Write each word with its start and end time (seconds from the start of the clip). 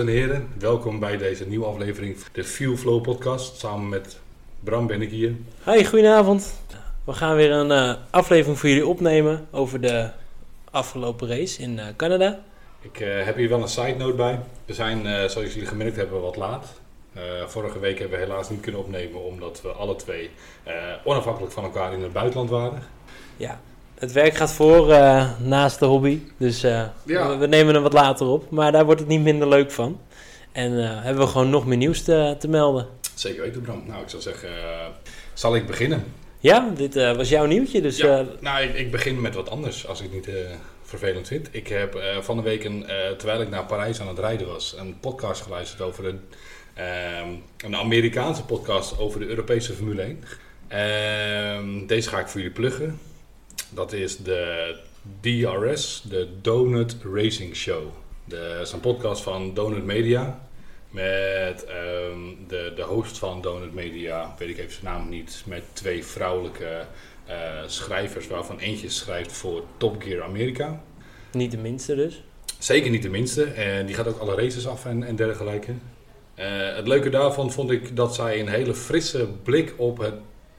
En 0.00 0.06
heren. 0.06 0.48
Welkom 0.58 0.98
bij 0.98 1.16
deze 1.16 1.46
nieuwe 1.46 1.66
aflevering 1.66 2.16
de 2.32 2.44
Fuel 2.44 2.76
Flow 2.76 3.02
podcast. 3.02 3.56
Samen 3.56 3.88
met 3.88 4.18
Bram 4.60 4.86
ben 4.86 5.02
ik 5.02 5.10
hier. 5.10 5.34
Hi, 5.64 5.84
goedenavond. 5.84 6.60
We 7.04 7.12
gaan 7.12 7.36
weer 7.36 7.50
een 7.50 7.70
eh, 7.70 7.94
aflevering 8.10 8.58
voor 8.58 8.68
jullie 8.68 8.86
opnemen 8.86 9.48
over 9.50 9.80
de 9.80 10.10
afgelopen 10.70 11.28
race 11.28 11.62
in 11.62 11.78
eh, 11.78 11.86
Canada. 11.96 12.40
Ik 12.80 13.00
eh, 13.00 13.24
heb 13.24 13.36
hier 13.36 13.48
wel 13.48 13.62
een 13.62 13.68
side 13.68 13.94
note 13.96 14.16
bij. 14.16 14.40
We 14.64 14.74
zijn, 14.74 15.30
zoals 15.30 15.52
jullie 15.52 15.68
gemerkt 15.68 15.96
hebben, 15.96 16.20
wat 16.20 16.36
laat. 16.36 16.80
Vorige 17.46 17.78
week 17.78 17.98
hebben 17.98 18.18
we 18.18 18.24
helaas 18.24 18.50
niet 18.50 18.60
kunnen 18.60 18.80
opnemen 18.80 19.24
omdat 19.24 19.60
we 19.62 19.68
alle 19.68 19.96
twee 19.96 20.30
onafhankelijk 21.04 21.52
van 21.52 21.64
elkaar 21.64 21.92
in 21.92 22.02
het 22.02 22.12
buitenland 22.12 22.50
waren. 22.50 22.82
Ja, 23.36 23.60
het 24.00 24.12
werk 24.12 24.34
gaat 24.34 24.52
voor 24.52 24.92
eh, 24.92 25.30
naast 25.38 25.78
de 25.78 25.84
hobby. 25.84 26.20
Dus 26.36 26.62
eh, 26.62 26.82
Ja. 27.04 27.28
we, 27.28 27.36
we 27.36 27.46
nemen 27.46 27.74
hem 27.74 27.82
wat 27.82 27.92
later 27.92 28.26
op. 28.26 28.50
Maar 28.50 28.72
daar 28.72 28.84
wordt 28.84 29.00
het 29.00 29.08
niet 29.08 29.20
minder 29.22 29.48
leuk 29.48 29.70
van. 29.70 30.00
En 30.52 30.82
eh, 30.84 31.02
hebben 31.04 31.24
we 31.24 31.30
gewoon 31.30 31.50
nog 31.50 31.66
meer 31.66 31.76
nieuws 31.76 32.02
te, 32.02 32.36
te 32.38 32.48
melden. 32.48 32.86
Zeker 33.14 33.42
weten, 33.42 33.60
Bram. 33.60 33.82
Nou, 33.86 34.02
ik 34.02 34.08
zou 34.08 34.22
zeggen, 34.22 34.48
zal 35.34 35.56
ik 35.56 35.66
beginnen? 35.66 36.04
Ja, 36.38 36.72
dit 36.76 36.94
was 36.94 37.28
jouw 37.28 37.46
nieuwtje. 37.46 37.80
Dus 37.80 37.96
Ja, 37.96 38.24
nou, 38.40 38.62
ik, 38.62 38.74
ik 38.74 38.90
begin 38.90 39.20
met 39.20 39.34
wat 39.34 39.50
anders, 39.50 39.86
als 39.86 40.00
ik 40.00 40.12
het 40.12 40.26
niet 40.26 40.36
vervelend 40.82 41.28
vind. 41.28 41.48
Ik 41.50 41.68
heb 41.68 42.02
van 42.20 42.36
de 42.36 42.42
week, 42.42 42.64
een, 42.64 42.86
terwijl 43.16 43.40
ik 43.40 43.50
naar 43.50 43.64
Parijs 43.64 44.00
aan 44.00 44.08
het 44.08 44.18
rijden 44.18 44.46
was, 44.46 44.74
een 44.78 44.96
podcast 45.00 45.42
geluisterd 45.42 45.80
over 45.80 46.06
een, 46.06 46.20
ehm, 46.74 47.28
een 47.64 47.76
Amerikaanse 47.76 48.44
podcast 48.44 48.98
over 48.98 49.20
de 49.20 49.26
Europese 49.26 49.72
Formule 49.72 50.02
1. 50.02 50.24
Ehm, 50.68 51.86
deze 51.86 52.08
ga 52.08 52.18
ik 52.18 52.28
voor 52.28 52.40
jullie 52.40 52.54
pluggen. 52.56 52.98
Dat 53.70 53.92
is 53.92 54.16
de 54.16 54.74
DRS, 55.20 56.02
de 56.08 56.28
Donut 56.42 56.96
Racing 57.14 57.56
Show. 57.56 57.82
De- 58.24 58.54
Dat 58.58 58.66
is 58.66 58.72
een 58.72 58.80
podcast 58.80 59.22
van 59.22 59.54
Donut 59.54 59.84
Media. 59.84 60.48
Met 60.90 61.64
ehm, 61.64 62.18
de, 62.48 62.72
de 62.76 62.82
host 62.82 63.18
van 63.18 63.40
Donut 63.42 63.74
Media, 63.74 64.34
weet 64.38 64.48
ik 64.48 64.58
even 64.58 64.72
zijn 64.72 64.84
naam 64.84 65.08
niet, 65.08 65.42
met 65.46 65.62
twee 65.72 66.04
vrouwelijke 66.04 66.84
eh, 67.26 67.36
schrijvers, 67.66 68.26
waarvan 68.26 68.58
eentje 68.58 68.88
schrijft 68.90 69.32
voor 69.32 69.62
Top 69.76 70.02
Gear 70.02 70.22
Amerika. 70.22 70.82
niet 71.32 71.50
de 71.50 71.56
minste 71.58 71.94
dus. 71.94 72.22
Zeker 72.58 72.90
niet 72.90 73.02
de 73.02 73.08
minste. 73.08 73.44
En 73.44 73.86
die 73.86 73.94
gaat 73.94 74.06
ook 74.06 74.18
alle 74.18 74.34
races 74.34 74.66
af 74.66 74.84
en, 74.84 75.02
en 75.02 75.16
dergelijke. 75.16 75.72
Eh, 76.34 76.74
het 76.76 76.86
leuke 76.88 77.08
daarvan 77.10 77.52
vond 77.52 77.70
ik 77.70 77.96
dat 77.96 78.14
zij 78.14 78.40
een 78.40 78.48
hele 78.48 78.74
frisse 78.74 79.28
blik 79.42 79.74
op 79.76 79.98
het 79.98 80.14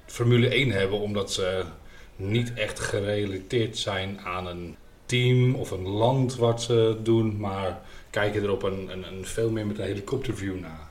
Formule 0.05 0.47
1 0.47 0.71
hebben, 0.71 0.99
omdat 0.99 1.31
ze 1.33 1.63
niet 2.21 2.53
echt 2.53 2.79
gerelateerd 2.79 3.77
zijn 3.77 4.19
aan 4.19 4.47
een 4.47 4.75
team 5.05 5.55
of 5.55 5.71
een 5.71 5.87
land 5.87 6.35
wat 6.35 6.61
ze 6.61 6.97
doen, 7.03 7.37
maar 7.39 7.81
kijken 8.09 8.43
er 8.43 8.51
op 8.51 8.63
een, 8.63 8.89
een, 8.91 9.07
een 9.07 9.25
veel 9.25 9.49
meer 9.49 9.65
met 9.65 9.79
een 9.79 9.85
helikopterview 9.85 10.59
naar. 10.59 10.89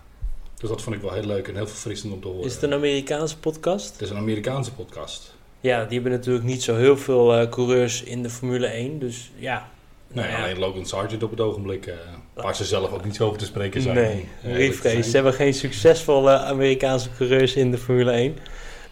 Dus 0.61 0.69
dat 0.69 0.83
vond 0.83 0.97
ik 0.97 1.03
wel 1.03 1.13
heel 1.13 1.27
leuk 1.27 1.49
en 1.49 1.55
heel 1.55 1.67
verfrissend 1.67 2.13
om 2.13 2.21
te 2.21 2.29
horen. 2.29 2.45
Is 2.45 2.55
het 2.55 2.63
een 2.63 2.73
Amerikaanse 2.73 3.39
podcast? 3.39 3.93
Het 3.93 4.01
is 4.01 4.11
een 4.11 4.17
Amerikaanse 4.17 4.73
podcast. 4.73 5.35
Ja, 5.61 5.85
die 5.85 5.95
hebben 5.95 6.13
natuurlijk 6.13 6.45
niet 6.45 6.63
zo 6.63 6.77
heel 6.77 6.97
veel 6.97 7.37
eh, 7.37 7.51
coureurs 7.51 8.03
in 8.03 8.23
de 8.23 8.31
Formule 8.31 8.67
1. 8.67 8.99
Dus 8.99 9.31
ja. 9.37 9.69
Nee, 10.07 10.25
nou 10.25 10.37
ja. 10.37 10.45
alleen 10.45 10.59
Logan 10.59 10.87
Sargent 10.87 11.23
op 11.23 11.31
het 11.31 11.41
ogenblik, 11.41 11.87
eh, 11.87 11.95
waar 12.35 12.57
ze 12.57 12.65
zelf 12.65 12.93
ook 12.93 13.05
niet 13.05 13.17
zo 13.17 13.27
over 13.27 13.39
te 13.39 13.45
spreken 13.45 13.83
zijn. 13.83 13.95
Nee, 13.95 14.29
eerlijk 14.45 15.05
ze 15.05 15.11
hebben 15.13 15.33
geen 15.33 15.55
succesvolle 15.55 16.39
Amerikaanse 16.39 17.09
coureurs 17.17 17.55
in 17.55 17.71
de 17.71 17.79
Formule 17.79 18.11
1. 18.11 18.37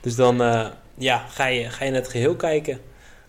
Dus 0.00 0.14
dan 0.14 0.42
eh, 0.42 0.66
ja, 0.98 1.18
ga, 1.28 1.46
je, 1.46 1.70
ga 1.70 1.84
je 1.84 1.90
naar 1.90 2.00
het 2.00 2.10
geheel 2.10 2.36
kijken. 2.36 2.80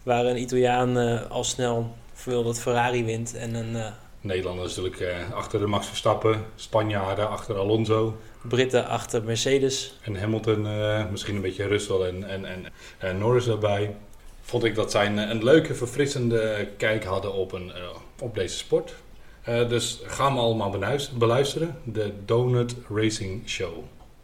Waar 0.03 0.25
een 0.25 0.41
Italiaan 0.41 0.97
eh, 0.97 1.31
al 1.31 1.44
snel 1.44 1.96
wil 2.25 2.44
dat 2.44 2.59
Ferrari 2.59 3.03
wint. 3.03 3.35
En 3.35 3.56
een 3.56 3.75
eh 3.75 3.91
Nederlanders 4.22 4.75
natuurlijk 4.75 5.02
eh, 5.02 5.31
achter 5.34 5.59
de 5.59 5.66
Max 5.66 5.88
Verstappen, 5.88 6.46
Spanjaarden 6.56 7.30
achter 7.30 7.57
Alonso 7.57 8.18
Britten 8.41 8.88
achter 8.88 9.24
Mercedes. 9.24 9.97
en 10.02 10.19
Hamilton, 10.19 10.68
eh, 10.68 11.06
misschien 11.12 11.35
een 11.35 11.41
beetje 11.41 11.68
Russell 11.68 12.00
en, 12.00 12.30
en, 12.30 12.46
en, 12.46 12.66
en 12.97 13.18
Norris 13.18 13.46
daarbij. 13.46 13.96
Vond 14.41 14.63
ik 14.63 14.75
dat 14.75 14.91
zij 14.91 15.06
een, 15.06 15.18
een 15.18 15.44
leuke, 15.44 15.75
verfrissende 15.75 16.68
kijk 16.78 17.03
hadden 17.03 17.34
op, 17.34 17.51
een, 17.51 17.72
op 18.19 18.36
deze 18.36 18.57
sport. 18.57 18.94
Dus 19.46 20.00
ga 20.06 20.30
me 20.30 20.40
allemaal 20.40 20.78
beluisteren, 21.18 21.78
de 21.84 22.13
Donut 22.25 22.75
Racing 22.96 23.50
Show. 23.50 23.74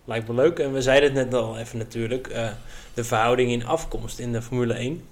Lijkt 0.06 0.28
me 0.28 0.34
leuk. 0.34 0.60
En 0.60 0.74
we 0.74 0.82
zeiden 0.82 1.16
het 1.16 1.30
net 1.30 1.42
al 1.42 1.58
even 1.58 1.78
natuurlijk. 1.78 2.28
De 2.96 3.04
verhouding 3.04 3.52
in 3.52 3.66
afkomst 3.66 4.20
in 4.20 4.32
de 4.32 4.42
Formule 4.42 4.74
1. 4.74 5.08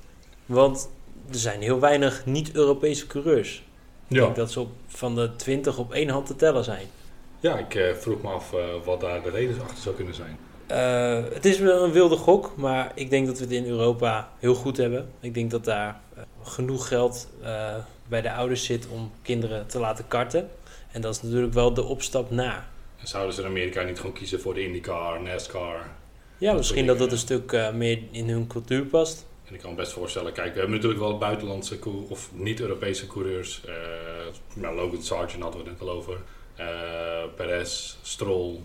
Want 0.45 0.89
er 1.29 1.37
zijn 1.37 1.61
heel 1.61 1.79
weinig 1.79 2.25
niet-Europese 2.25 3.07
coureurs. 3.07 3.63
Ik 4.07 4.15
denk 4.15 4.35
dat 4.35 4.51
ze 4.51 4.59
op, 4.59 4.71
van 4.87 5.15
de 5.15 5.35
20 5.35 5.77
op 5.77 5.93
één 5.93 6.09
hand 6.09 6.25
te 6.25 6.35
tellen 6.35 6.63
zijn. 6.63 6.87
ja 7.39 7.57
ik 7.57 7.75
eh, 7.75 7.93
vroeg 7.93 8.21
me 8.21 8.29
af 8.29 8.53
eh, 8.53 8.59
wat 8.85 9.01
daar 9.01 9.21
de 9.21 9.29
reden 9.29 9.61
achter 9.61 9.77
zou 9.77 9.95
kunnen 9.95 10.13
zijn. 10.13 10.37
Eh, 10.67 11.33
het 11.33 11.45
is 11.45 11.59
wel 11.59 11.83
een 11.83 11.91
wilde 11.91 12.15
gok, 12.15 12.53
maar 12.55 12.91
ik 12.95 13.09
denk 13.09 13.27
dat 13.27 13.37
we 13.37 13.43
het 13.43 13.53
in 13.53 13.65
Europa 13.65 14.29
heel 14.39 14.55
goed 14.55 14.77
hebben. 14.77 15.09
Ik 15.19 15.33
denk 15.33 15.51
dat 15.51 15.65
daar 15.65 16.01
genoeg 16.43 16.87
geld 16.87 17.27
bij 18.07 18.21
de 18.21 18.33
ouders 18.33 18.65
zit 18.65 18.87
om 18.87 19.11
kinderen 19.21 19.67
te 19.67 19.79
laten 19.79 20.07
karten. 20.07 20.49
En 20.91 21.01
dat 21.01 21.15
is 21.15 21.21
natuurlijk 21.21 21.53
wel 21.53 21.73
de 21.73 21.83
opstap. 21.83 22.31
En 22.31 22.63
zouden 23.03 23.33
ze 23.33 23.41
in 23.41 23.47
Amerika 23.47 23.81
niet 23.81 23.97
gewoon 23.97 24.13
kiezen 24.13 24.41
voor 24.41 24.53
de 24.53 24.63
IndyCar, 24.63 25.21
NASCAR? 25.21 25.85
Ja, 26.43 26.53
misschien 26.53 26.85
dat 26.85 26.97
dat 26.97 27.11
een 27.11 27.17
dingen, 27.17 27.23
stuk 27.23 27.51
eh, 27.51 27.73
meer 27.73 27.99
in 28.11 28.29
hun 28.29 28.47
cultuur 28.47 28.85
past. 28.85 29.25
En 29.47 29.53
ik 29.53 29.59
kan 29.59 29.69
me 29.69 29.75
best 29.75 29.91
voorstellen, 29.91 30.33
kijk, 30.33 30.53
we 30.53 30.59
hebben 30.59 30.75
natuurlijk 30.75 31.01
wel 31.01 31.17
buitenlandse 31.17 31.79
of 32.09 32.29
niet-Europese 32.33 33.07
coureurs. 33.07 33.61
Eh 33.65 33.73
nou, 34.53 34.75
Logan 34.75 35.01
Sargent 35.03 35.43
hadden 35.43 35.63
we 35.63 35.69
het 35.69 35.79
net 35.79 35.89
al 35.89 35.95
over. 35.95 36.17
Eh 36.55 36.65
Perez, 37.35 37.95
Stroll, 38.01 38.59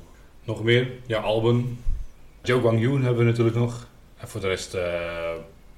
nog 0.45 0.63
meer. 0.63 0.91
Ja, 1.07 1.19
Albon. 1.21 1.79
Joe 2.43 2.61
Guang 2.61 2.81
Yu 2.81 2.93
hebben 3.03 3.17
we 3.17 3.25
natuurlijk 3.31 3.57
nog. 3.57 3.87
En 4.17 4.29
voor 4.29 4.41
de 4.41 4.47
rest 4.49 4.75
eh, 4.75 5.33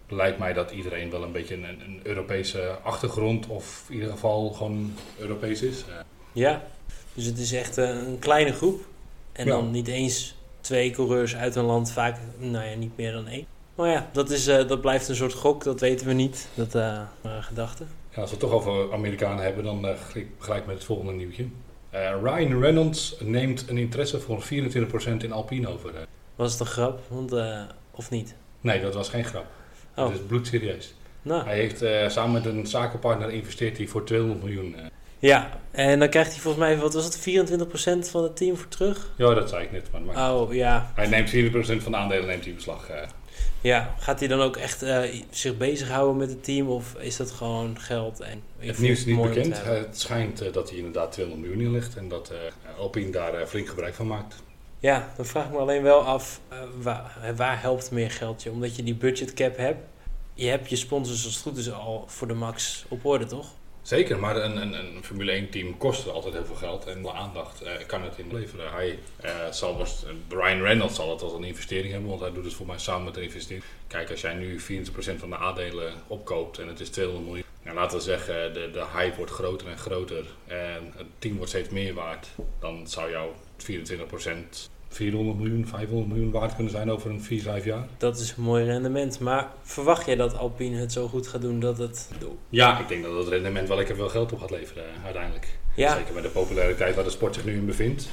lijkt 0.08 0.38
mij 0.38 0.52
dat 0.52 0.70
iedereen 0.70 1.10
wel 1.10 1.22
een 1.22 1.32
beetje 1.32 1.54
een, 1.54 1.64
een 1.64 2.00
Europese 2.02 2.78
achtergrond 2.82 3.46
of 3.46 3.84
in 3.88 3.94
ieder 3.94 4.10
geval 4.10 4.50
gewoon 4.50 4.94
Europees 5.18 5.62
is. 5.62 5.84
Eh, 5.88 5.94
Ja, 6.32 6.62
dus 7.14 7.24
het 7.24 7.38
is 7.38 7.52
echt 7.52 7.78
eh, 7.78 7.88
een 7.88 8.18
kleine 8.18 8.52
groep. 8.52 8.80
En 9.32 9.46
Ja. 9.46 9.50
dan 9.52 9.70
niet 9.70 9.88
eens 9.88 10.38
twee 10.60 10.90
coureurs 10.90 11.36
uit 11.36 11.54
een 11.54 11.64
land, 11.64 11.92
vaak 11.92 12.16
nou 12.38 12.64
ja, 12.64 12.76
niet 12.76 12.96
meer 12.96 13.12
dan 13.12 13.26
één. 13.26 13.46
Maar 13.74 13.90
ja, 13.90 14.08
dat, 14.12 14.30
is, 14.30 14.46
eh, 14.46 14.68
dat 14.68 14.80
blijft 14.80 15.08
een 15.08 15.14
soort 15.16 15.32
gok, 15.32 15.64
dat 15.64 15.80
weten 15.80 16.06
we 16.06 16.12
niet. 16.12 16.48
Dat 16.54 16.74
een 16.74 17.42
gedachte. 17.42 17.84
Ja, 18.10 18.20
als 18.20 18.30
we 18.30 18.36
het 18.36 18.44
toch 18.44 18.52
over 18.52 18.92
Amerikanen 18.92 19.44
hebben, 19.44 19.64
dan 19.64 19.86
eh, 19.86 19.94
gelijk- 20.10 20.28
gelijk 20.38 20.66
met 20.66 20.74
het 20.74 20.84
volgende 20.84 21.12
nieuwtje. 21.12 21.46
Ryan 22.22 22.60
Reynolds 22.60 23.16
neemt 23.20 23.68
een 23.68 23.78
interesse 23.78 24.20
voor 24.20 24.42
24% 24.42 25.22
in 25.24 25.32
Alpine 25.32 25.68
over. 25.68 25.92
Was 26.36 26.50
het 26.52 26.60
een 26.60 26.66
grap? 26.66 27.00
Want, 27.08 27.34
of 27.90 28.10
niet? 28.10 28.34
Nee, 28.60 28.80
dat 28.80 28.94
was 28.94 29.08
geen 29.08 29.24
grap. 29.24 29.46
Oh, 29.90 30.04
Dat 30.04 30.10
is 30.14 30.20
bloedserieus. 30.26 30.94
nou. 31.22 31.44
Hij 31.44 31.56
heeft 31.56 32.12
samen 32.12 32.32
met 32.32 32.44
een 32.44 32.66
zakenpartner 32.66 33.30
investeert 33.30 33.76
hij 33.76 33.86
voor 33.86 34.04
200 34.04 34.42
miljoen. 34.42 34.76
Ja, 35.20 35.60
en 35.70 35.98
dan 35.98 36.08
krijgt 36.08 36.32
hij 36.32 36.40
volgens 36.40 36.64
mij, 36.64 36.78
wat 36.78 36.94
was 36.94 37.04
het, 37.04 37.18
24% 37.18 38.10
van 38.10 38.22
het 38.22 38.36
team 38.36 38.56
voor 38.56 38.68
terug? 38.68 39.10
Ja, 39.16 39.34
dat 39.34 39.48
zei 39.48 39.64
ik 39.64 39.72
net. 39.72 39.88
Maar, 39.92 40.00
maar 40.00 40.32
Oh, 40.34 40.54
ja. 40.54 40.92
Hij 40.94 41.06
neemt 41.08 41.30
4% 41.30 41.82
van 41.82 41.92
de 41.92 41.98
aandelen 41.98 42.26
neemt 42.26 42.40
hij 42.40 42.48
in 42.50 42.54
beslag. 42.54 42.88
eh. 42.88 43.08
Ja, 43.60 43.94
gaat 43.98 44.18
hij 44.18 44.28
dan 44.28 44.40
ook 44.40 44.56
echt 44.56 44.82
eh, 44.82 45.00
zich 45.30 45.56
bezighouden 45.56 46.16
met 46.16 46.28
het 46.30 46.44
team? 46.44 46.68
Of 46.68 46.94
is 46.98 47.16
dat 47.16 47.30
gewoon 47.30 47.78
geld? 47.80 48.20
En 48.20 48.42
het 48.58 48.78
nieuws 48.78 48.98
is 48.98 49.04
niet 49.04 49.22
bekend. 49.22 49.64
het 49.64 50.00
schijnt 50.00 50.40
eh, 50.40 50.52
dat 50.52 50.68
hij 50.68 50.78
inderdaad 50.78 51.12
200 51.12 51.48
miljoen 51.48 51.66
inlegt 51.66 51.96
en 51.96 52.08
dat 52.08 52.30
eh 52.30 52.78
Alpine 52.78 53.10
daar 53.10 53.46
flink 53.46 53.68
gebruik 53.68 53.94
van 53.94 54.06
maakt. 54.06 54.34
Ja, 54.78 55.12
dan 55.16 55.26
vraag 55.26 55.44
ik 55.44 55.50
me 55.50 55.58
alleen 55.58 55.82
wel 55.82 56.00
af, 56.00 56.40
waar, 56.78 57.16
waar 57.36 57.60
helpt 57.60 57.90
meer 57.90 58.10
geld 58.10 58.42
je? 58.42 58.50
Omdat 58.50 58.76
je 58.76 58.82
die 58.82 58.94
budgetcap 58.94 59.56
hebt. 59.56 59.78
Je 60.34 60.46
hebt 60.48 60.68
je 60.70 60.76
sponsors 60.76 61.24
als 61.24 61.34
het 61.34 61.42
goed 61.42 61.56
is 61.56 61.72
al 61.72 62.04
voor 62.06 62.26
de 62.28 62.34
max 62.34 62.84
op 62.88 63.04
orde, 63.04 63.26
toch? 63.26 63.46
Zeker, 63.90 64.18
maar 64.18 64.36
een, 64.36 64.56
een, 64.56 64.72
een 64.72 65.04
Formule 65.04 65.30
1 65.30 65.50
team 65.50 65.76
kost 65.76 66.08
altijd 66.08 66.34
heel 66.34 66.44
veel 66.44 66.54
geld 66.54 66.86
en 66.86 67.02
de 67.02 67.12
aandacht 67.12 67.62
eh, 67.62 67.72
kan 67.86 68.02
het 68.02 68.18
inleveren. 68.18 68.72
Hij 68.72 68.98
eh, 69.20 69.50
zal 69.50 69.86
Brian 70.28 70.60
Reynolds 70.60 70.94
zal 70.94 71.10
het 71.10 71.22
als 71.22 71.32
een 71.32 71.44
investering 71.44 71.92
hebben, 71.92 72.08
want 72.08 72.20
hij 72.20 72.32
doet 72.32 72.44
het 72.44 72.54
voor 72.54 72.66
mij 72.66 72.78
samen 72.78 73.04
met 73.04 73.16
een 73.16 73.22
investering. 73.22 73.64
Kijk, 73.86 74.10
als 74.10 74.20
jij 74.20 74.34
nu 74.34 74.60
24% 74.60 74.62
van 75.16 75.30
de 75.30 75.36
aandelen 75.36 75.92
opkoopt 76.06 76.58
en 76.58 76.68
het 76.68 76.80
is 76.80 76.88
200 76.88 77.26
miljoen, 77.26 77.46
nou, 77.62 77.76
laten 77.76 77.98
we 77.98 78.04
zeggen 78.04 78.54
de, 78.54 78.70
de 78.70 78.84
hype 78.92 79.16
wordt 79.16 79.32
groter 79.32 79.68
en 79.68 79.78
groter 79.78 80.24
en 80.46 80.92
het 80.96 81.06
team 81.18 81.36
wordt 81.36 81.50
steeds 81.50 81.68
meer 81.68 81.94
waard, 81.94 82.28
dan 82.60 82.88
zou 82.88 83.10
jouw 83.10 83.34
24% 83.56 84.70
400 84.92 85.38
miljoen, 85.38 85.66
500 85.66 86.08
miljoen 86.08 86.30
waard 86.30 86.54
kunnen 86.54 86.72
zijn 86.72 86.90
over 86.90 87.10
een 87.10 87.22
4, 87.22 87.42
5 87.42 87.64
jaar. 87.64 87.86
Dat 87.98 88.18
is 88.18 88.34
een 88.36 88.42
mooi 88.42 88.64
rendement. 88.64 89.20
Maar 89.20 89.48
verwacht 89.62 90.06
jij 90.06 90.16
dat 90.16 90.36
Alpine 90.36 90.76
het 90.76 90.92
zo 90.92 91.08
goed 91.08 91.26
gaat 91.26 91.40
doen 91.40 91.60
dat 91.60 91.78
het... 91.78 92.08
Ja, 92.48 92.78
ik 92.78 92.88
denk 92.88 93.02
dat 93.02 93.16
het 93.16 93.28
rendement 93.28 93.68
wel 93.68 93.76
lekker 93.76 93.96
veel 93.96 94.08
geld 94.08 94.32
op 94.32 94.40
gaat 94.40 94.50
leveren 94.50 94.84
eh, 94.84 95.04
uiteindelijk. 95.04 95.58
Ja, 95.74 95.96
Zeker 95.96 96.14
met 96.14 96.22
de 96.22 96.28
populariteit 96.28 96.94
waar 96.94 97.04
de 97.04 97.10
sport 97.10 97.34
zich 97.34 97.44
nu 97.44 97.52
in 97.52 97.66
bevindt. 97.66 98.08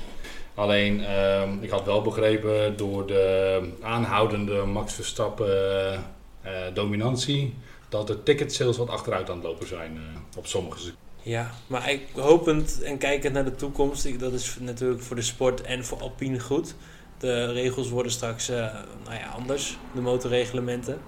Alleen, 0.53 1.03
ehm, 1.03 1.49
ik 1.61 1.69
had 1.69 1.85
wel 1.85 2.01
begrepen 2.01 2.77
door 2.77 3.07
de 3.07 3.59
aanhoudende 3.81 4.65
Max 4.65 4.93
Verstappen 4.93 5.93
eh, 6.41 6.51
dominantie... 6.73 7.53
dat 7.89 8.07
de 8.07 8.23
ticket 8.23 8.53
sales 8.53 8.77
wat 8.77 8.89
achteruit 8.89 9.29
aan 9.29 9.35
het 9.35 9.45
lopen 9.45 9.67
zijn 9.67 9.97
eh, 9.97 10.37
op 10.37 10.47
sommige. 10.47 10.91
Ja, 11.27 11.51
maar 11.67 11.91
ik 11.91 12.01
hopend 12.13 12.81
en 12.81 12.97
kijkend 12.97 13.33
naar 13.33 13.45
de 13.45 13.55
toekomst, 13.55 14.19
dat 14.19 14.33
is 14.33 14.57
natuurlijk 14.59 15.01
voor 15.01 15.15
de 15.15 15.21
sport 15.21 15.61
en 15.61 15.85
voor 15.85 16.01
Alpine 16.01 16.39
goed. 16.39 16.75
De 17.17 17.51
regels 17.51 17.89
worden 17.89 18.11
straks 18.11 18.49
uh, 18.49 18.57
nou 19.03 19.15
ja, 19.15 19.27
anders, 19.35 19.77
de 19.93 20.01
motorreglementen. 20.01 20.99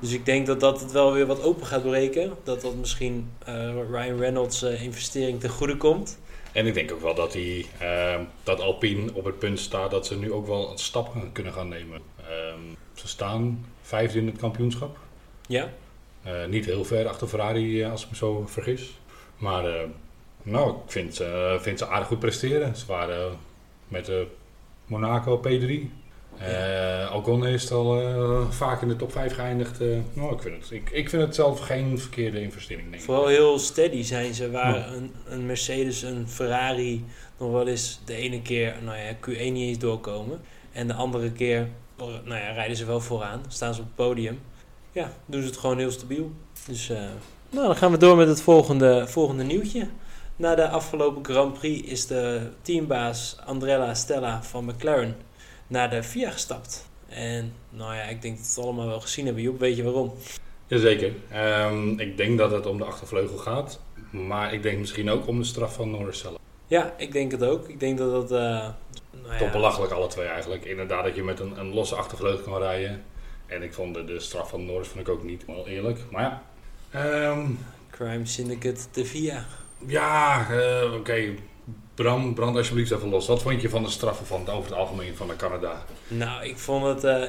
Dus 0.00 0.12
ik 0.12 0.24
denk 0.24 0.46
dat 0.46 0.60
dat 0.60 0.80
het 0.80 0.92
wel 0.92 1.12
weer 1.12 1.26
wat 1.26 1.42
open 1.42 1.66
gaat 1.66 1.82
breken. 1.82 2.32
Dat 2.44 2.60
dat 2.60 2.74
misschien 2.74 3.30
uh, 3.48 3.74
Ryan 3.90 4.18
Reynolds 4.18 4.62
uh, 4.62 4.82
investering 4.82 5.40
ten 5.40 5.50
goede 5.50 5.76
komt. 5.76 6.18
En 6.52 6.66
ik 6.66 6.74
denk 6.74 6.92
ook 6.92 7.00
wel 7.00 7.14
dat, 7.14 7.32
die, 7.32 7.66
dat 8.42 8.60
Alpine 8.60 9.10
op 9.14 9.24
het 9.24 9.38
punt 9.38 9.60
staat 9.60 9.90
dat 9.90 10.06
ze 10.06 10.18
nu 10.18 10.32
ook 10.32 10.46
wel 10.46 10.72
stappen 10.74 11.32
kunnen 11.32 11.52
gaan 11.52 11.68
nemen. 11.68 12.00
Um, 12.18 12.76
ze 12.94 13.08
staan 13.08 13.66
vijfde 13.82 14.18
in 14.18 14.26
het 14.26 14.36
kampioenschap. 14.36 14.98
Ja. 15.46 15.70
niet 16.48 16.64
heel 16.64 16.84
ver 16.84 17.08
achter 17.08 17.28
Ferrari, 17.28 17.84
als 17.84 18.04
ik 18.04 18.10
me 18.10 18.16
zo 18.16 18.44
vergis. 18.46 18.98
Maar 19.44 19.64
nou, 20.42 20.70
ik 20.70 20.90
vind, 20.90 21.20
vind 21.60 21.78
ze 21.78 21.86
aardig 21.86 22.08
goed 22.08 22.18
presteren. 22.18 22.76
Ze 22.76 22.86
waren 22.86 23.38
met 23.88 24.06
de 24.06 24.26
Monaco 24.86 25.40
P3. 25.48 25.88
Uh, 26.40 27.10
Albon 27.10 27.46
is 27.46 27.70
al 27.70 28.00
uh, 28.00 28.50
vaak 28.50 28.82
in 28.82 28.88
de 28.88 28.96
top 28.96 29.12
5 29.12 29.34
geëindigd. 29.34 29.80
Uh, 29.80 29.98
nou, 30.12 30.32
ik, 30.34 30.42
vind 30.42 30.62
het, 30.62 30.70
ik, 30.70 30.90
ik 30.90 31.08
vind 31.08 31.22
het 31.22 31.34
zelf 31.34 31.60
geen 31.60 31.98
verkeerde 31.98 32.40
investering. 32.40 32.90
Denk 32.90 33.02
Vooral 33.02 33.26
heel 33.26 33.58
steady 33.58 34.02
zijn 34.02 34.34
ze. 34.34 34.50
Waar 34.50 34.92
een, 34.92 35.12
een, 35.28 35.46
Mercedes, 35.46 36.02
een 36.02 36.28
Ferrari 36.28 37.04
nog 37.38 37.50
wel 37.50 37.68
eens 37.68 38.00
de 38.04 38.14
ene 38.14 38.42
keer 38.42 38.74
nou 38.82 38.98
ja, 38.98 39.14
Q1 39.14 39.52
niet 39.52 39.68
eens 39.68 39.78
doorkomen. 39.78 40.40
En 40.72 40.86
de 40.86 40.94
andere 40.94 41.32
keer 41.32 41.68
nou 41.98 42.34
ja, 42.34 42.52
rijden 42.52 42.76
ze 42.76 42.84
wel 42.84 43.00
vooraan. 43.00 43.42
Staan 43.48 43.74
ze 43.74 43.80
op 43.80 43.86
het 43.86 43.96
podium. 43.96 44.40
Ja, 44.92 45.12
doen 45.26 45.40
ze 45.40 45.46
het 45.46 45.56
gewoon 45.56 45.78
heel 45.78 45.90
stabiel. 45.90 46.32
Dus 46.66 46.92
nou, 47.54 47.66
dan 47.66 47.76
gaan 47.76 47.90
we 47.90 47.98
door 47.98 48.16
met 48.16 48.28
het 48.28 48.42
volgende, 48.42 49.04
volgende 49.08 49.44
nieuwtje. 49.44 49.88
Na 50.36 50.54
de 50.54 50.68
afgelopen 50.68 51.24
Grand 51.24 51.58
Prix 51.58 51.88
is 51.88 52.06
de 52.06 52.50
teambaas 52.62 53.36
Andrella 53.44 53.94
Stella 53.94 54.42
van 54.42 54.64
McLaren 54.64 55.16
naar 55.66 55.90
de 55.90 56.02
FIA 56.02 56.30
gestapt. 56.30 56.88
En 57.08 57.52
nou 57.70 57.94
ja, 57.94 58.02
ik 58.02 58.22
denk 58.22 58.36
dat 58.36 58.46
we 58.46 58.52
het 58.52 58.64
allemaal 58.64 58.86
wel 58.86 59.00
gezien 59.00 59.24
hebben. 59.24 59.42
Joep, 59.42 59.58
weet 59.58 59.76
je 59.76 59.82
waarom? 59.82 60.12
Jazeker. 60.66 61.12
Um, 61.34 61.98
ik 61.98 62.16
denk 62.16 62.38
dat 62.38 62.50
het 62.50 62.66
om 62.66 62.78
de 62.78 62.84
achtervleugel 62.84 63.36
gaat. 63.36 63.80
Maar 64.10 64.52
ik 64.52 64.62
denk 64.62 64.78
misschien 64.78 65.10
ook 65.10 65.26
om 65.26 65.38
de 65.38 65.44
straf 65.44 65.74
van 65.74 65.90
Norris 65.90 66.18
zelf. 66.18 66.36
Ja, 66.66 66.94
ik 66.96 67.12
denk 67.12 67.30
het 67.30 67.44
ook. 67.44 67.68
Ik 67.68 67.80
denk 67.80 67.98
dat 67.98 68.10
dat... 68.10 68.32
Uh, 68.32 68.38
nou 69.22 69.44
ja. 69.44 69.50
belachelijk 69.50 69.92
alle 69.92 70.06
twee 70.06 70.26
eigenlijk. 70.26 70.64
Inderdaad 70.64 71.04
dat 71.04 71.14
je 71.14 71.22
met 71.22 71.40
een, 71.40 71.58
een 71.58 71.74
losse 71.74 71.94
achtervleugel 71.94 72.52
kan 72.52 72.58
rijden. 72.58 73.02
En 73.46 73.62
ik 73.62 73.74
vond 73.74 73.94
de, 73.94 74.04
de 74.04 74.20
straf 74.20 74.48
van 74.48 74.64
Norris 74.64 74.88
vond 74.88 75.08
ik 75.08 75.14
ook 75.14 75.22
niet 75.22 75.46
wel 75.46 75.68
eerlijk. 75.68 75.98
Maar 76.10 76.22
ja. 76.22 76.42
Um, 76.94 77.58
Crime 77.90 78.26
Syndicate, 78.26 78.80
de 78.92 79.04
FIA. 79.04 79.46
Ja, 79.86 80.46
uh, 80.50 80.94
oké. 80.94 81.34
Bram, 81.94 82.34
brand 82.34 82.56
alsjeblieft 82.56 82.90
even 82.90 83.08
los. 83.08 83.26
Wat 83.26 83.42
vond 83.42 83.62
je 83.62 83.68
van 83.68 83.82
de 83.82 83.90
straffen 83.90 84.26
van 84.26 84.48
over 84.48 84.70
het 84.70 84.78
algemeen 84.78 85.16
van 85.16 85.28
de 85.28 85.36
Canada? 85.36 85.84
Nou, 86.08 86.44
ik 86.44 86.58
vond 86.58 86.84
het... 86.84 87.04
Uh, 87.04 87.28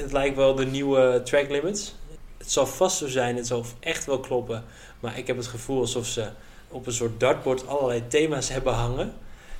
het 0.00 0.12
lijkt 0.12 0.36
wel 0.36 0.54
de 0.54 0.66
nieuwe 0.66 1.20
track 1.24 1.50
limits. 1.50 1.94
Het 2.38 2.52
zal 2.52 2.66
vast 2.66 2.96
zo 2.96 3.08
zijn. 3.08 3.36
Het 3.36 3.46
zal 3.46 3.64
echt 3.80 4.04
wel 4.04 4.20
kloppen. 4.20 4.64
Maar 5.00 5.18
ik 5.18 5.26
heb 5.26 5.36
het 5.36 5.46
gevoel 5.46 5.80
alsof 5.80 6.06
ze 6.06 6.28
op 6.68 6.86
een 6.86 6.92
soort 6.92 7.20
dartboard 7.20 7.66
allerlei 7.66 8.06
thema's 8.08 8.48
hebben 8.48 8.72
hangen. 8.72 9.14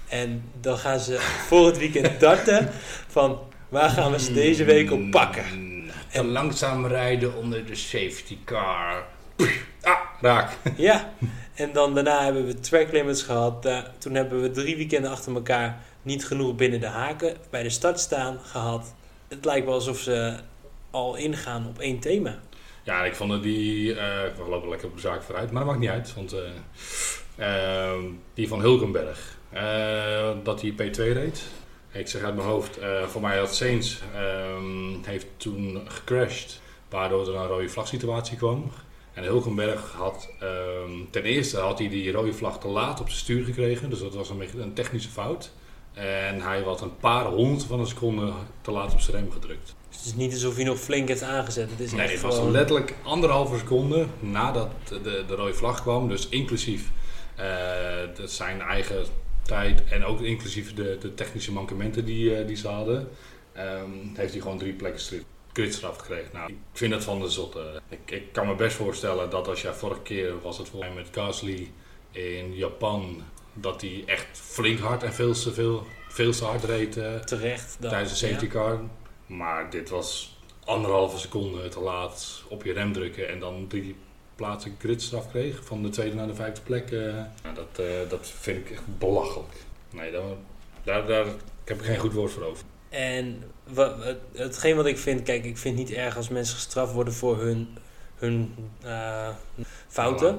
En 0.08 0.50
dan 0.61 0.79
gaan 0.79 1.00
ze 1.00 1.19
voor 1.49 1.67
het 1.67 1.79
weekend 1.79 2.20
darten 2.20 2.70
van... 3.08 3.38
Waar 3.69 3.91
gaan 3.91 4.12
we 4.12 4.20
ze 4.20 4.32
deze 4.32 4.64
week 4.64 4.93
op 4.93 5.11
pakken? 5.11 5.44
En 6.11 6.26
langzaam 6.26 6.87
rijden 6.87 7.37
onder 7.37 7.67
de 7.67 7.75
safety 7.75 8.38
car. 8.44 9.06
Ah, 9.83 9.99
raak. 10.21 10.56
Ja, 10.77 11.12
en 11.55 11.73
dan 11.73 11.94
daarna 11.94 12.25
hebben 12.25 12.47
we 12.47 12.61
track 12.61 12.93
limits 12.93 13.23
gehad. 13.23 13.69
toen 13.99 14.15
hebben 14.15 14.43
we 14.43 14.50
drie 14.50 14.77
weekenden 14.77 15.11
achter 15.11 15.35
elkaar 15.35 15.85
niet 16.03 16.27
genoeg 16.27 16.55
binnen 16.55 16.81
de 16.81 16.87
haken 16.87 17.37
bij 17.50 17.62
de 17.62 17.71
start 17.71 18.00
staan 18.00 18.38
gehad. 18.44 18.94
Het 19.29 19.44
lijkt 19.44 19.67
wel 19.67 19.75
alsof 19.75 19.99
ze 19.99 20.37
al 20.91 21.17
ingaan 21.17 21.67
op 21.69 21.79
één 21.79 21.99
thema. 21.99 22.38
Ja, 22.83 23.05
ik 23.05 23.15
vond 23.15 23.43
die, 23.43 23.94
uh, 23.94 24.25
ik 24.25 24.47
lopen 24.49 24.69
lekker 24.69 24.88
op 24.88 24.94
de 24.94 25.00
zaak 25.00 25.23
vooruit, 25.23 25.50
maar 25.50 25.61
dat 25.61 25.71
maakt 25.71 25.81
niet 25.81 25.91
uit. 25.91 26.15
Want 26.15 26.35
uh, 26.35 26.41
uh, 27.39 28.05
die 28.35 28.49
van 28.49 28.61
Hulkenberg, 28.61 29.39
eh, 29.50 30.31
dat 30.43 30.61
hij 30.61 30.73
P2 30.73 30.94
reed. 30.94 31.44
Ik 31.93 32.09
zeg 32.09 32.23
uit 32.23 32.35
mijn 32.35 32.49
hoofd, 32.49 32.79
voor 33.06 33.21
mij 33.21 33.39
had 33.39 33.55
Saints 33.55 34.00
ehm, 34.15 35.05
heeft 35.05 35.27
toen 35.37 35.82
gecrashed, 35.89 36.61
waardoor 36.89 37.29
er 37.29 37.35
een 37.35 37.47
rode 37.47 37.69
vlag 37.69 37.89
situatie 37.89 38.37
kwam. 38.37 38.71
En 39.17 39.25
Hulkenberg 39.25 39.93
had 39.93 40.29
ehm, 40.41 40.91
ten 41.11 41.23
eerste 41.23 41.59
had 41.59 41.79
hij 41.79 41.89
die 41.89 42.13
rode 42.13 42.33
vlag 42.33 42.61
te 42.61 42.69
laat 42.69 43.01
op 43.01 43.09
zijn 43.09 43.21
stuur 43.21 43.45
gekregen. 43.45 43.91
Dus 43.91 43.99
dat 43.99 44.15
was 44.15 44.31
een, 44.31 44.39
beetje 44.39 44.61
een 44.61 44.73
technische 44.73 45.09
fout. 45.09 45.51
En 45.93 46.41
hij 46.41 46.61
had 46.63 46.81
een 46.81 46.97
paar 46.97 47.25
honderd 47.25 47.65
van 47.65 47.81
een 47.81 47.87
seconde 47.87 48.33
te 48.61 48.71
laat 48.71 48.93
op 48.93 49.01
zijn 49.01 49.17
rem 49.17 49.31
gedrukt. 49.31 49.75
Dus 49.89 49.97
het 49.97 50.07
is 50.07 50.15
niet 50.15 50.33
alsof 50.33 50.55
hij 50.55 50.65
nog 50.65 50.79
flink 50.79 51.09
heeft 51.09 51.23
aangezet. 51.23 51.71
Het 51.71 51.81
is 51.81 51.93
nee, 51.93 52.09
het 52.09 52.21
was 52.21 52.41
letterlijk 52.41 52.95
anderhalve 53.03 53.59
seconde 53.59 54.07
nadat 54.21 54.69
de, 54.89 55.25
de 55.27 55.35
rode 55.35 55.55
vlag 55.55 55.83
kwam. 55.83 56.09
Dus 56.09 56.29
inclusief 56.29 56.91
uh, 57.39 57.45
zijn 58.25 58.61
eigen 58.61 59.05
tijd 59.43 59.85
en 59.85 60.05
ook 60.05 60.21
inclusief 60.21 60.75
de, 60.75 60.97
de 61.01 61.15
technische 61.15 61.53
mankementen 61.53 62.05
die, 62.05 62.41
uh, 62.41 62.47
die 62.47 62.57
ze 62.57 62.69
hadden. 62.69 63.09
Um, 63.57 64.13
heeft 64.15 64.33
hij 64.33 64.41
gewoon 64.41 64.59
drie 64.59 64.73
plekken 64.73 65.01
gridstraf 65.56 65.97
gekregen. 65.97 66.31
Nou, 66.32 66.50
ik 66.50 66.56
vind 66.73 66.93
het 66.93 67.05
van 67.05 67.20
de 67.20 67.29
zotte. 67.29 67.81
Ik, 67.88 68.11
ik 68.11 68.32
kan 68.32 68.47
me 68.47 68.55
best 68.55 68.76
voorstellen 68.76 69.31
dat 69.31 69.49
als 69.49 69.62
jij 69.62 69.73
vorige 69.73 70.03
keer 70.03 70.41
was 70.41 70.58
het 70.58 70.69
volgens 70.69 70.94
mij 70.94 71.03
met 71.03 71.14
Gasly 71.14 71.70
in 72.11 72.55
Japan, 72.55 73.23
dat 73.53 73.81
hij 73.81 74.03
echt 74.06 74.26
flink 74.32 74.79
hard 74.79 75.03
en 75.03 75.12
veel 75.12 75.32
te, 75.32 75.53
veel, 75.53 75.87
veel 76.08 76.32
te 76.32 76.44
hard 76.44 76.65
reed 76.65 76.96
uh, 76.96 77.15
Terecht, 77.15 77.77
tijdens 77.81 78.10
de 78.10 78.27
safety 78.27 78.46
car. 78.46 78.81
Maar 79.27 79.70
dit 79.70 79.89
was 79.89 80.39
anderhalve 80.65 81.19
seconde 81.19 81.69
te 81.69 81.81
laat 81.81 82.43
op 82.48 82.65
je 82.65 82.72
rem 82.72 82.93
drukken 82.93 83.29
en 83.29 83.41
dan 83.41 83.67
drie 83.69 83.96
plaatsen 84.34 84.77
gridstraf 84.79 85.31
kreeg 85.31 85.65
van 85.65 85.82
de 85.82 85.89
tweede 85.89 86.15
naar 86.15 86.27
de 86.27 86.34
vijfde 86.34 86.60
plek. 86.60 86.91
Uh, 86.91 87.15
nou, 87.43 87.55
dat, 87.55 87.81
uh, 87.81 87.86
dat 88.08 88.29
vind 88.29 88.58
ik 88.58 88.70
echt 88.70 88.98
belachelijk. 88.98 89.53
Nee, 89.91 90.10
daar, 90.10 90.22
daar, 90.84 91.06
daar 91.06 91.27
ik 91.27 91.69
heb 91.72 91.79
ik 91.79 91.84
geen 91.84 91.98
goed 91.98 92.13
woord 92.13 92.32
voor 92.32 92.44
over. 92.44 92.65
En 92.96 93.43
wat, 93.65 93.94
hetgeen 94.32 94.76
wat 94.76 94.86
ik 94.86 94.98
vind, 94.98 95.22
kijk, 95.22 95.44
ik 95.44 95.58
vind 95.58 95.79
het 95.79 95.88
niet 95.88 95.96
erg 95.96 96.17
als 96.17 96.29
mensen 96.29 96.55
gestraft 96.55 96.93
worden 96.93 97.15
voor 97.15 97.41
hun, 97.41 97.69
hun 98.15 98.55
uh, 98.84 99.29
fouten. 99.88 100.38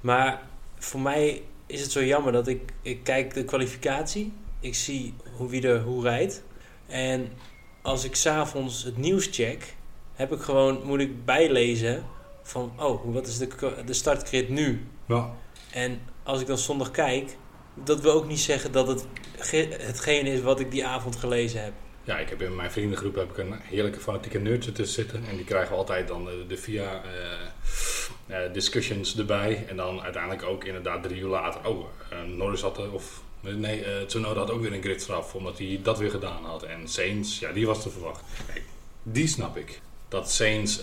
Maar 0.00 0.42
voor 0.78 1.00
mij 1.00 1.42
is 1.66 1.80
het 1.80 1.90
zo 1.90 2.04
jammer 2.04 2.32
dat 2.32 2.48
ik, 2.48 2.72
ik 2.82 3.04
kijk 3.04 3.34
de 3.34 3.44
kwalificatie. 3.44 4.32
Ik 4.60 4.74
zie 4.74 5.14
hoe 5.36 5.48
wie 5.48 5.68
er 5.68 5.80
hoe 5.80 6.02
rijdt. 6.02 6.42
En 6.86 7.32
als 7.82 8.04
ik 8.04 8.14
s'avonds 8.14 8.84
het 8.84 8.96
nieuws 8.96 9.28
check, 9.30 9.74
heb 10.14 10.32
ik 10.32 10.40
gewoon, 10.40 10.80
moet 10.84 11.00
ik 11.00 11.24
bijlezen 11.24 12.04
van, 12.42 12.72
oh, 12.78 13.12
wat 13.12 13.26
is 13.26 13.38
de, 13.38 13.48
de 13.86 13.92
startcrit 13.92 14.48
nu? 14.48 14.86
Ja. 15.06 15.34
En 15.72 16.00
als 16.22 16.40
ik 16.40 16.46
dan 16.46 16.58
zondag 16.58 16.90
kijk, 16.90 17.36
dat 17.74 18.00
wil 18.00 18.12
ook 18.12 18.26
niet 18.26 18.40
zeggen 18.40 18.72
dat 18.72 18.86
het 18.86 19.06
hetgeen 19.80 20.26
is 20.26 20.40
wat 20.40 20.60
ik 20.60 20.70
die 20.70 20.86
avond 20.86 21.16
gelezen 21.16 21.62
heb. 21.62 21.72
Ja, 22.04 22.18
ik 22.18 22.28
heb 22.28 22.42
in 22.42 22.56
mijn 22.56 22.70
vriendengroep 22.70 23.14
heb 23.14 23.30
ik 23.30 23.38
een 23.38 23.54
heerlijke 23.62 24.00
fanatieke 24.00 24.38
nerd 24.38 24.74
tussen 24.74 25.02
zitten. 25.02 25.24
En 25.30 25.36
die 25.36 25.44
krijgen 25.44 25.76
altijd 25.76 26.08
dan 26.08 26.24
de, 26.24 26.44
de 26.48 26.56
via 26.56 27.02
uh, 27.04 28.36
uh, 28.36 28.52
discussions 28.52 29.18
erbij. 29.18 29.64
En 29.68 29.76
dan 29.76 30.02
uiteindelijk 30.02 30.42
ook 30.42 30.64
inderdaad 30.64 31.02
drie 31.02 31.20
uur 31.20 31.28
later. 31.28 31.68
Oh, 31.68 31.86
Norris 32.26 32.60
had, 32.60 32.90
of 32.90 33.22
nee, 33.40 33.80
uh, 33.80 33.86
Tsunoda 34.06 34.40
had 34.40 34.50
ook 34.50 34.62
weer 34.62 34.72
een 34.72 34.82
gridstraf. 34.82 35.34
Omdat 35.34 35.58
hij 35.58 35.80
dat 35.82 35.98
weer 35.98 36.10
gedaan 36.10 36.44
had. 36.44 36.62
En 36.62 36.88
Saints, 36.88 37.38
ja, 37.38 37.52
die 37.52 37.66
was 37.66 37.82
te 37.82 37.90
verwachten. 37.90 38.26
Kijk, 38.46 38.62
die 39.02 39.26
snap 39.26 39.56
ik. 39.56 39.80
Dat 40.08 40.30
Saints 40.30 40.80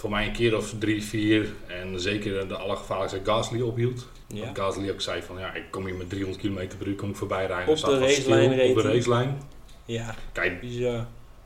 voor 0.00 0.10
mij 0.10 0.26
een 0.26 0.32
keer 0.32 0.56
of 0.56 0.74
drie, 0.78 1.02
vier. 1.02 1.48
En 1.66 2.00
zeker 2.00 2.48
de 2.48 2.56
allergevaarlijkste 2.56 3.20
Gasly 3.24 3.60
ophield. 3.60 4.06
Ja. 4.26 4.50
Gasly 4.54 4.90
ook 4.90 5.00
zei 5.00 5.22
van, 5.22 5.38
ja, 5.38 5.54
ik 5.54 5.62
kom 5.70 5.86
hier 5.86 5.94
met 5.94 6.08
300 6.08 6.42
km 6.42 6.76
per 6.78 6.86
uur, 6.86 6.94
kom 6.94 7.10
ik 7.10 7.16
voorbij 7.16 7.46
rijden. 7.46 7.74
Op 7.74 7.84
de 7.84 7.98
racelijn 7.98 8.70
Op 8.70 8.76
de 8.76 8.82
racelijn. 8.82 9.38
Ja, 9.90 10.14
Kijk, 10.32 10.60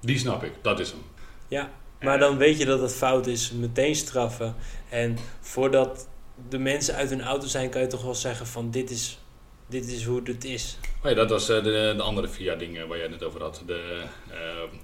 die 0.00 0.18
snap 0.18 0.44
ik. 0.44 0.52
Dat 0.62 0.80
is 0.80 0.90
hem. 0.90 1.00
Ja, 1.48 1.70
maar 2.00 2.18
dan 2.18 2.36
weet 2.36 2.58
je 2.58 2.64
dat 2.64 2.80
het 2.80 2.94
fout 2.94 3.26
is. 3.26 3.50
Meteen 3.50 3.94
straffen. 3.94 4.54
En 4.88 5.18
voordat 5.40 6.08
de 6.48 6.58
mensen 6.58 6.94
uit 6.94 7.10
hun 7.10 7.22
auto 7.22 7.46
zijn, 7.46 7.70
kan 7.70 7.80
je 7.80 7.86
toch 7.86 8.02
wel 8.02 8.14
zeggen 8.14 8.46
van 8.46 8.70
dit 8.70 8.90
is, 8.90 9.18
dit 9.66 9.86
is 9.86 10.04
hoe 10.04 10.20
het 10.24 10.44
is. 10.44 10.78
Oh 11.02 11.10
ja, 11.10 11.16
dat 11.16 11.30
was 11.30 11.50
uh, 11.50 11.62
de, 11.62 11.94
de, 11.96 12.02
andere 12.02 12.28
via 12.28 12.54
dingen 12.54 12.88
waar 12.88 12.98
jij 12.98 13.08
het 13.08 13.22
over 13.22 13.42
had. 13.42 13.62
De, 13.66 14.02
uh, 14.30 14.34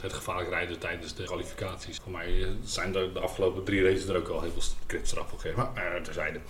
het 0.00 0.12
gevaarlijk 0.12 0.48
rijden 0.48 0.78
tijdens 0.78 1.14
de 1.14 1.22
kwalificaties. 1.22 1.98
Voor 2.02 2.12
mij 2.12 2.46
zijn 2.64 2.96
er 2.96 3.12
de 3.12 3.20
afgelopen 3.20 3.64
drie 3.64 3.82
races 3.82 4.06
er 4.06 4.16
ook 4.16 4.28
al 4.28 4.40
heel 4.40 4.52
veel 4.52 4.62
kritstraffen 4.86 5.40
gegeven. 5.40 5.68
Maar 5.74 5.96
uh, 5.96 6.02
terzijde. 6.02 6.40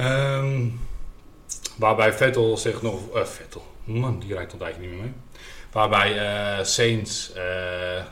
Um, 0.00 0.80
waarbij 1.76 2.12
Vettel 2.12 2.56
zich 2.56 2.82
nog... 2.82 3.00
Vettel, 3.12 3.66
man, 3.84 4.18
die 4.18 4.34
rijdt 4.34 4.50
tot 4.50 4.60
eigenlijk 4.60 4.92
niet 4.92 5.00
meer 5.00 5.10
mee. 5.10 5.20
Waarbij 5.72 6.14
uh, 6.14 6.64
Saints 6.64 7.32
uh, 7.36 7.42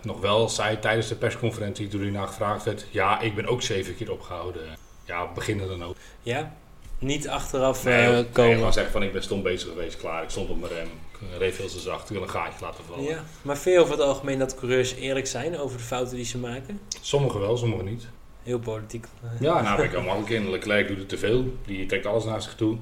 nog 0.03 0.21
wel 0.21 0.49
zei 0.49 0.79
tijdens 0.79 1.09
de 1.09 1.15
persconferentie 1.15 1.89
toen 1.89 2.01
hij 2.01 2.11
naar 2.11 2.27
gevraagd 2.27 2.65
werd: 2.65 2.87
Ja, 2.91 3.21
ik 3.21 3.35
ben 3.35 3.47
ook 3.47 3.63
zeven 3.63 3.97
keer 3.97 4.13
opgehouden. 4.13 4.63
Ja, 5.05 5.33
beginnen 5.33 5.69
dan 5.69 5.85
ook. 5.85 5.97
Ja, 6.23 6.55
niet 6.99 7.29
achteraf 7.29 7.85
nee, 7.85 8.09
uh, 8.09 8.25
komen. 8.33 8.53
Nee, 8.53 8.63
maar 8.63 8.73
zeggen 8.73 8.93
van 8.93 9.03
ik 9.03 9.13
ben 9.13 9.23
stom 9.23 9.43
bezig 9.43 9.69
geweest, 9.69 9.97
klaar. 9.97 10.23
Ik 10.23 10.31
stond 10.31 10.51
op 10.51 10.61
mijn 10.61 10.73
rem. 10.73 10.89
Ik 11.13 11.39
reed 11.39 11.55
veel 11.55 11.69
te 11.69 11.79
zacht. 11.79 12.11
Ik 12.11 12.15
wil 12.15 12.23
een 12.23 12.31
gaatje 12.31 12.65
laten 12.65 12.85
vallen. 12.85 13.05
Ja, 13.05 13.25
maar 13.43 13.69
je 13.69 13.79
over 13.79 13.93
het 13.93 14.03
algemeen 14.03 14.39
dat 14.39 14.55
coureurs 14.55 14.95
eerlijk 14.95 15.27
zijn 15.27 15.59
over 15.59 15.77
de 15.77 15.85
fouten 15.85 16.17
die 16.17 16.25
ze 16.25 16.39
maken? 16.39 16.81
Sommigen 17.01 17.41
wel, 17.41 17.57
sommigen 17.57 17.85
niet. 17.85 18.07
Heel 18.43 18.59
politiek. 18.59 19.07
Ja, 19.41 19.63
nou, 19.63 19.83
ik 19.83 19.91
kan 19.91 20.05
makkelijk 20.05 20.31
in. 20.31 20.51
Leclerc 20.51 20.89
doet 20.89 20.99
het 20.99 21.09
te 21.09 21.19
veel. 21.19 21.45
Die 21.67 21.87
trekt 21.87 22.07
alles 22.07 22.25
naar 22.25 22.43
zich 22.43 22.55
toe. 22.55 22.77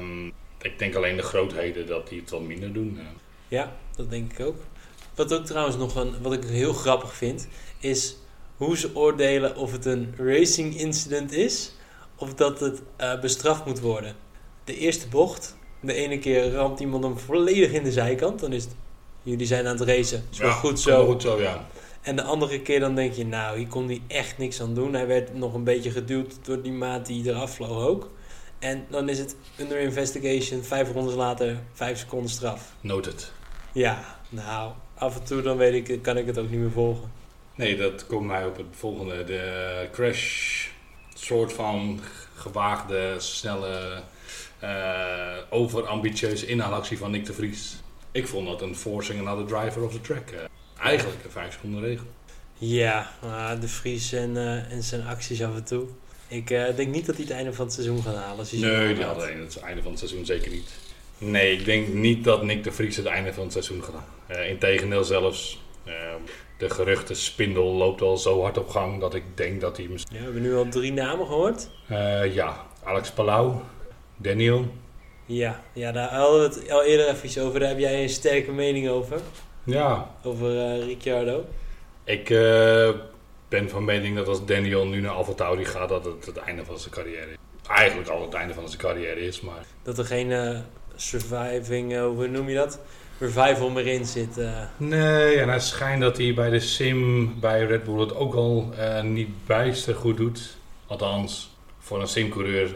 Um, 0.00 0.32
ik 0.62 0.78
denk 0.78 0.94
alleen 0.94 1.16
de 1.16 1.22
grootheden 1.22 1.86
dat 1.86 2.08
die 2.08 2.20
het 2.20 2.30
wat 2.30 2.40
minder 2.40 2.72
doen. 2.72 3.00
Ja, 3.52 3.72
dat 3.96 4.10
denk 4.10 4.32
ik 4.32 4.46
ook. 4.46 4.56
Wat 5.14 5.34
ook 5.34 5.44
trouwens 5.44 5.76
nog 5.76 5.94
een, 5.94 6.14
wat 6.22 6.32
ik 6.32 6.44
heel 6.44 6.72
grappig 6.72 7.14
vind, 7.14 7.48
is 7.78 8.16
hoe 8.56 8.76
ze 8.76 8.96
oordelen 8.96 9.56
of 9.56 9.72
het 9.72 9.84
een 9.84 10.14
racing 10.16 10.78
incident 10.78 11.32
is 11.32 11.72
of 12.16 12.34
dat 12.34 12.60
het 12.60 12.82
uh, 13.00 13.20
bestraft 13.20 13.64
moet 13.64 13.80
worden. 13.80 14.14
De 14.64 14.76
eerste 14.76 15.08
bocht, 15.08 15.56
de 15.80 15.94
ene 15.94 16.18
keer 16.18 16.52
ramt 16.52 16.80
iemand 16.80 17.04
hem 17.04 17.18
volledig 17.18 17.72
in 17.72 17.82
de 17.82 17.92
zijkant, 17.92 18.40
dan 18.40 18.52
is 18.52 18.64
het, 18.64 18.74
jullie 19.22 19.46
zijn 19.46 19.66
aan 19.66 19.78
het 19.78 19.88
racen. 19.88 20.24
Is 20.30 20.38
wel 20.38 20.48
ja, 20.48 20.54
goed 20.54 20.80
zo. 20.80 21.06
goed 21.06 21.22
zo, 21.22 21.40
ja. 21.40 21.66
En 22.00 22.16
de 22.16 22.22
andere 22.22 22.60
keer 22.60 22.80
dan 22.80 22.94
denk 22.94 23.12
je, 23.12 23.26
nou, 23.26 23.58
hier 23.58 23.68
kon 23.68 23.86
hij 23.86 24.02
echt 24.06 24.38
niks 24.38 24.60
aan 24.60 24.74
doen. 24.74 24.94
Hij 24.94 25.06
werd 25.06 25.34
nog 25.34 25.54
een 25.54 25.64
beetje 25.64 25.90
geduwd 25.90 26.34
door 26.42 26.62
die 26.62 26.72
maat 26.72 27.06
die 27.06 27.28
eraf 27.28 27.54
vloog 27.54 27.86
ook. 27.86 28.10
En 28.58 28.86
dan 28.90 29.08
is 29.08 29.18
het 29.18 29.36
under 29.60 29.78
investigation, 29.78 30.62
vijf 30.62 30.92
rondes 30.92 31.14
later, 31.14 31.58
vijf 31.72 31.98
seconden 31.98 32.30
straf. 32.30 32.74
Noted. 32.80 33.32
Ja, 33.72 34.16
nou, 34.28 34.72
af 34.94 35.16
en 35.16 35.24
toe 35.24 35.42
dan 35.42 35.56
weet 35.56 35.88
ik, 35.88 36.02
kan 36.02 36.16
ik 36.16 36.26
het 36.26 36.38
ook 36.38 36.50
niet 36.50 36.60
meer 36.60 36.70
volgen. 36.70 37.10
Nee, 37.54 37.76
dat 37.76 38.06
komt 38.06 38.26
mij 38.26 38.46
op 38.46 38.56
het 38.56 38.66
volgende. 38.70 39.24
De 39.24 39.88
crash, 39.92 40.66
soort 41.14 41.52
van 41.52 42.00
gewaagde, 42.34 43.14
snelle, 43.18 44.02
uh, 44.62 45.36
overambitieuze 45.50 46.46
inhaalactie 46.46 46.98
van 46.98 47.10
Nick 47.10 47.26
de 47.26 47.32
Vries. 47.32 47.76
Ik 48.12 48.26
vond 48.26 48.46
dat 48.46 48.62
een 48.62 48.76
forcing 48.76 49.20
another 49.20 49.46
driver 49.46 49.82
of 49.82 49.92
the 49.92 50.00
track. 50.00 50.30
Uh, 50.30 50.38
eigenlijk 50.80 51.24
een 51.24 51.30
vijf 51.30 51.52
seconden 51.52 51.80
regel. 51.80 52.06
Ja, 52.54 53.10
uh, 53.24 53.60
de 53.60 53.68
Vries 53.68 54.12
en, 54.12 54.30
uh, 54.30 54.72
en 54.72 54.82
zijn 54.82 55.06
acties 55.06 55.42
af 55.42 55.54
en 55.54 55.64
toe. 55.64 55.86
Ik 56.28 56.48
denk 56.48 56.86
niet 56.86 57.06
dat 57.06 57.14
hij 57.14 57.24
het 57.24 57.34
einde 57.34 57.52
van 57.52 57.64
het 57.64 57.74
seizoen 57.74 58.02
gaat 58.02 58.14
halen. 58.14 58.46
Nee, 58.50 58.94
die 58.94 59.04
had 59.04 59.22
het 59.22 59.58
einde 59.58 59.82
van 59.82 59.90
het 59.90 59.98
seizoen 59.98 60.24
zeker 60.24 60.50
niet. 60.50 60.70
Nee, 61.22 61.52
ik 61.52 61.64
denk 61.64 61.88
niet 61.88 62.24
dat 62.24 62.42
Nick 62.42 62.64
de 62.64 62.72
Vries 62.72 62.96
het 62.96 63.06
einde 63.06 63.32
van 63.32 63.42
het 63.42 63.52
seizoen 63.52 63.82
gaat 63.82 63.94
halen. 64.26 64.48
Integendeel 64.48 65.04
zelfs 65.04 65.62
de 66.58 66.70
geruchten 66.70 67.16
spindel 67.16 67.64
loopt 67.64 68.02
al 68.02 68.16
zo 68.16 68.42
hard 68.42 68.58
op 68.58 68.68
gang 68.68 69.00
dat 69.00 69.14
ik 69.14 69.22
denk 69.34 69.60
dat 69.60 69.76
hij 69.76 69.86
misschien... 69.86 70.16
Ja, 70.16 70.18
we 70.18 70.24
hebben 70.24 70.42
nu 70.42 70.54
al 70.54 70.68
drie 70.68 70.92
namen 70.92 71.26
gehoord. 71.26 71.68
Uh, 71.90 72.34
ja, 72.34 72.66
Alex 72.84 73.10
Palau, 73.10 73.54
Daniel. 74.16 74.72
Ja, 75.26 75.62
ja, 75.72 75.92
daar 75.92 76.08
hadden 76.08 76.40
we 76.40 76.54
het 76.60 76.70
al 76.70 76.84
eerder 76.84 77.08
even 77.08 77.42
over. 77.42 77.60
Daar 77.60 77.68
heb 77.68 77.78
jij 77.78 78.02
een 78.02 78.08
sterke 78.08 78.52
mening 78.52 78.88
over. 78.88 79.20
Ja. 79.64 80.10
Over 80.22 80.50
uh, 80.50 80.84
Ricciardo. 80.86 81.44
Ik 82.04 82.28
ben 83.48 83.68
van 83.68 83.84
mening 83.84 84.16
dat 84.16 84.28
als 84.28 84.44
Daniel 84.44 84.86
nu 84.86 85.00
naar 85.00 85.12
Alfa 85.12 85.32
Tauri 85.32 85.64
gaat, 85.64 85.88
dat 85.88 86.04
het 86.04 86.26
het 86.26 86.36
einde 86.36 86.64
van 86.64 86.78
zijn 86.78 86.94
carrière 86.94 87.30
is. 87.30 87.36
Eigenlijk 87.68 88.08
al 88.08 88.22
het 88.22 88.34
einde 88.34 88.54
van 88.54 88.68
zijn 88.68 88.80
carrière 88.80 89.20
is, 89.20 89.40
maar... 89.40 89.64
Dat 89.82 89.98
er 89.98 90.04
geen 90.04 90.62
surviving, 91.08 91.98
hoe 91.98 92.28
noem 92.28 92.48
je 92.48 92.54
dat? 92.54 92.78
revival 93.18 93.70
meer 93.70 93.86
in 93.86 94.06
zit. 94.06 94.38
Uh. 94.38 94.50
Nee, 94.76 95.40
en 95.40 95.48
het 95.48 95.62
schijnt 95.62 96.00
dat 96.00 96.16
hij 96.16 96.34
bij 96.34 96.50
de 96.50 96.60
sim 96.60 97.34
bij 97.40 97.64
Red 97.64 97.84
Bull 97.84 98.00
het 98.00 98.14
ook 98.14 98.34
al 98.34 98.72
uh, 98.78 99.02
niet 99.02 99.46
bijster 99.46 99.94
goed 99.94 100.16
doet. 100.16 100.56
Althans, 100.86 101.56
voor 101.78 102.00
een 102.00 102.08
simcoureur, 102.08 102.74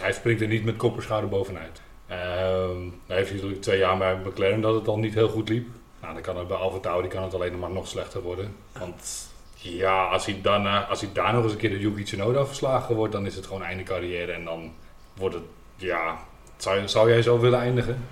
hij 0.00 0.12
springt 0.12 0.40
er 0.40 0.48
niet 0.48 0.64
met 0.64 0.76
kopperschouder 0.76 1.30
bovenuit. 1.30 1.80
Ehm, 2.06 2.78
hij 3.06 3.16
heeft 3.16 3.32
natuurlijk 3.32 3.62
twee 3.62 3.78
jaar 3.78 3.98
bij 3.98 4.16
McLaren 4.16 4.60
dat 4.60 4.74
het 4.74 4.88
al 4.88 4.98
niet 4.98 5.14
heel 5.14 5.28
goed 5.28 5.48
liep. 5.48 5.68
Nou, 6.00 6.14
dan 6.14 6.22
kan 6.22 6.36
het 6.36 6.48
bij 6.48 6.56
Alfa 6.56 6.78
Tauri 6.78 7.08
kan 7.08 7.22
het 7.22 7.34
alleen 7.34 7.58
maar 7.58 7.70
nog 7.70 7.88
slechter 7.88 8.22
worden. 8.22 8.56
Want 8.78 9.28
ja, 9.54 10.04
als 10.04 10.26
hij, 10.26 10.40
als 10.88 11.00
hij 11.00 11.10
daar 11.12 11.32
nog 11.32 11.42
eens 11.42 11.52
een 11.52 11.58
keer 11.58 11.70
de 11.70 11.78
Yuki 11.78 12.02
Tsunoda 12.02 12.46
verslagen 12.46 12.94
wordt, 12.94 13.12
dan 13.12 13.26
is 13.26 13.34
het 13.34 13.46
gewoon 13.46 13.62
einde 13.62 13.82
carrière. 13.82 14.32
En 14.32 14.44
dan 14.44 14.72
wordt 15.14 15.34
het, 15.34 15.44
ja, 15.76 16.18
zou, 16.56 16.88
zou 16.88 17.10
jij 17.10 17.22
zo 17.22 17.38
willen 17.38 17.60
eindigen? 17.60 18.04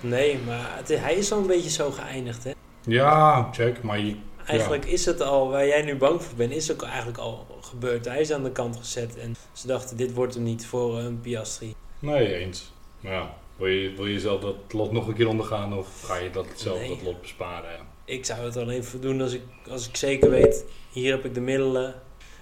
Nee, 0.00 0.38
maar 0.46 0.76
het, 0.76 0.88
hij 0.88 1.14
is 1.14 1.32
al 1.32 1.38
een 1.38 1.46
beetje 1.46 1.70
zo 1.70 1.90
geëindigd, 1.90 2.44
hè? 2.44 2.50
Ja, 2.84 3.48
check, 3.52 3.82
maar 3.82 3.98
je, 3.98 4.16
Eigenlijk 4.50 4.84
is 4.84 5.04
het 5.06 5.20
al, 5.20 5.50
waar 5.50 5.66
jij 5.66 5.82
nu 5.82 5.96
bang 5.96 6.22
voor 6.22 6.36
bent, 6.36 6.52
is 6.52 6.72
ook 6.72 6.82
eigenlijk 6.82 7.18
al 7.18 7.46
gebeurd. 7.60 8.04
Hij 8.04 8.20
is 8.20 8.32
aan 8.32 8.42
de 8.42 8.52
kant 8.52 8.76
gezet 8.76 9.16
en 9.18 9.36
ze 9.52 9.66
dachten, 9.66 9.96
dit 9.96 10.14
wordt 10.14 10.34
hem 10.34 10.42
niet 10.42 10.66
voor 10.66 10.98
een 10.98 11.20
Piastri. 11.20 11.74
Nee, 11.98 12.34
eens. 12.34 12.72
Maar 13.00 13.12
ja, 13.12 13.34
wil 13.56 13.66
je, 13.66 13.94
wil 13.96 14.06
je 14.06 14.20
zelf 14.20 14.40
dat 14.40 14.56
lot 14.70 14.92
nog 14.92 15.06
een 15.06 15.14
keer 15.14 15.28
ondergaan 15.28 15.78
of 15.78 16.02
ga 16.02 16.16
je 16.16 16.30
dat 16.30 16.46
zelf 16.54 16.86
dat 16.88 17.02
lot 17.02 17.20
besparen? 17.20 17.70
Ik 18.04 18.24
zou 18.24 18.40
het 18.40 18.56
alleen 18.56 18.80
even 18.80 19.00
doen 19.00 19.20
als 19.20 19.32
ik, 19.32 19.42
als 19.70 19.88
ik 19.88 19.96
zeker 19.96 20.30
weet, 20.30 20.64
hier 20.90 21.10
heb 21.10 21.24
ik 21.24 21.34
de 21.34 21.40
middelen, 21.40 21.94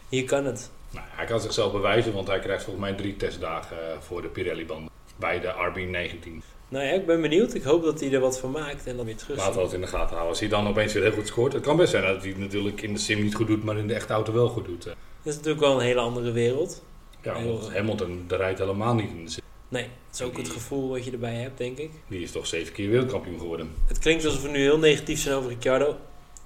hier 0.08 0.24
kan 0.24 0.44
het. 0.44 0.70
Nou, 0.90 1.06
hij 1.10 1.26
kan 1.26 1.40
zichzelf 1.40 1.72
bewijzen, 1.72 2.12
want 2.12 2.28
hij 2.28 2.38
krijgt 2.38 2.64
volgens 2.64 2.84
mij 2.84 2.94
drie 2.94 3.16
testdagen 3.16 4.02
voor 4.02 4.22
de 4.22 4.28
Pirelli-banden 4.28 4.96
bij 5.18 5.40
de 5.40 5.52
RB19. 5.52 6.28
Nou 6.68 6.84
ja, 6.84 6.92
ik 6.92 7.06
ben 7.06 7.20
benieuwd. 7.20 7.54
Ik 7.54 7.62
hoop 7.62 7.84
dat 7.84 8.00
hij 8.00 8.12
er 8.12 8.20
wat 8.20 8.38
van 8.38 8.50
maakt 8.50 8.86
en 8.86 8.96
dan 8.96 9.04
weer 9.04 9.16
terug. 9.16 9.36
Laten 9.36 9.54
we 9.54 9.60
het 9.60 9.72
in 9.72 9.80
de 9.80 9.86
gaten 9.86 10.08
houden. 10.08 10.28
Als 10.28 10.40
hij 10.40 10.48
dan 10.48 10.68
opeens 10.68 10.92
weer 10.92 11.02
heel 11.02 11.12
goed 11.12 11.26
scoort. 11.26 11.52
Het 11.52 11.62
kan 11.62 11.76
best 11.76 11.90
zijn 11.90 12.02
dat 12.02 12.20
hij 12.20 12.28
het 12.28 12.38
natuurlijk 12.38 12.82
in 12.82 12.92
de 12.92 12.98
sim 12.98 13.22
niet 13.22 13.34
goed 13.34 13.46
doet, 13.46 13.64
maar 13.64 13.76
in 13.76 13.86
de 13.86 13.94
echte 13.94 14.12
auto 14.12 14.32
wel 14.32 14.48
goed 14.48 14.64
doet. 14.64 14.84
Dat 14.84 14.96
is 15.22 15.34
natuurlijk 15.34 15.60
wel 15.60 15.74
een 15.74 15.86
hele 15.86 16.00
andere 16.00 16.30
wereld. 16.32 16.82
Ja, 17.22 17.42
want 17.42 17.72
Hamilton 17.72 18.24
rijdt 18.28 18.58
helemaal 18.58 18.94
niet 18.94 19.10
in 19.10 19.24
de 19.24 19.30
sim. 19.30 19.42
Nee, 19.68 19.82
het 19.82 20.14
is 20.14 20.22
ook 20.22 20.36
het 20.36 20.48
gevoel 20.48 20.88
wat 20.88 21.04
je 21.04 21.10
erbij 21.10 21.34
hebt, 21.34 21.58
denk 21.58 21.78
ik. 21.78 21.90
Die 22.06 22.22
is 22.22 22.32
toch 22.32 22.46
zeven 22.46 22.72
keer 22.72 22.90
wereldkampioen 22.90 23.38
geworden. 23.38 23.74
Het 23.86 23.98
klinkt 23.98 24.24
alsof 24.24 24.42
we 24.42 24.48
nu 24.48 24.58
heel 24.58 24.78
negatief 24.78 25.20
zijn 25.20 25.36
over 25.36 25.50
Ricciardo. 25.50 25.96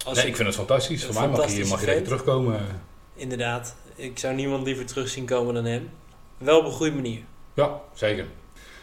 Als 0.04 0.18
nee, 0.18 0.26
ik 0.26 0.36
vind 0.36 0.48
het 0.48 0.56
fantastisch. 0.56 1.04
Voor 1.04 1.14
mij 1.14 1.28
mag 1.28 1.46
hij, 1.46 1.64
mag 1.64 1.86
even 1.86 2.04
terugkomen. 2.04 2.82
Inderdaad. 3.14 3.76
Ik 3.94 4.18
zou 4.18 4.34
niemand 4.34 4.66
liever 4.66 4.86
terug 4.86 5.08
zien 5.08 5.26
komen 5.26 5.54
dan 5.54 5.64
hem. 5.64 5.90
Wel 6.38 6.58
op 6.58 6.64
een 6.64 6.72
goede 6.72 6.92
manier. 6.92 7.20
Ja, 7.54 7.80
zeker. 7.94 8.26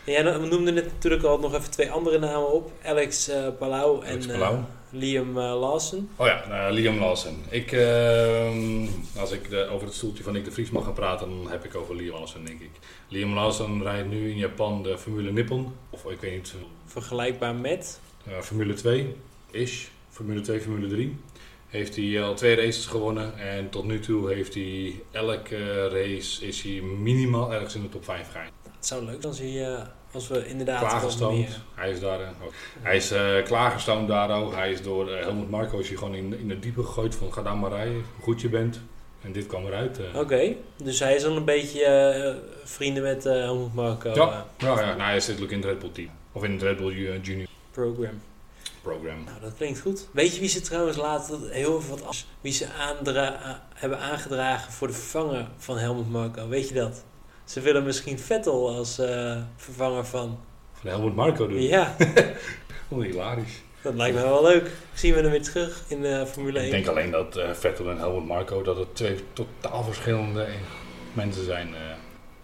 Ja, 0.10 0.40
we 0.40 0.48
noemden 0.48 0.74
net 0.74 0.86
natuurlijk 0.86 1.24
al 1.24 1.40
nog 1.40 1.54
even 1.54 1.72
twee 1.72 1.92
andere 1.92 2.20
namen 2.20 2.54
op. 2.54 2.72
Alex 2.84 3.30
uh, 3.30 3.48
Palau 3.58 4.06
en 4.06 4.30
uh, 4.30 4.60
Liam 4.90 5.38
uh, 5.38 5.60
Lawson. 5.60 6.10
Oh 6.16 6.28
ja, 6.28 6.46
nou, 6.48 6.74
Liam 6.74 7.00
Lawson. 7.00 7.44
Ik, 7.50 7.72
ehm, 7.72 8.88
als 9.18 9.32
ik 9.32 9.50
de, 9.50 9.68
over 9.68 9.88
het 9.88 9.96
stoeltje 9.96 10.24
van 10.24 10.34
Nick 10.34 10.46
de 10.46 10.52
Vries 10.52 10.70
mag 10.70 10.84
gaan 10.84 10.94
praten, 10.94 11.30
dan 11.30 11.52
heb 11.52 11.66
ik 11.66 11.76
over 11.76 11.96
Liam 11.96 12.16
Lawson, 12.16 12.46
denk 12.46 12.62
ik. 12.62 12.72
Liam 13.08 13.34
Lawson 13.34 13.84
rijdt 13.84 14.10
nu 14.10 14.30
in 14.30 14.38
Japan 14.38 14.84
de 14.84 14.98
Formule 14.98 15.32
Nippon. 15.32 15.74
Of 15.90 16.06
ik 16.06 16.22
weet 16.22 16.36
niet. 16.36 16.56
Vergelijkbaar 16.86 17.56
met? 17.56 18.00
Formule 18.42 18.74
2 18.74 19.16
is. 19.52 19.92
Formule 20.10 20.42
2, 20.42 20.62
Formule 20.62 20.88
3 20.88 21.18
heeft 21.68 21.96
hij 21.96 22.24
al 22.24 22.34
twee 22.34 22.56
races 22.56 22.86
gewonnen. 22.86 23.38
En 23.38 23.70
tot 23.70 23.86
nu 23.86 24.00
toe 24.00 24.34
heeft 24.34 24.54
hij 24.54 25.02
elke 25.12 25.88
race 25.88 26.48
is 26.48 26.62
hij 26.62 26.82
minimaal 26.82 27.54
ergens 27.54 27.76
in 27.76 27.82
de 27.82 27.90
top 27.90 28.04
5 28.04 28.28
gegaan. 28.28 28.50
Het 28.76 28.88
zou 28.88 29.04
leuk 29.04 29.22
zijn 29.22 29.34
als 29.34 29.40
hij 29.40 29.88
als 30.12 30.28
we 30.28 30.48
inderdaad 30.48 30.80
klaargestoomd. 30.80 31.60
Hij 31.76 31.92
is 31.92 32.00
daar. 32.00 32.22
Uh, 32.22 32.28
hij 32.82 32.96
is 32.96 33.12
uh, 33.12 33.44
klaargestoomd 33.44 34.08
daar 34.08 34.30
ook. 34.42 34.54
Hij 34.54 34.72
is 34.72 34.82
door 34.82 35.10
uh, 35.10 35.20
Helmut 35.20 35.50
Marko 35.50 35.80
is 35.80 35.90
gewoon 35.90 36.16
in, 36.16 36.40
in 36.40 36.50
het 36.50 36.62
diepe 36.62 36.84
gegooid 36.84 37.16
van 37.16 37.34
ga 37.34 37.42
dan 37.42 37.60
maar 37.60 37.72
rijden, 37.72 37.94
hoe 37.94 38.24
goed 38.24 38.42
je 38.42 38.50
bent. 38.50 38.80
En 39.22 39.32
dit 39.32 39.48
kwam 39.48 39.66
eruit. 39.66 40.00
Oké, 40.16 40.56
dus 40.84 41.00
hij 41.00 41.16
is 41.16 41.26
al 41.26 41.36
een 41.36 41.46
beetje 41.46 42.42
vrienden 42.64 43.04
met 43.04 43.24
Helmut 43.24 43.74
Marko. 43.74 44.10
Ja, 44.10 44.46
ja, 44.58 44.80
ja. 44.80 44.96
Nou, 44.96 45.02
hij 45.02 45.20
zit 45.20 45.42
ook 45.42 45.50
in 45.50 45.58
het 45.58 45.66
Red 45.66 45.80
Bull 45.80 45.92
team. 45.92 46.10
Of 46.32 46.44
in 46.44 46.52
het 46.52 46.62
Red 46.62 46.78
Bull 46.78 47.20
Junior 47.22 47.48
Program. 47.72 48.22
Program. 48.82 49.24
Nou, 49.24 49.40
dat 49.42 49.54
klinkt 49.58 49.80
goed. 49.80 50.08
Weet 50.12 50.34
je 50.34 50.40
wie 50.40 50.50
ze 50.50 50.62
trouwens 50.62 50.98
laten 50.98 51.50
heel 51.50 51.82
veel 51.82 51.98
wat 51.98 52.08
af, 52.08 52.26
wie 52.42 52.54
ze 52.54 52.68
aandra 52.74 53.62
hebben 53.74 54.00
aangedragen 54.00 54.72
voor 54.72 54.88
de 54.88 54.94
vervanger 54.94 55.48
van 55.58 55.78
Helmut 55.78 56.10
Marko? 56.10 56.48
Weet 56.48 56.68
je 56.68 56.74
dat? 56.74 57.04
Ze 57.50 57.62
willen 57.62 57.84
misschien 57.84 58.20
Vettel 58.20 58.76
als 58.76 59.00
uh, 59.00 59.38
vervanger 59.56 60.06
van. 60.06 60.40
Van 60.74 60.90
Helmut 60.90 61.16
Marco 61.16 61.48
doen. 61.48 61.62
Ja. 61.62 61.96
oh, 62.90 63.02
hilarisch. 63.02 63.62
Dat 63.82 63.94
lijkt 63.94 64.16
me 64.16 64.22
wel 64.22 64.44
leuk. 64.44 64.72
Zien 64.94 65.14
we 65.14 65.22
hem 65.22 65.30
weer 65.30 65.42
terug 65.42 65.84
in 65.88 66.02
de 66.02 66.28
Formule 66.28 66.60
1. 66.60 66.66
Ik 66.66 66.72
denk 66.72 66.88
alleen 66.88 67.12
dat 67.12 67.38
uh, 67.38 67.54
Vettel 67.54 67.90
en 67.90 67.98
Helmut 67.98 68.26
Marco 68.26 68.62
dat 68.62 68.78
het 68.78 68.96
twee 68.96 69.20
totaal 69.34 69.84
verschillende 69.84 70.48
mensen 71.14 71.46
zijn. 71.46 71.70
Uh, 71.70 71.76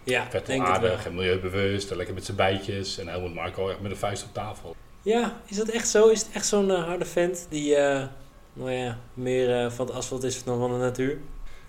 ja, 0.04 0.24
Vettel 0.30 0.56
denk 0.56 0.66
aardig 0.66 1.06
en 1.06 1.14
milieubewust 1.14 1.90
en 1.90 1.96
lekker 1.96 2.14
met 2.14 2.24
zijn 2.24 2.36
bijtjes. 2.36 2.98
En 2.98 3.08
Helmut 3.08 3.34
Marco 3.34 3.68
echt 3.68 3.80
met 3.80 3.90
een 3.90 3.96
vuist 3.96 4.24
op 4.24 4.32
tafel. 4.32 4.76
Ja, 5.02 5.40
is 5.46 5.56
dat 5.56 5.68
echt 5.68 5.88
zo? 5.88 6.08
Is 6.08 6.20
het 6.20 6.30
echt 6.32 6.46
zo'n 6.46 6.70
harde 6.70 7.04
vent 7.04 7.46
die, 7.48 7.76
nou 8.52 8.70
ja, 8.70 8.98
meer 9.14 9.70
van 9.70 9.86
het 9.86 9.94
asfalt 9.94 10.22
is 10.22 10.44
dan 10.44 10.58
van 10.58 10.70
de 10.70 10.78
natuur? 10.78 11.18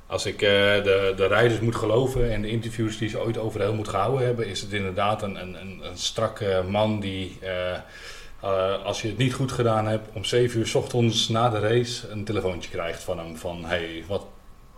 Als 0.08 0.26
ik 0.26 0.42
uh, 0.42 0.50
de, 0.84 1.14
de 1.16 1.28
rijders 1.28 1.60
moet 1.60 1.76
geloven 1.76 2.32
en 2.32 2.42
de 2.42 2.50
interviews 2.50 2.98
die 2.98 3.10
ze 3.10 3.20
ooit 3.20 3.38
over 3.38 3.60
heel 3.60 3.74
moet 3.74 3.88
gehouden 3.88 4.26
hebben, 4.26 4.48
is 4.48 4.62
het 4.62 4.74
inderdaad 4.74 5.22
een, 5.22 5.36
een, 5.42 5.56
een, 5.82 5.98
strakke 5.98 6.64
man 6.70 7.00
die, 7.00 7.38
uh, 7.44 7.50
uh, 8.44 8.84
als 8.84 9.02
je 9.02 9.08
het 9.08 9.18
niet 9.18 9.34
goed 9.34 9.52
gedaan 9.52 9.88
hebt, 9.88 10.10
om 10.14 10.24
7 10.24 10.60
uur 10.60 10.68
s 10.68 10.76
ochtends 10.76 11.30
na 11.30 11.50
de 11.50 11.60
race 11.60 12.10
een 12.10 12.24
telefoontje 12.24 12.70
krijgt 12.70 13.04
van 13.04 13.18
hem 13.18 13.38
van 13.38 13.66
hey, 13.66 14.04
wat 14.08 14.26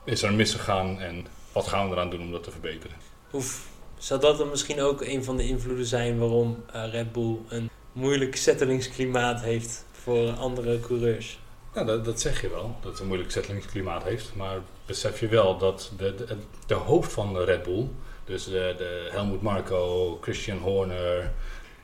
is 0.05 0.21
er 0.21 0.33
misgegaan 0.33 0.99
en 0.99 1.25
wat 1.51 1.67
gaan 1.67 1.89
we 1.89 1.95
eraan 1.95 2.09
doen 2.09 2.21
om 2.21 2.31
dat 2.31 2.43
te 2.43 2.51
verbeteren. 2.51 2.95
Oef, 3.33 3.67
Zou 3.99 4.19
dat 4.19 4.37
dan 4.37 4.49
misschien 4.49 4.81
ook 4.81 5.01
een 5.01 5.23
van 5.23 5.37
de 5.37 5.47
invloeden 5.47 5.85
zijn 5.85 6.19
waarom 6.19 6.63
Red 6.71 7.11
Bull 7.11 7.37
een 7.47 7.69
moeilijk 7.91 8.35
settelingsklimaat 8.35 9.41
heeft 9.41 9.85
voor 9.91 10.31
andere 10.31 10.79
coureurs? 10.79 11.39
Ja, 11.73 11.83
dat, 11.83 12.05
dat, 12.05 12.21
zeg 12.21 12.41
je 12.41 12.49
wel, 12.49 12.75
dat 12.81 12.91
het 12.91 12.99
een 12.99 13.07
moeilijk 13.07 13.31
settelingsklimaat 13.31 14.03
heeft. 14.03 14.35
Maar 14.35 14.57
besef 14.85 15.19
je 15.19 15.27
wel 15.27 15.57
dat 15.57 15.91
de, 15.97 16.15
de, 16.15 16.37
de 16.65 16.73
hoofd 16.73 17.13
van 17.13 17.33
de 17.33 17.43
Red 17.43 17.63
Bull, 17.63 17.87
dus 18.25 18.43
de, 18.43 18.73
de 18.77 19.07
Helmut 19.11 19.41
Marko, 19.41 20.17
Christian 20.21 20.57
Horner 20.57 21.31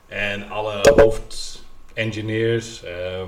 en 0.06 0.48
alle 0.48 0.92
hoofdengineers, 0.96 2.84
uh, 2.84 3.22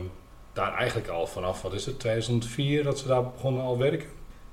daar 0.53 0.75
eigenlijk 0.75 1.09
al 1.09 1.27
vanaf, 1.27 1.63
wat 1.63 1.73
is 1.73 1.87
het, 1.87 2.01
2004 2.01 2.85
dat 2.85 2.99
ze 2.99 3.07
daar 3.07 3.31
begonnen 3.31 3.63
al 3.63 3.79
werken. 3.79 4.09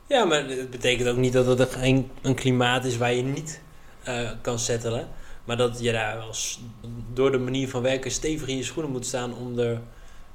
Ja, 0.08 0.26
maar 0.26 0.48
het 0.48 0.70
betekent 0.70 1.10
ook 1.10 1.18
niet 1.18 1.34
dat 1.34 1.60
het 1.60 1.76
een, 1.76 2.12
een 2.22 2.36
klimaat 2.36 2.86
is 2.86 2.98
waar 2.98 3.14
je 3.14 3.24
niet 3.24 3.62
uh, 4.08 4.32
kan 4.42 4.60
settelen. 4.60 5.08
Maar 5.46 5.58
dat 5.58 5.80
je 5.80 5.92
daar 5.92 6.18
als, 6.18 6.60
door 7.14 7.32
de 7.32 7.38
manier 7.38 7.70
van 7.70 7.82
werken 7.82 8.12
stevig 8.12 8.48
in 8.48 8.58
je 8.58 8.64
schoenen 8.64 8.92
moet 8.92 9.06
staan 9.06 9.38
om 9.38 9.56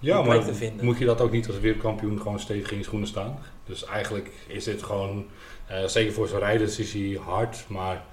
ja, 0.01 0.23
maar 0.23 0.45
te 0.45 0.55
vinden. 0.55 0.85
moet 0.85 0.99
je 0.99 1.05
dat 1.05 1.21
ook 1.21 1.31
niet 1.31 1.47
als 1.47 1.59
wereldkampioen 1.59 2.21
gewoon 2.21 2.41
stevig 2.41 2.71
in 2.71 2.79
je 2.79 2.85
schoenen 2.85 3.09
staan? 3.09 3.39
Dus 3.65 3.85
eigenlijk 3.85 4.31
is 4.47 4.65
dit 4.65 4.83
gewoon, 4.83 5.27
uh, 5.71 5.85
zeker 5.87 6.13
voor 6.13 6.29
zo'n 6.29 6.39
rijders 6.39 6.79
is 6.79 6.93
hij 6.93 7.19
hard, 7.25 7.65
maar 7.69 8.05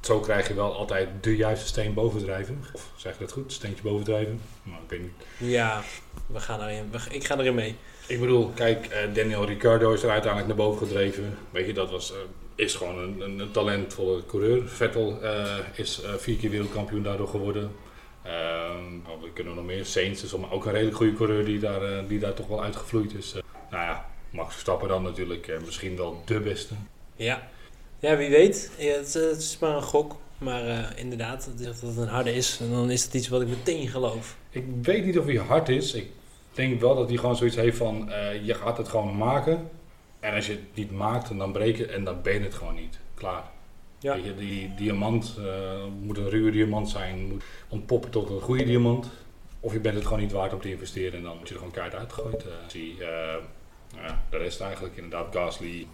zo 0.00 0.20
krijg 0.20 0.48
je 0.48 0.54
wel 0.54 0.74
altijd 0.76 1.08
de 1.20 1.36
juiste 1.36 1.66
steen 1.66 1.94
bovendrijven. 1.94 2.64
Of 2.72 2.90
zeg 2.96 3.12
ik 3.12 3.18
dat 3.18 3.32
goed? 3.32 3.52
Steentje 3.52 3.82
bovendrijven? 3.82 4.40
Maar 4.62 4.78
ik 4.84 4.90
weet 4.90 5.00
niet. 5.00 5.50
Ja, 5.50 5.82
we 6.26 6.40
gaan 6.40 6.62
erin. 6.62 6.90
Ik 7.10 7.24
ga 7.24 7.38
erin 7.38 7.54
mee. 7.54 7.76
Ik 8.06 8.20
bedoel, 8.20 8.50
kijk, 8.54 8.86
uh, 8.86 9.14
Daniel 9.14 9.44
Ricciardo 9.44 9.92
is 9.92 10.02
er 10.02 10.10
uiteindelijk 10.10 10.56
naar 10.56 10.66
boven 10.66 10.86
gedreven. 10.86 11.38
Weet 11.50 11.66
je, 11.66 11.72
dat 11.72 11.90
was, 11.90 12.12
uh, 12.12 12.16
is 12.54 12.74
gewoon 12.74 12.98
een, 12.98 13.20
een, 13.20 13.38
een, 13.38 13.50
talentvolle 13.50 14.26
coureur. 14.26 14.68
Vettel 14.68 15.18
is 15.74 16.00
vier 16.16 16.36
keer 16.36 16.50
wereldkampioen 16.50 17.02
daardoor 17.02 17.28
geworden. 17.28 17.70
Um, 18.26 19.02
we 19.20 19.32
kunnen 19.32 19.54
nog 19.54 19.64
meer. 19.64 19.84
Saints 19.84 20.22
is 20.22 20.34
ook 20.34 20.64
een 20.64 20.72
redelijk 20.72 20.96
goede 20.96 21.14
coureur 21.14 21.44
die 21.44 21.58
daar, 21.58 21.82
uh, 21.82 21.98
die 22.08 22.18
daar 22.18 22.34
toch 22.34 22.46
wel 22.46 22.62
uitgevloeid 22.62 23.14
is. 23.14 23.34
Uh, 23.36 23.42
nou 23.70 23.82
ja, 23.84 24.06
Max 24.30 24.52
Verstappen 24.52 24.88
dan 24.88 25.02
natuurlijk 25.02 25.48
uh, 25.48 25.56
misschien 25.64 25.96
wel 25.96 26.22
de 26.24 26.40
beste. 26.40 26.74
Ja, 27.16 27.48
ja 27.98 28.16
wie 28.16 28.30
weet. 28.30 28.72
Ja, 28.78 28.92
het, 28.92 29.14
het, 29.14 29.38
is 29.38 29.58
maar 29.58 29.76
een 29.76 29.82
gok. 29.82 30.16
Maar 30.38 30.92
inderdaad, 30.98 31.50
dat 31.56 31.80
het 31.80 31.96
een 31.96 32.08
harde 32.08 32.34
is, 32.34 32.60
dan 32.70 32.90
is 32.90 33.04
het 33.04 33.14
iets 33.14 33.28
wat 33.28 33.40
ik 33.40 33.48
meteen 33.48 33.88
geloof. 33.88 34.36
Ik 34.50 34.64
weet 34.82 35.04
niet 35.04 35.18
of 35.18 35.24
hij 35.24 35.34
hard 35.34 35.68
is. 35.68 35.94
Ik 35.94 36.06
denk 36.52 36.80
wel 36.80 36.94
dat 36.94 37.08
hij 37.08 37.18
gewoon 37.18 37.36
zoiets 37.36 37.56
heeft 37.56 37.76
van, 37.76 38.10
je 38.42 38.54
gaat 38.54 38.76
het 38.76 38.88
gewoon 38.88 39.16
maken. 39.16 39.70
En 40.20 40.34
als 40.34 40.46
je 40.46 40.52
het 40.52 40.74
niet 40.74 40.90
maakt, 40.90 41.38
dan 41.38 41.52
breken 41.52 41.90
en 41.90 42.04
dan 42.04 42.22
ben 42.22 42.32
je 42.32 42.40
het 42.40 42.54
gewoon 42.54 42.74
niet. 42.74 42.98
Klaar. 43.14 43.50
Ja. 44.02 44.14
Je, 44.14 44.34
die 44.34 44.74
diamant 44.74 45.36
uh, 45.38 45.84
moet 46.00 46.18
een 46.18 46.30
ruwe 46.30 46.50
diamant 46.50 46.90
zijn, 46.90 47.26
moet 47.26 47.42
ontpoppen 47.68 48.10
tot 48.10 48.30
een 48.30 48.40
goede 48.40 48.64
diamant. 48.64 49.10
Of 49.60 49.72
je 49.72 49.80
bent 49.80 49.94
het 49.94 50.04
gewoon 50.04 50.20
niet 50.20 50.32
waard 50.32 50.52
om 50.52 50.60
te 50.60 50.70
investeren 50.70 51.18
en 51.18 51.22
dan 51.22 51.38
moet 51.38 51.48
je 51.48 51.54
er 51.54 51.60
gewoon 51.60 51.74
kaart 51.74 51.94
uitgegooid. 51.94 52.44
Uh, 52.44 52.52
zie, 52.66 52.96
uh, 52.98 53.06
ja, 53.94 54.22
de 54.30 54.36
rest 54.36 54.60
eigenlijk 54.60 54.96
inderdaad, 54.96 55.34
Gasly, 55.34 55.86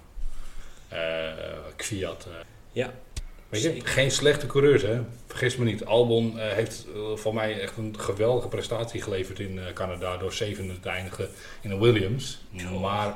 Kviat. 1.76 2.28
ja. 2.72 2.94
Weet 3.48 3.62
je, 3.62 3.80
geen 3.80 4.11
slechte 4.11 4.46
coureurs, 4.46 4.83
hè? 4.83 5.00
vergis 5.26 5.56
me 5.56 5.64
niet. 5.64 5.85
Albon 5.85 6.38
heeft 6.38 6.87
voor 7.14 7.35
mij 7.35 7.61
echt 7.61 7.76
een 7.76 7.98
geweldige 7.98 8.48
prestatie 8.48 9.02
geleverd 9.02 9.38
in 9.38 9.61
Canada 9.74 10.16
door 10.16 10.33
zevende 10.33 10.80
te 10.80 10.88
eindigen 10.88 11.28
in 11.61 11.70
een 11.70 11.80
Williams. 11.80 12.40
Maar 12.80 13.14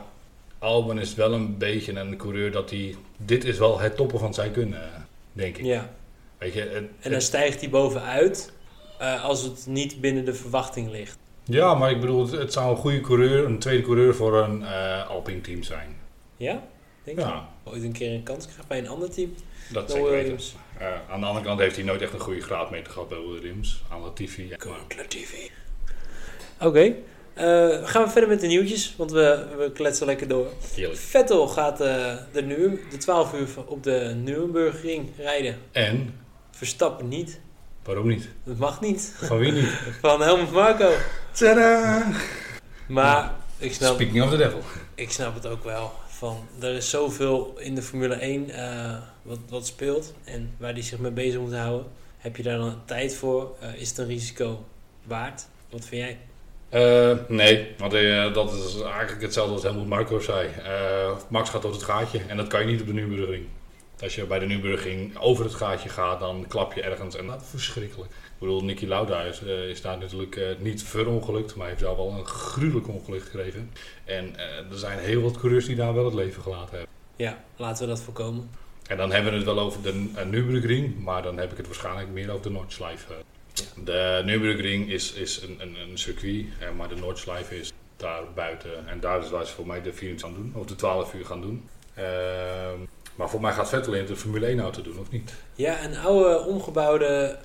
Albon 0.62 0.98
is 0.98 1.14
wel 1.14 1.33
een 1.33 1.59
beetje 1.59 1.92
een 1.92 2.16
coureur 2.16 2.51
dat 2.51 2.70
hij... 2.70 2.96
Dit 3.16 3.44
is 3.44 3.59
wel 3.59 3.79
het 3.81 3.96
toppen 3.96 4.18
van 4.18 4.35
zijn 4.35 4.53
kunnen, 4.53 5.07
denk 5.33 5.59
ik. 5.59 5.64
Ja. 5.64 5.90
Weet 6.38 6.53
je, 6.53 6.88
en 7.01 7.11
dan 7.11 7.20
stijgt 7.20 7.61
hij 7.61 7.70
bovenuit 7.70 8.53
uh, 9.01 9.25
als 9.25 9.42
het 9.42 9.66
niet 9.68 10.01
binnen 10.01 10.25
de 10.25 10.35
verwachting 10.35 10.90
ligt. 10.90 11.18
Ja, 11.44 11.75
maar 11.75 11.90
ik 11.90 12.01
bedoel, 12.01 12.31
het 12.31 12.53
zou 12.53 12.70
een 12.70 12.77
goede 12.77 13.01
coureur, 13.01 13.44
een 13.44 13.59
tweede 13.59 13.83
coureur 13.83 14.14
voor 14.14 14.38
een 14.38 14.61
uh, 14.61 15.09
Alpine 15.09 15.40
team 15.40 15.62
zijn. 15.62 15.96
Ja? 16.37 16.62
Denk 17.05 17.18
ja. 17.18 17.48
je? 17.64 17.70
Ooit 17.70 17.83
een 17.83 17.92
keer 17.92 18.12
een 18.12 18.22
kans 18.22 18.44
krijgen 18.44 18.64
bij 18.68 18.79
een 18.79 18.88
ander 18.88 19.11
team? 19.11 19.35
Dat 19.72 19.90
zeker 19.90 20.11
Williams. 20.11 20.55
Uh, 20.81 20.87
aan 21.11 21.20
de 21.20 21.27
andere 21.27 21.44
kant 21.44 21.61
heeft 21.61 21.77
hij 21.77 21.85
nooit 21.85 22.03
echt 22.03 22.12
een 22.12 22.20
goede 22.20 22.40
graadmeter 22.40 22.92
gehad 22.92 23.09
bij 23.09 23.18
Williams. 23.18 23.83
Aan 23.88 24.01
Latifi. 24.01 24.57
Latifi. 24.96 25.51
Oké. 26.61 26.94
Uh, 27.38 27.88
gaan 27.88 28.03
we 28.03 28.11
verder 28.11 28.29
met 28.29 28.40
de 28.40 28.47
nieuwtjes, 28.47 28.95
want 28.97 29.11
we, 29.11 29.47
we 29.59 29.73
kletsen 29.73 30.07
lekker 30.07 30.29
door. 30.29 30.47
Heerlijk. 30.75 30.99
Vettel 30.99 31.49
gaat 31.49 31.81
uh, 31.81 32.14
de, 32.33 32.42
nu, 32.42 32.81
de 32.90 32.97
12 32.97 33.35
uur 33.35 33.49
op 33.66 33.83
de 33.83 34.14
Nürburgring 34.25 35.09
rijden. 35.16 35.59
En? 35.73 36.14
Verstappen 36.51 37.09
niet. 37.09 37.40
Waarom 37.83 38.07
niet? 38.07 38.29
Dat 38.45 38.57
mag 38.57 38.81
niet. 38.81 39.14
Van 39.16 39.38
wie 39.38 39.53
niet? 39.53 39.68
Van 40.01 40.23
Helmut 40.23 40.51
Marco. 40.51 40.92
Tada! 41.31 42.12
Maar 42.88 43.35
ik 43.59 43.73
snap... 43.73 43.95
Speaking 43.95 44.23
of 44.23 44.31
the 44.31 44.37
devil. 44.37 44.61
Ik 44.95 45.11
snap 45.11 45.35
het 45.35 45.47
ook 45.47 45.64
wel. 45.64 45.92
Van, 46.07 46.47
er 46.61 46.75
is 46.75 46.90
zoveel 46.90 47.55
in 47.59 47.75
de 47.75 47.83
Formule 47.83 48.14
1 48.14 48.49
uh, 48.49 48.85
eh, 48.85 48.99
wat, 49.23 49.38
wat 49.49 49.66
speelt 49.66 50.14
en 50.25 50.55
waar 50.59 50.75
die 50.75 50.83
zich 50.83 50.99
mee 50.99 51.11
bezig 51.11 51.40
moet 51.40 51.55
houden. 51.55 51.87
Heb 52.18 52.37
je 52.37 52.42
daar 52.42 52.59
dan 52.59 52.83
tijd 52.85 53.14
voor? 53.14 53.57
is 53.77 53.88
het 53.88 53.99
een 53.99 54.07
risico 54.07 54.64
waard? 55.05 55.47
Wat 55.71 55.85
vind 55.85 56.03
jij? 56.03 56.18
Uh, 56.75 57.17
nee, 57.29 57.75
want 57.79 57.95
uh, 57.95 58.35
dat 58.35 58.53
is 58.53 58.81
eigenlijk 58.81 59.23
hetzelfde 59.23 59.53
wat 59.55 59.63
Helmut 59.63 59.87
Marco 59.87 60.19
zei. 60.19 60.49
Uh, 60.59 61.17
Max 61.29 61.51
gaat 61.51 61.63
door 61.63 61.73
het 61.73 61.83
gaatje 61.83 62.21
en 62.27 62.37
dat 62.37 62.47
kan 62.47 62.61
je 62.61 62.67
niet 62.67 62.81
op 62.81 62.87
de 62.87 62.93
Nürburgring. 62.93 63.47
Als 64.01 64.15
je 64.15 64.25
bij 64.25 64.39
de 64.39 64.47
Nürburgring 64.47 65.19
over 65.19 65.45
het 65.45 65.55
gaatje 65.55 65.89
gaat, 65.89 66.21
dan 66.21 66.45
klap 66.49 66.73
je 66.73 66.83
ergens 66.83 67.17
en 67.17 67.27
dat 67.27 67.41
is 67.41 67.47
verschrikkelijk. 67.49 68.11
Ik 68.11 68.39
bedoel, 68.39 68.65
Nicky 68.65 68.87
Lauda 68.87 69.23
is, 69.23 69.41
is 69.41 69.81
daar 69.81 69.99
natuurlijk 69.99 70.57
niet 70.59 70.83
verongelukt, 70.83 71.55
maar 71.55 71.69
heeft 71.69 71.81
daar 71.81 71.97
wel 71.97 72.15
een 72.19 72.27
gruwelijk 72.27 72.89
ongeluk 72.89 73.23
gekregen. 73.23 73.71
En 74.05 74.39
er 74.71 74.79
zijn 74.79 74.99
heel 74.99 75.23
wat 75.23 75.39
coureurs 75.39 75.67
die 75.67 75.77
daar 75.77 75.95
wel 75.95 76.05
het 76.05 76.15
leven 76.15 76.43
gelaten 76.43 76.71
hebben. 76.71 76.89
Ja, 77.17 77.45
laten 77.57 77.83
we 77.83 77.89
dat 77.89 78.01
voorkomen. 78.01 78.51
En 78.87 78.97
dan 78.97 79.13
hebben 79.13 79.31
we 79.33 79.39
het 79.39 79.47
wel 79.47 79.61
over 79.61 79.83
de 79.83 80.11
Nürburgring, 80.31 80.99
maar 80.99 81.23
dan 81.23 81.39
heb 81.39 81.51
ik 81.51 81.57
het 81.57 81.67
waarschijnlijk 81.67 82.09
meer 82.09 82.31
over 82.31 82.43
de 82.43 82.51
Nordschleife. 82.51 83.15
De 83.85 84.23
Nürburgring 84.25 84.91
is, 84.91 85.12
is 85.12 85.43
een, 85.43 85.57
een, 85.59 85.77
een 85.77 85.99
circuit, 85.99 86.47
maar 86.77 86.88
de 86.88 86.95
Nordschleife 86.95 87.59
is 87.59 87.73
daar 87.97 88.23
buiten. 88.35 88.88
En 88.88 89.01
daar 89.01 89.21
is 89.23 89.31
waar 89.31 89.47
ze 89.47 89.53
voor 89.53 89.67
mij 89.67 89.83
de 89.83 89.93
4 89.93 90.19
gaan 90.19 90.35
doen, 90.35 90.53
of 90.57 90.67
de 90.67 90.75
12 90.75 91.15
uur 91.15 91.25
gaan 91.25 91.41
doen. 91.41 91.69
Uh, 91.99 92.05
maar 93.15 93.31
voor 93.31 93.41
mij 93.41 93.53
gaat 93.53 93.69
Vettel 93.69 93.95
in 93.95 94.07
de 94.07 94.17
Formule 94.17 94.47
1 94.47 94.61
auto 94.61 94.83
doen, 94.83 94.99
of 94.99 95.11
niet? 95.11 95.35
Ja, 95.55 95.85
een 95.85 95.97
oude 95.97 96.38
omgebouwde... 96.38 97.38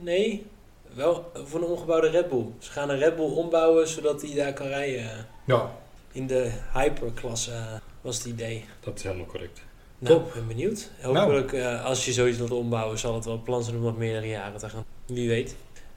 Nee, 0.00 0.46
wel 0.94 1.30
voor 1.34 1.60
een 1.60 1.66
omgebouwde 1.66 2.08
Red 2.08 2.28
Bull. 2.28 2.46
Ze 2.58 2.70
gaan 2.70 2.90
een 2.90 2.98
Red 2.98 3.16
Bull 3.16 3.30
ombouwen 3.30 3.88
zodat 3.88 4.22
hij 4.22 4.34
daar 4.34 4.52
kan 4.52 4.66
rijden. 4.66 5.26
Ja. 5.44 5.70
In 6.12 6.26
de 6.26 6.50
hyperklasse 6.72 7.80
was 8.00 8.16
het 8.16 8.26
idee. 8.26 8.64
Dat 8.80 8.96
is 8.98 9.02
helemaal 9.02 9.26
correct. 9.26 9.62
Nou, 10.00 10.20
ik 10.20 10.32
ben 10.32 10.46
benieuwd. 10.46 10.90
Hopelijk, 11.00 11.52
nou. 11.52 11.64
uh, 11.64 11.84
als 11.84 12.04
je 12.04 12.12
zoiets 12.12 12.38
wilt 12.38 12.50
ombouwen, 12.50 12.98
zal 12.98 13.14
het 13.14 13.24
wel 13.24 13.42
plan 13.42 13.64
zijn 13.64 13.76
om 13.76 13.82
nog 13.82 13.96
meerdere 13.96 14.28
jaren 14.28 14.58
te 14.58 14.68
gaan. 14.68 14.84
Wie 15.06 15.28
weet. 15.28 15.56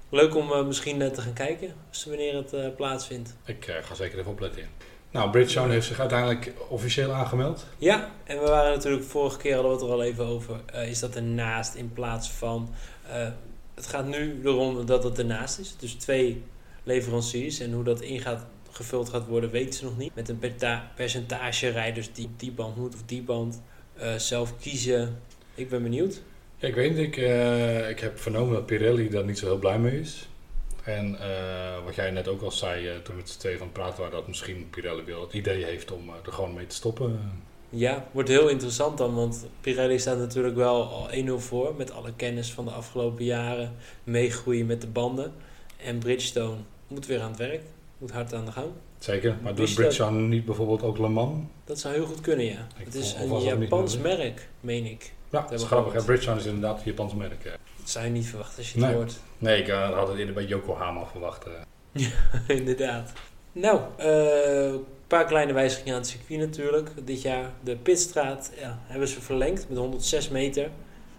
Leuk 0.09 0.35
om 0.35 0.51
uh, 0.51 0.65
misschien 0.65 1.01
uh, 1.01 1.07
te 1.07 1.21
gaan 1.21 1.33
kijken, 1.33 1.73
wanneer 2.05 2.35
het 2.35 2.75
plaatsvindt. 2.75 3.35
Ik 3.45 3.79
ga 3.81 3.95
zeker 3.95 4.19
even 4.19 4.31
opletten. 4.31 4.63
Nou, 5.11 5.29
Bridgestone 5.29 5.73
heeft 5.73 5.87
zich 5.87 5.99
uiteindelijk 5.99 6.53
officieel 6.69 7.11
aangemeld. 7.11 7.65
Ja, 7.77 8.11
en 8.23 8.39
we 8.39 8.45
waren 8.45 8.71
natuurlijk 8.71 9.03
vorige 9.03 9.37
keer 9.37 9.53
hadden 9.53 9.71
we 9.71 9.77
het 9.77 9.87
er 9.87 9.93
al 9.93 10.03
even 10.03 10.25
over. 10.25 10.59
is 10.87 10.99
dat 10.99 11.15
ernaast 11.15 11.75
in 11.75 11.93
plaats 11.93 12.29
van. 12.31 12.69
het 13.73 13.87
gaat 13.87 14.07
nu 14.07 14.41
erom 14.43 14.85
dat 14.85 15.03
het 15.03 15.19
ernaast 15.19 15.59
is. 15.59 15.75
Dus 15.77 15.93
twee 15.93 16.43
leveranciers. 16.83 17.59
En 17.59 17.73
hoe 17.73 17.83
dat 17.83 18.01
ingaat 18.01 18.45
gevuld 18.71 19.09
gaat 19.09 19.27
worden, 19.27 19.49
weten 19.49 19.73
ze 19.73 19.83
nog 19.83 19.97
niet. 19.97 20.15
Met 20.15 20.29
een 20.29 20.39
percentage 20.95 21.69
rijders 21.69 22.13
die 22.13 22.29
die 22.37 22.51
band 22.51 22.75
moet 22.75 22.93
of 22.93 23.03
die 23.05 23.21
band. 23.21 23.61
Eh, 23.95 24.15
zelf 24.15 24.59
kiezen. 24.59 25.19
Ik 25.55 25.69
ben 25.69 25.83
benieuwd. 25.83 26.21
Ja, 26.57 26.67
ik 26.67 26.75
weet 26.75 26.89
niet. 26.89 26.99
Ik, 26.99 27.17
uh, 27.17 27.89
ik 27.89 27.99
heb 27.99 28.19
vernomen 28.19 28.53
dat 28.53 28.65
Pirelli 28.65 29.09
daar 29.09 29.25
niet 29.25 29.37
zo 29.37 29.45
heel 29.45 29.57
blij 29.57 29.79
mee 29.79 29.99
is. 29.99 30.27
En 30.83 31.11
uh, 31.11 31.85
wat 31.85 31.95
jij 31.95 32.11
net 32.11 32.27
ook 32.27 32.41
al 32.41 32.51
zei 32.51 33.01
toen 33.01 33.15
we 33.15 33.21
met 33.21 33.29
z'n 33.29 33.39
tweeën 33.39 33.57
van 33.57 33.71
praten 33.71 33.99
waren, 33.99 34.15
dat 34.15 34.27
misschien 34.27 34.69
Pirelli 34.69 35.03
wel 35.03 35.21
het 35.21 35.33
idee 35.33 35.63
heeft 35.63 35.91
om 35.91 36.09
er 36.25 36.33
gewoon 36.33 36.53
mee 36.53 36.67
te 36.67 36.75
stoppen. 36.75 37.19
Ja, 37.69 38.07
wordt 38.11 38.29
heel 38.29 38.47
interessant 38.47 38.97
dan, 38.97 39.15
want 39.15 39.45
Pirelli 39.61 39.99
staat 39.99 40.17
natuurlijk 40.17 40.55
wel 40.55 40.83
al 40.83 41.09
1-0 41.25 41.31
voor 41.37 41.75
met 41.75 41.91
alle 41.91 42.13
kennis 42.15 42.51
van 42.51 42.65
de 42.65 42.71
afgelopen 42.71 43.25
jaren, 43.25 43.75
meegroeien 44.03 44.65
met 44.65 44.81
de 44.81 44.87
banden. 44.87 45.33
En 45.77 45.97
Bridgestone 45.97 46.57
moet 46.87 47.05
weer 47.05 47.21
aan 47.21 47.29
het 47.29 47.39
werk, 47.39 47.61
moet 47.97 48.11
hard 48.11 48.33
aan 48.33 48.45
de 48.45 48.51
gang. 48.51 48.71
Zeker, 49.03 49.35
maar 49.41 49.55
doet 49.55 49.73
Bridgestone 49.73 50.19
niet 50.19 50.45
bijvoorbeeld 50.45 50.83
ook 50.83 50.97
Le 50.97 51.09
Mans? 51.09 51.45
Dat 51.65 51.79
zou 51.79 51.93
heel 51.93 52.05
goed 52.05 52.21
kunnen, 52.21 52.45
ja. 52.45 52.67
het 52.73 52.95
is 52.95 53.13
een 53.13 53.41
Japans 53.41 53.97
merk, 53.97 54.49
meen 54.59 54.85
ik. 54.85 55.13
Ja, 55.29 55.41
dat 55.41 55.59
is 55.59 55.65
grappig. 55.65 56.05
Bridgestone 56.05 56.39
is 56.39 56.45
inderdaad 56.45 56.77
een 56.77 56.85
Japans 56.85 57.13
merk. 57.13 57.43
Dat 57.77 57.89
zou 57.89 58.05
je 58.05 58.11
niet 58.11 58.25
verwachten 58.25 58.57
als 58.57 58.71
je 58.71 58.85
het 58.85 58.95
hoort. 58.95 59.19
Nee, 59.37 59.61
ik 59.61 59.67
uh, 59.67 59.89
had 59.89 60.07
het 60.07 60.17
eerder 60.17 60.33
bij 60.33 60.45
Yokohama 60.45 61.05
verwacht. 61.05 61.45
Ja, 61.91 62.09
inderdaad. 62.47 63.11
Nou, 63.51 63.79
eh, 63.97 64.65
een 64.65 64.85
paar 65.07 65.25
kleine 65.25 65.53
wijzigingen 65.53 65.93
aan 65.93 65.99
het 65.99 66.09
circuit 66.09 66.39
natuurlijk. 66.39 66.89
Dit 67.03 67.21
jaar 67.21 67.51
de 67.63 67.75
pitstraat 67.75 68.51
ja, 68.59 68.79
hebben 68.83 69.07
ze 69.07 69.21
verlengd 69.21 69.69
met 69.69 69.77
106 69.77 70.29
meter. 70.29 70.69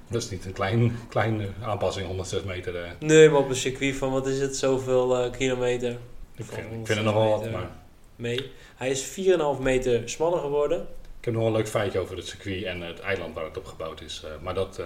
Dat 0.09 0.23
is 0.23 0.31
niet 0.31 0.45
een 0.45 0.53
klein, 0.53 0.97
kleine 1.09 1.49
aanpassing, 1.63 2.07
106 2.07 2.43
meter. 2.43 2.97
Nee, 3.01 3.31
maar 3.31 3.41
op 3.41 3.49
een 3.49 3.57
circuit 3.57 3.97
van 3.97 4.11
wat 4.11 4.27
is 4.27 4.41
het, 4.41 4.57
zoveel 4.57 5.25
uh, 5.25 5.31
kilometer? 5.31 5.97
Ik 6.37 6.45
vind, 6.45 6.59
ik 6.59 6.87
vind 6.87 6.89
het 6.89 7.03
nog 7.03 7.15
wel 7.15 7.29
wat, 7.29 7.51
maar... 7.51 7.71
Mee. 8.17 8.51
Hij 8.77 8.91
is 8.91 9.19
4,5 9.59 9.63
meter 9.63 10.09
smaller 10.09 10.41
geworden. 10.41 10.81
Ik 11.19 11.25
heb 11.25 11.35
nog 11.35 11.43
wel 11.43 11.53
een 11.53 11.57
leuk 11.57 11.69
feitje 11.69 11.99
over 11.99 12.17
het 12.17 12.27
circuit 12.27 12.63
en 12.63 12.81
het 12.81 13.01
eiland 13.01 13.35
waar 13.35 13.45
het 13.45 13.57
op 13.57 13.65
gebouwd 13.65 14.01
is. 14.01 14.23
Uh, 14.25 14.31
maar 14.43 14.55
dat... 14.55 14.83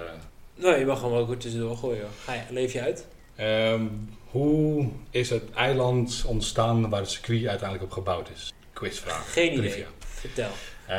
Nee, 0.55 0.79
je 0.79 0.87
mag 0.87 0.99
gewoon 0.99 1.15
wel 1.15 1.27
goed 1.27 1.41
tussendoor 1.41 1.77
gooien. 1.77 2.09
Ga 2.25 2.35
je, 2.35 2.41
leef 2.51 2.73
je 2.73 2.81
uit? 2.81 3.07
Um, 3.41 4.09
hoe 4.31 4.89
is 5.11 5.31
het 5.31 5.51
eiland 5.55 6.25
ontstaan 6.27 6.91
waar 6.91 7.01
het 7.01 7.11
circuit 7.11 7.47
uiteindelijk 7.47 7.83
op 7.91 7.93
gebouwd 7.93 8.31
is? 8.35 8.53
Quizvraag. 8.73 9.33
Geen 9.33 9.53
idee. 9.53 9.85
Vertel. 9.99 10.51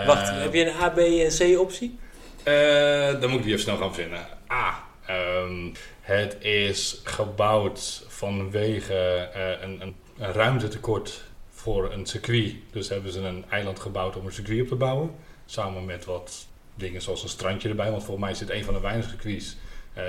Wacht, 0.06 0.30
heb 0.30 0.54
je 0.54 0.66
een 0.66 0.82
A, 0.82 0.90
B 0.90 0.98
en 0.98 1.30
C 1.38 1.60
optie? 1.60 1.98
Uh, 2.44 3.22
dan 3.22 3.30
moet 3.30 3.40
ik 3.40 3.44
die 3.44 3.54
even 3.54 3.60
snel 3.60 3.78
gaan 3.78 3.94
vinden. 3.94 4.28
A. 4.52 4.88
Um, 5.10 5.74
het 6.02 6.38
is 6.44 7.02
gebouwd 7.04 8.04
vanwege 8.08 9.30
uh, 9.36 9.62
een, 9.62 9.82
een, 9.82 9.96
een, 10.20 10.34
ruimtetekort 10.34 11.24
voor 11.50 11.94
een 11.94 12.06
circuit. 12.06 12.54
Dus 12.72 12.90
hebben 12.90 13.12
ze 13.12 13.20
een 13.20 13.46
eiland 13.50 13.80
gebouwd 13.80 14.16
om 14.16 14.26
een 14.26 14.32
circuit 14.32 14.62
op 14.62 14.68
te 14.68 14.76
bouwen. 14.76 15.12
Samen 15.46 15.86
met 15.86 16.06
wat 16.06 16.48
dingen 16.76 17.02
zoals 17.02 17.24
een 17.24 17.30
strandje 17.30 17.70
erbij. 17.70 17.92
Want 17.92 18.04
volgens 18.04 18.26
mij 18.26 18.32
is 18.34 18.40
dit 18.40 18.50
een 18.50 18.64
van 18.64 18.74
de 18.74 18.80
weinige 18.80 19.10
circuits. 19.10 19.58
Uh, 19.98 20.04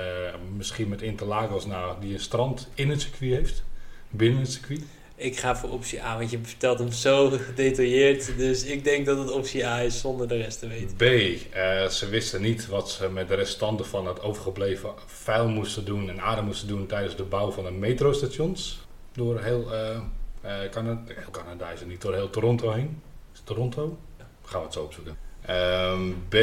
misschien 0.57 0.89
met 0.89 1.03
Interlagos 1.03 1.67
nou, 1.67 2.01
die 2.01 2.13
een 2.13 2.21
strand 2.21 2.69
in 2.75 2.91
het 2.91 3.01
circuit 3.01 3.33
heeft. 3.33 3.63
Binnen 4.11 4.41
het 4.41 4.53
circuit. 4.53 4.83
Ik 5.21 5.39
ga 5.39 5.57
voor 5.57 5.71
optie 5.71 6.03
A, 6.03 6.19
want 6.19 6.31
je 6.31 6.39
vertelt 6.43 6.79
hem 6.79 6.93
zo 6.93 7.31
gedetailleerd. 7.31 8.37
Dus 8.37 8.65
ik 8.65 8.85
denk 8.85 9.07
dat 9.07 9.19
het 9.19 9.31
optie 9.31 9.67
A 9.67 9.81
is 9.81 10.01
zonder 10.01 10.29
de 10.29 10.37
rest 10.37 10.59
te 10.59 10.69
weten. 10.69 10.97
B. 10.97 11.03
Uh, 11.03 11.89
ze 11.89 12.09
wisten 12.09 12.43
niet 12.43 12.67
wat 12.67 12.91
ze 12.91 13.09
met 13.09 13.29
de 13.29 13.35
restanten 13.35 13.87
van 13.87 14.07
het 14.07 14.23
overgebleven 14.23 14.91
vuil 15.07 15.49
moesten 15.49 15.85
doen 15.85 16.09
en 16.09 16.21
aarde 16.21 16.43
moesten 16.43 16.69
doen 16.69 16.87
tijdens 16.87 17.17
de 17.17 17.23
bouw 17.23 17.51
van 17.51 17.65
de 17.65 17.71
metrostations. 17.71 18.79
Door 19.13 19.41
heel, 19.41 19.73
uh, 19.73 20.01
uh, 20.45 20.71
Canada, 20.71 21.01
heel 21.07 21.31
Canada 21.31 21.71
is 21.71 21.81
het 21.81 21.89
niet, 21.89 22.01
door 22.01 22.15
heel 22.15 22.31
Toronto 22.31 22.73
heen. 22.73 23.03
Is 23.33 23.39
het 23.39 23.47
Toronto? 23.47 23.99
Gaan 24.45 24.61
we 24.61 24.67
het 24.67 24.75
zo 24.75 24.83
opzoeken. 24.83 25.17
Um, 25.51 26.25
B. 26.29 26.35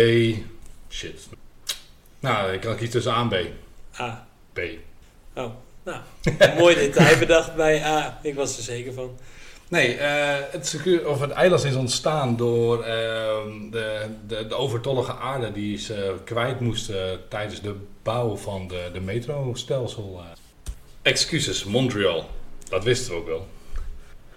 Shit. 0.89 1.27
Nou, 2.19 2.51
ik 2.51 2.61
kan 2.61 2.75
kiezen 2.75 2.91
tussen 2.91 3.11
A 3.11 3.21
en 3.21 3.27
B. 3.27 3.35
A. 3.99 4.27
B. 4.53 4.59
Oh. 5.33 5.51
Nou, 5.83 6.01
mooi 6.57 6.75
detail 6.85 7.17
bedacht 7.17 7.55
bij 7.55 7.83
A. 7.83 8.19
Ik 8.23 8.35
was 8.35 8.57
er 8.57 8.63
zeker 8.63 8.93
van. 8.93 9.17
Nee, 9.69 9.95
uh, 9.95 10.35
het, 10.51 10.79
of 11.05 11.21
het 11.21 11.31
eiland 11.31 11.63
is 11.63 11.75
ontstaan 11.75 12.35
door 12.37 12.79
uh, 12.79 12.85
de, 13.71 14.05
de, 14.27 14.47
de, 14.47 14.55
overtollige 14.55 15.13
aarde 15.13 15.51
die 15.51 15.77
ze 15.77 16.15
kwijt 16.23 16.59
moesten 16.59 17.27
tijdens 17.29 17.61
de 17.61 17.75
bouw 18.03 18.35
van 18.35 18.67
de, 18.67 18.89
de 18.93 18.99
metrostelsel. 18.99 20.21
Excuses, 21.01 21.63
Montreal. 21.63 22.29
Dat 22.69 22.83
wisten 22.83 23.13
we 23.13 23.19
ook 23.19 23.27
wel. 23.27 23.47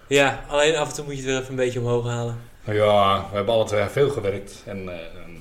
Ja, 0.07 0.45
alleen 0.49 0.77
af 0.77 0.89
en 0.89 0.95
toe 0.95 1.05
moet 1.05 1.13
je 1.13 1.21
het 1.21 1.31
weer 1.31 1.39
even 1.39 1.51
een 1.51 1.57
beetje 1.57 1.81
omhoog 1.81 2.07
halen. 2.07 2.41
Ja, 2.65 3.27
we 3.31 3.37
hebben 3.37 3.55
alle 3.55 3.65
twee 3.65 3.89
veel 3.89 4.11
gewerkt 4.11 4.63
en 4.67 4.85
uh, 4.85 4.95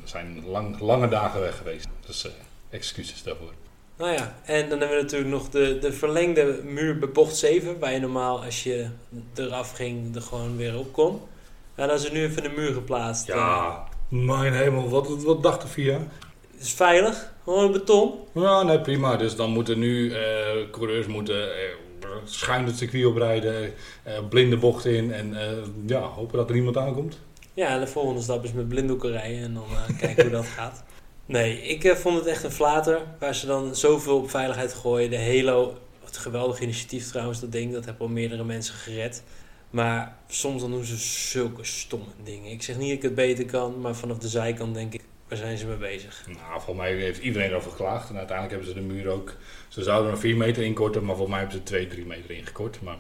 zijn 0.04 0.44
lang, 0.48 0.80
lange 0.80 1.08
dagen 1.08 1.40
weg 1.40 1.58
geweest. 1.58 1.88
Dus 2.06 2.28
excuses 2.70 3.24
daarvoor. 3.24 3.52
Nou 3.98 4.12
ja, 4.12 4.36
en 4.46 4.70
dan 4.70 4.80
hebben 4.80 4.98
we 4.98 5.04
natuurlijk 5.04 5.32
nog 5.32 5.50
de, 5.50 5.78
de 5.80 5.94
verlengde 5.94 6.60
muur 6.64 7.00
bij 7.00 7.10
bocht 7.10 7.36
7, 7.36 7.80
waar 7.80 7.94
je 7.94 8.00
normaal 8.00 8.44
als 8.44 8.64
je 8.64 8.88
eraf 9.36 9.72
ging 9.72 10.16
er 10.16 10.22
gewoon 10.22 10.58
weer 10.58 10.78
op 10.78 10.94
kon. 10.94 11.22
Ja, 11.76 11.88
dan 11.88 11.96
is 11.96 12.06
er 12.06 12.12
nu 12.12 12.24
even 12.24 12.44
de 12.44 12.50
muur 12.50 12.74
geplaatst. 12.74 13.28
Ja, 13.28 13.36
uh, 13.36 14.26
mijn 14.28 14.54
hemel, 14.54 14.90
wat, 14.90 15.24
wat 15.24 15.44
dacht 15.44 15.64
er 15.64 15.70
via? 15.70 15.94
Het 16.52 16.68
is 16.68 16.74
veilig, 16.74 17.34
gewoon 17.44 17.72
beton. 17.72 18.14
Ja, 18.34 18.64
nee, 18.64 18.80
prima. 18.80 19.16
Dus 19.16 19.36
dan 19.36 19.50
moeten 19.50 19.80
nu 19.80 20.10
uh, 20.10 20.18
coureurs 20.72 21.08
moeten 21.08 21.36
uh, 21.36 21.54
schuin 22.24 22.66
het 22.66 22.78
circuit 22.78 23.06
oprijden, 23.06 23.74
blinde 24.30 24.58
bocht 24.58 24.86
in 24.86 25.14
en 25.14 25.36
ja, 25.86 26.02
hopen 26.02 26.38
dat 26.38 26.50
er 26.50 26.56
niemand 26.56 26.78
aankomt. 26.78 27.20
Ja, 27.54 27.80
de 27.80 27.88
volgende 27.88 28.22
stap 28.22 28.44
is 28.44 28.54
met 28.54 28.68
blinddoeken 28.68 29.12
rijden 29.12 29.44
en 29.44 29.54
dan 29.54 29.66
kijken 30.00 30.24
hoe 30.24 30.32
dat 30.32 30.46
gaat. 30.46 30.84
Nee, 31.26 31.62
ik 31.62 31.96
vond 31.96 32.18
het 32.18 32.26
echt 32.26 32.44
een 32.44 32.52
flater 32.52 33.02
waar 33.20 33.36
ze 33.36 33.46
dan 33.46 33.76
zoveel 33.76 34.18
op 34.18 34.30
veiligheid 34.30 34.74
gooien. 34.74 35.10
De 35.10 35.24
Halo, 35.24 35.78
wat 36.04 36.16
een 36.16 36.22
geweldig 36.22 36.60
initiatief 36.60 37.08
trouwens, 37.08 37.40
dat 37.40 37.52
ding, 37.52 37.74
dat 37.74 37.86
heeft 37.86 38.00
al 38.00 38.08
meerdere 38.08 38.44
mensen 38.44 38.74
gered. 38.74 39.24
Maar 39.70 40.18
soms 40.28 40.62
dan 40.62 40.72
doen 40.72 40.84
ze 40.84 40.98
zulke 40.98 41.64
stomme 41.64 42.06
dingen. 42.24 42.52
Ik 42.52 42.64
zeg 42.64 42.78
niet 42.78 42.88
dat 42.88 42.98
ik 42.98 43.02
het 43.02 43.16
beter 43.16 43.46
kan, 43.46 43.82
maar 43.82 43.96
vanaf 43.96 44.18
de 44.18 44.28
zijkant 44.28 44.74
denk 44.74 44.94
ik, 44.94 45.02
waar 45.30 45.38
zijn 45.38 45.58
ze 45.58 45.66
mee 45.66 45.78
bezig? 45.78 46.24
Nou, 46.28 46.62
volgens 46.62 46.78
mij 46.78 46.94
heeft 46.94 47.22
iedereen 47.22 47.50
erover 47.50 47.72
geklaagd. 47.72 48.10
En 48.10 48.18
uiteindelijk 48.18 48.56
hebben 48.56 48.76
ze 48.76 48.88
de 48.88 48.94
muur 48.94 49.08
ook, 49.12 49.36
ze 49.68 49.84
zouden 49.84 50.12
er 50.12 50.18
4 50.18 50.38
meter 50.38 50.64
inkorten, 50.64 51.06
maar 51.06 51.16
volgens 51.16 51.30
mij 51.30 51.40
hebben 51.40 51.58
ze 51.58 51.64
2, 51.64 51.88
3 51.88 52.06
meter 52.06 52.32
ingekort. 52.32 52.80
Maar 52.82 52.98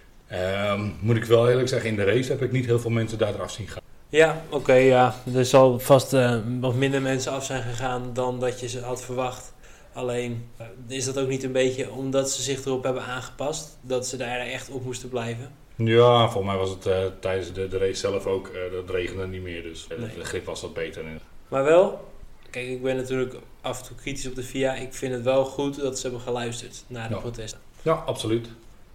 um, 0.71 0.95
moet 0.99 1.15
ik 1.15 1.23
wel 1.23 1.49
eerlijk 1.49 1.67
zeggen, 1.67 1.89
in 1.89 1.95
de 1.95 2.03
race 2.03 2.31
heb 2.31 2.41
ik 2.41 2.51
niet 2.51 2.65
heel 2.65 2.79
veel 2.79 2.91
mensen 2.91 3.17
daar 3.17 3.33
eraf 3.33 3.51
zien 3.51 3.67
gaan. 3.67 3.81
Ja, 4.09 4.41
oké, 4.49 4.73
ja. 4.73 5.15
Er 5.35 5.45
zal 5.45 5.79
vast 5.79 6.13
uh, 6.13 6.37
wat 6.59 6.75
minder 6.75 7.01
mensen 7.01 7.31
af 7.31 7.45
zijn 7.45 7.63
gegaan 7.63 8.13
dan 8.13 8.39
dat 8.39 8.59
je 8.59 8.67
ze 8.67 8.79
had 8.79 9.03
verwacht. 9.03 9.53
Alleen 9.93 10.49
uh, 10.61 10.65
is 10.87 11.05
dat 11.05 11.19
ook 11.19 11.27
niet 11.27 11.43
een 11.43 11.51
beetje 11.51 11.91
omdat 11.91 12.31
ze 12.31 12.41
zich 12.41 12.65
erop 12.65 12.83
hebben 12.83 13.03
aangepast, 13.03 13.77
dat 13.81 14.07
ze 14.07 14.17
daar 14.17 14.39
echt 14.39 14.69
op 14.69 14.83
moesten 14.85 15.09
blijven? 15.09 15.51
Ja, 15.75 16.29
volgens 16.29 16.53
mij 16.53 16.61
was 16.61 16.69
het 16.69 16.85
uh, 16.85 16.97
tijdens 17.19 17.53
de, 17.53 17.67
de, 17.67 17.77
race 17.77 17.93
zelf 17.99 18.25
ook, 18.25 18.51
dat 18.71 18.89
regende 18.89 19.27
niet 19.27 19.41
meer, 19.41 19.63
dus 19.63 19.87
nee. 19.87 20.09
de 20.17 20.25
grip 20.25 20.45
was 20.45 20.61
wat 20.61 20.73
beter. 20.73 21.03
Maar 21.47 21.63
wel, 21.63 22.09
kijk, 22.49 22.67
ik 22.67 22.81
ben 22.81 22.95
natuurlijk 22.95 23.35
af 23.61 23.79
en 23.79 23.85
toe 23.85 23.95
kritisch 23.95 24.27
op 24.27 24.35
de 24.35 24.43
VIA. 24.43 24.73
Ik 24.73 24.93
vind 24.93 25.13
het 25.13 25.23
wel 25.23 25.45
goed 25.45 25.81
dat 25.81 25.95
ze 25.95 26.01
hebben 26.01 26.21
geluisterd 26.21 26.83
naar 26.87 27.07
de 27.07 27.13
ja. 27.13 27.19
protesten. 27.19 27.59
Ja, 27.81 27.93
absoluut. 27.93 28.47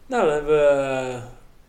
Nou, 0.06 0.24
dan 0.24 0.34
hebben 0.34 0.56
we 0.56 1.20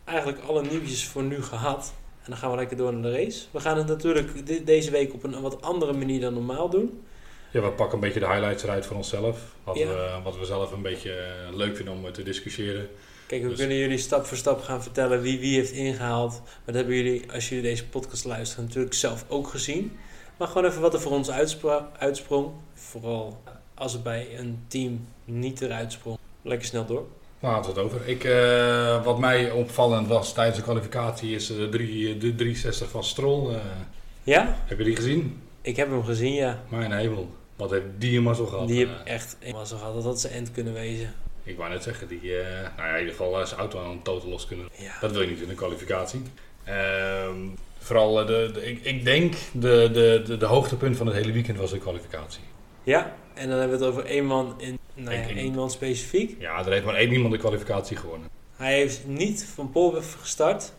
eigenlijk 0.04 0.38
alle 0.46 0.62
nieuwtjes 0.62 1.06
voor 1.06 1.22
nu 1.22 1.42
gehad. 1.42 1.92
En 2.22 2.30
dan 2.30 2.36
gaan 2.36 2.50
we 2.50 2.56
lekker 2.56 2.76
door 2.76 2.92
naar 2.92 3.02
de 3.02 3.16
race. 3.16 3.46
We 3.50 3.60
gaan 3.60 3.76
het 3.76 3.86
natuurlijk 3.86 4.46
de 4.46 4.64
deze 4.64 4.90
week 4.90 5.12
op 5.12 5.24
een 5.24 5.40
wat 5.40 5.62
andere 5.62 5.92
manier 5.92 6.20
dan 6.20 6.34
normaal 6.34 6.68
doen. 6.68 7.02
Ja, 7.50 7.60
we 7.60 7.70
pakken 7.70 7.94
een 7.94 8.04
beetje 8.04 8.20
de 8.20 8.26
highlights 8.26 8.62
eruit 8.62 8.86
voor 8.86 8.96
onszelf. 8.96 9.40
Wat, 9.64 9.78
ja. 9.78 9.86
we, 9.86 10.20
wat 10.24 10.38
we 10.38 10.44
zelf 10.44 10.72
een 10.72 10.82
beetje 10.82 11.12
eh, 11.12 11.56
leuk 11.56 11.76
vinden 11.76 11.94
om 11.94 12.12
te 12.12 12.22
discussiëren. 12.22 12.88
Kijk, 13.26 13.42
we 13.42 13.48
dus. 13.48 13.58
kunnen 13.58 13.76
jullie 13.76 13.98
stap 13.98 14.26
voor 14.26 14.36
stap 14.36 14.62
gaan 14.62 14.82
vertellen 14.82 15.20
wie 15.20 15.38
wie 15.38 15.56
heeft 15.56 15.70
ingehaald. 15.70 16.32
Maar 16.32 16.62
dat 16.64 16.74
hebben 16.74 16.94
jullie, 16.94 17.32
als 17.32 17.48
jullie 17.48 17.64
deze 17.64 17.86
podcast 17.86 18.24
luisteren, 18.24 18.64
natuurlijk 18.64 18.94
zelf 18.94 19.24
ook 19.28 19.48
gezien. 19.48 19.98
Maar 20.36 20.48
gewoon 20.48 20.64
even 20.64 20.80
wat 20.80 20.94
er 20.94 21.00
voor 21.00 21.12
ons 21.12 21.30
uitsprong. 21.98 22.50
Vooral 22.74 23.42
als 23.74 23.92
het 23.92 24.02
bij 24.02 24.38
een 24.38 24.64
team 24.66 25.06
niet 25.24 25.60
eruit 25.60 25.92
sprong. 25.92 26.18
Lekker 26.42 26.66
snel 26.66 26.86
door. 26.86 27.06
Hadden 27.40 27.74
we 27.74 27.80
het 27.80 27.90
over? 27.90 28.08
Ik, 28.08 28.24
uh, 28.24 29.04
wat 29.04 29.18
mij 29.18 29.50
opvallend 29.50 30.08
was 30.08 30.32
tijdens 30.32 30.56
de 30.56 30.62
kwalificatie 30.62 31.34
is 31.34 31.46
de, 31.46 31.68
drie, 31.68 32.16
de 32.16 32.34
360 32.34 32.88
van 32.88 33.04
Stroll. 33.04 33.50
Uh, 33.50 33.60
ja? 34.22 34.56
Heb 34.64 34.78
je 34.78 34.84
die 34.84 34.96
gezien? 34.96 35.42
Ik 35.60 35.76
heb 35.76 35.90
hem 35.90 36.04
gezien, 36.04 36.32
ja. 36.32 36.62
Mijn 36.68 36.92
hemel. 36.92 37.34
Wat 37.56 37.70
heeft 37.70 37.84
die 37.98 38.16
een 38.16 38.22
mazzel 38.22 38.46
gehad? 38.46 38.68
Die 38.68 38.86
heeft 38.86 39.02
echt 39.04 39.36
een 39.40 39.52
mazzel 39.52 39.78
gehad. 39.78 39.94
Dat 39.94 40.04
had 40.04 40.20
zijn 40.20 40.32
end 40.32 40.52
kunnen 40.52 40.72
wezen. 40.72 41.14
Ik 41.42 41.56
wou 41.56 41.70
net 41.70 41.82
zeggen, 41.82 42.08
die, 42.08 42.22
uh, 42.22 42.42
nou 42.76 42.88
ja, 42.88 42.92
in 42.92 42.98
ieder 42.98 43.14
geval 43.14 43.46
zijn 43.46 43.60
auto 43.60 43.84
aan 43.84 43.90
een 43.90 44.02
totaal 44.02 44.28
los 44.28 44.46
kunnen. 44.46 44.68
Ja. 44.78 44.92
Dat 45.00 45.12
wil 45.12 45.22
je 45.22 45.28
niet 45.28 45.40
in 45.40 45.48
de 45.48 45.54
kwalificatie. 45.54 46.22
Ehm, 46.64 47.38
vooral, 47.86 48.14
de, 48.14 48.50
de, 48.54 48.66
ik, 48.66 48.84
ik 48.84 49.04
denk, 49.04 49.34
de, 49.52 49.90
de, 49.92 50.22
de, 50.26 50.36
de 50.36 50.46
hoogtepunt 50.46 50.96
van 50.96 51.06
het 51.06 51.16
hele 51.16 51.32
weekend 51.32 51.58
was 51.58 51.70
de 51.70 51.78
kwalificatie. 51.78 52.40
Ja, 52.82 53.14
en 53.34 53.48
dan 53.48 53.58
hebben 53.58 53.78
we 53.78 53.84
het 53.84 53.94
over 53.94 54.04
één 54.04 54.24
man 54.24 54.54
in 54.58 54.78
nou 54.94 55.16
ja, 55.16 55.28
één 55.28 55.54
man 55.54 55.70
specifiek. 55.70 56.36
Ja, 56.40 56.58
er 56.58 56.72
heeft 56.72 56.84
maar 56.84 56.94
één 56.94 57.12
iemand 57.12 57.32
de 57.32 57.38
kwalificatie 57.38 57.96
gewonnen. 57.96 58.28
Hij 58.56 58.74
heeft 58.74 59.06
niet 59.06 59.44
van 59.54 59.70
Pol 59.70 59.94
gestart. 60.20 60.72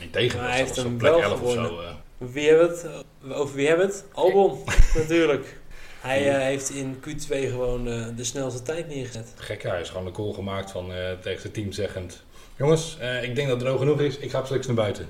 Integendeel, 0.00 0.46
hij 0.46 0.56
heeft 0.56 0.76
hem 0.76 0.98
wel 0.98 1.22
11 1.22 1.38
gewonnen. 1.38 1.64
Of 1.64 1.70
zo, 1.70 1.80
uh. 1.80 2.32
wie 2.32 2.48
hebben 2.48 2.68
het? 2.68 2.86
Over 3.32 3.54
wie 3.54 3.68
hebben 3.68 3.86
het? 3.86 4.04
Albon, 4.12 4.58
natuurlijk. 4.94 5.60
Hij 6.00 6.28
uh, 6.28 6.42
heeft 6.42 6.70
in 6.70 6.96
Q2 6.96 7.28
gewoon 7.28 7.88
uh, 7.88 8.06
de 8.16 8.24
snelste 8.24 8.62
tijd 8.62 8.88
neergezet. 8.88 9.32
Gek, 9.36 9.62
hij 9.62 9.80
is 9.80 9.88
gewoon 9.88 10.06
een 10.06 10.14
goal 10.14 10.32
gemaakt 10.32 10.70
van 10.70 10.92
tegen 11.20 11.42
het 11.42 11.54
team 11.54 11.72
zeggend... 11.72 12.26
Jongens, 12.56 12.98
ik 13.22 13.34
denk 13.34 13.48
dat 13.48 13.56
het 13.56 13.58
droog 13.58 13.78
genoeg 13.78 14.00
is. 14.00 14.18
Ik 14.18 14.30
ga 14.30 14.38
op 14.38 14.46
Sliks 14.46 14.66
naar 14.66 14.76
buiten. 14.76 15.06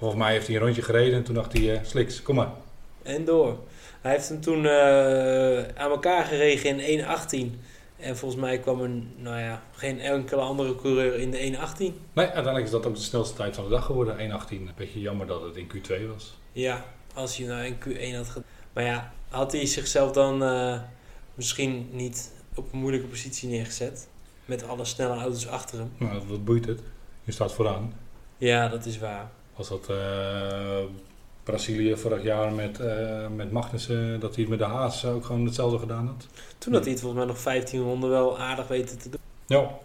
Volgens 0.00 0.20
mij 0.20 0.32
heeft 0.32 0.46
hij 0.46 0.56
een 0.56 0.62
rondje 0.62 0.82
gereden 0.82 1.14
en 1.14 1.24
toen 1.24 1.34
dacht 1.34 1.52
hij... 1.52 1.80
Sliks, 1.84 2.22
kom 2.22 2.34
maar. 2.34 2.50
En 3.02 3.24
door. 3.24 3.58
Hij 4.00 4.12
heeft 4.12 4.28
hem 4.28 4.40
toen 4.40 4.68
aan 5.76 5.90
elkaar 5.90 6.24
geregen 6.24 6.80
in 6.80 7.04
1.18. 7.54 7.58
En 7.96 8.16
volgens 8.16 8.40
mij 8.40 8.58
kwam 8.58 8.82
er 8.82 8.90
nou 9.16 9.38
ja, 9.38 9.62
geen 9.72 10.00
enkele 10.00 10.40
andere 10.40 10.74
coureur 10.74 11.14
in 11.18 11.30
de 11.30 11.38
1.18. 11.38 11.78
Nee, 11.78 11.94
uiteindelijk 12.12 12.64
is 12.64 12.70
dat 12.70 12.86
ook 12.86 12.94
de 12.94 13.00
snelste 13.00 13.36
tijd 13.36 13.54
van 13.54 13.64
de 13.64 13.70
dag 13.70 13.84
geworden, 13.84 14.18
1.18. 14.18 14.50
Een 14.50 14.70
beetje 14.76 15.00
jammer 15.00 15.26
dat 15.26 15.42
het 15.42 15.56
in 15.56 15.70
Q2 15.74 16.06
was. 16.12 16.38
Ja, 16.52 16.84
als 17.14 17.36
hij 17.36 17.46
nou 17.46 17.64
in 17.64 17.74
Q1 17.74 18.16
had 18.16 18.28
gedaan. 18.28 18.48
Maar 18.72 18.84
ja, 18.84 19.12
had 19.28 19.52
hij 19.52 19.66
zichzelf 19.66 20.12
dan 20.12 20.42
uh, 20.42 20.80
misschien 21.34 21.88
niet 21.92 22.32
op 22.54 22.72
een 22.72 22.78
moeilijke 22.78 23.06
positie 23.06 23.48
neergezet? 23.48 24.08
Met 24.44 24.68
alle 24.68 24.84
snelle 24.84 25.14
auto's 25.14 25.46
achter 25.46 25.78
hem. 25.78 25.92
Nou, 25.96 26.22
wat 26.28 26.44
boeit 26.44 26.66
het? 26.66 26.80
Je 27.24 27.32
staat 27.32 27.52
vooraan. 27.52 27.92
Ja, 28.38 28.68
dat 28.68 28.86
is 28.86 28.98
waar. 28.98 29.30
Als 29.60 29.68
dat 29.68 29.88
uh, 29.90 29.96
Brazilië 31.42 31.96
vorig 31.96 32.22
jaar 32.22 32.52
met, 32.52 32.80
uh, 32.80 33.26
met 33.36 33.52
Magnussen, 33.52 34.20
dat 34.20 34.34
hij 34.34 34.40
het 34.40 34.48
met 34.48 34.58
de 34.58 34.64
Haas 34.64 35.04
ook 35.04 35.24
gewoon 35.24 35.44
hetzelfde 35.44 35.78
gedaan 35.78 36.06
had. 36.06 36.26
Toen 36.58 36.72
had 36.72 36.82
hij 36.82 36.92
het 36.92 37.00
volgens 37.00 37.20
mij 37.24 37.30
nog 37.30 37.40
15 37.42 37.80
ronden 37.80 38.10
wel 38.10 38.38
aardig 38.38 38.68
weten 38.68 38.98
te 38.98 39.08
doen. 39.08 39.20
Ja, 39.46 39.58
ook 39.58 39.78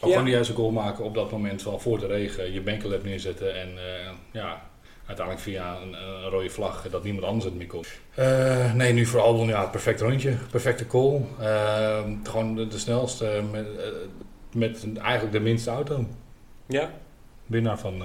ja. 0.00 0.08
gewoon 0.08 0.24
de 0.24 0.30
juiste 0.30 0.54
goal 0.54 0.70
maken 0.70 1.04
op 1.04 1.14
dat 1.14 1.30
moment 1.30 1.62
van 1.62 1.80
voor 1.80 1.98
de 1.98 2.06
regen, 2.06 2.52
je 2.52 2.60
benkelab 2.60 3.04
neerzetten 3.04 3.54
en 3.54 3.68
uh, 3.68 4.10
ja, 4.32 4.62
uiteindelijk 5.06 5.46
via 5.46 5.76
een, 5.82 5.92
een, 5.92 6.30
rode 6.30 6.50
vlag 6.50 6.88
dat 6.90 7.04
niemand 7.04 7.24
anders 7.24 7.44
het 7.44 7.54
meer 7.54 7.66
kon. 7.66 7.84
Uh, 8.18 8.74
nee, 8.74 8.92
nu 8.92 9.06
voor 9.06 9.20
Albon, 9.20 9.48
ja, 9.48 9.64
perfect 9.64 10.00
rondje, 10.00 10.36
perfecte 10.50 10.86
call. 10.86 11.20
gewoon 12.22 12.54
de, 12.54 12.68
de 12.68 12.78
snelste 12.78 13.42
met, 13.50 13.66
met 14.52 14.98
eigenlijk 14.98 15.32
de 15.32 15.40
minste 15.40 15.70
auto. 15.70 16.06
Ja. 16.66 16.90
Winnaar 17.46 17.78
van... 17.78 18.02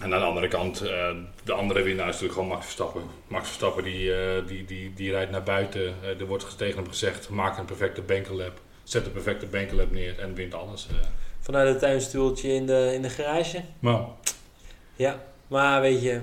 En 0.00 0.14
aan 0.14 0.20
de 0.20 0.26
andere 0.26 0.48
kant, 0.48 0.82
uh, 0.82 1.08
de 1.44 1.52
andere 1.52 1.82
winnaar 1.82 2.06
is 2.08 2.12
natuurlijk 2.12 2.32
gewoon 2.32 2.48
Max 2.48 2.64
Verstappen. 2.64 3.02
Max 3.28 3.46
Verstappen 3.46 3.84
die, 3.84 4.04
uh, 4.04 4.16
die, 4.46 4.64
die, 4.64 4.92
die 4.94 5.10
rijdt 5.10 5.30
naar 5.30 5.42
buiten. 5.42 5.94
Uh, 6.02 6.20
er 6.20 6.26
wordt 6.26 6.58
tegen 6.58 6.76
hem 6.76 6.88
gezegd, 6.88 7.28
maak 7.28 7.58
een 7.58 7.64
perfecte 7.64 8.00
bankelab. 8.00 8.60
Zet 8.84 9.06
een 9.06 9.12
perfecte 9.12 9.46
bankelab 9.46 9.90
neer 9.90 10.18
en 10.18 10.34
wint 10.34 10.54
alles. 10.54 10.86
Vanuit 11.40 11.68
het 11.68 11.78
tuinstoeltje 11.78 12.52
in 12.52 12.66
de, 12.66 12.90
in 12.94 13.02
de 13.02 13.08
garage? 13.08 13.62
Nou. 13.78 14.04
Ja, 14.96 15.22
maar 15.46 15.80
weet 15.80 16.02
je, 16.02 16.20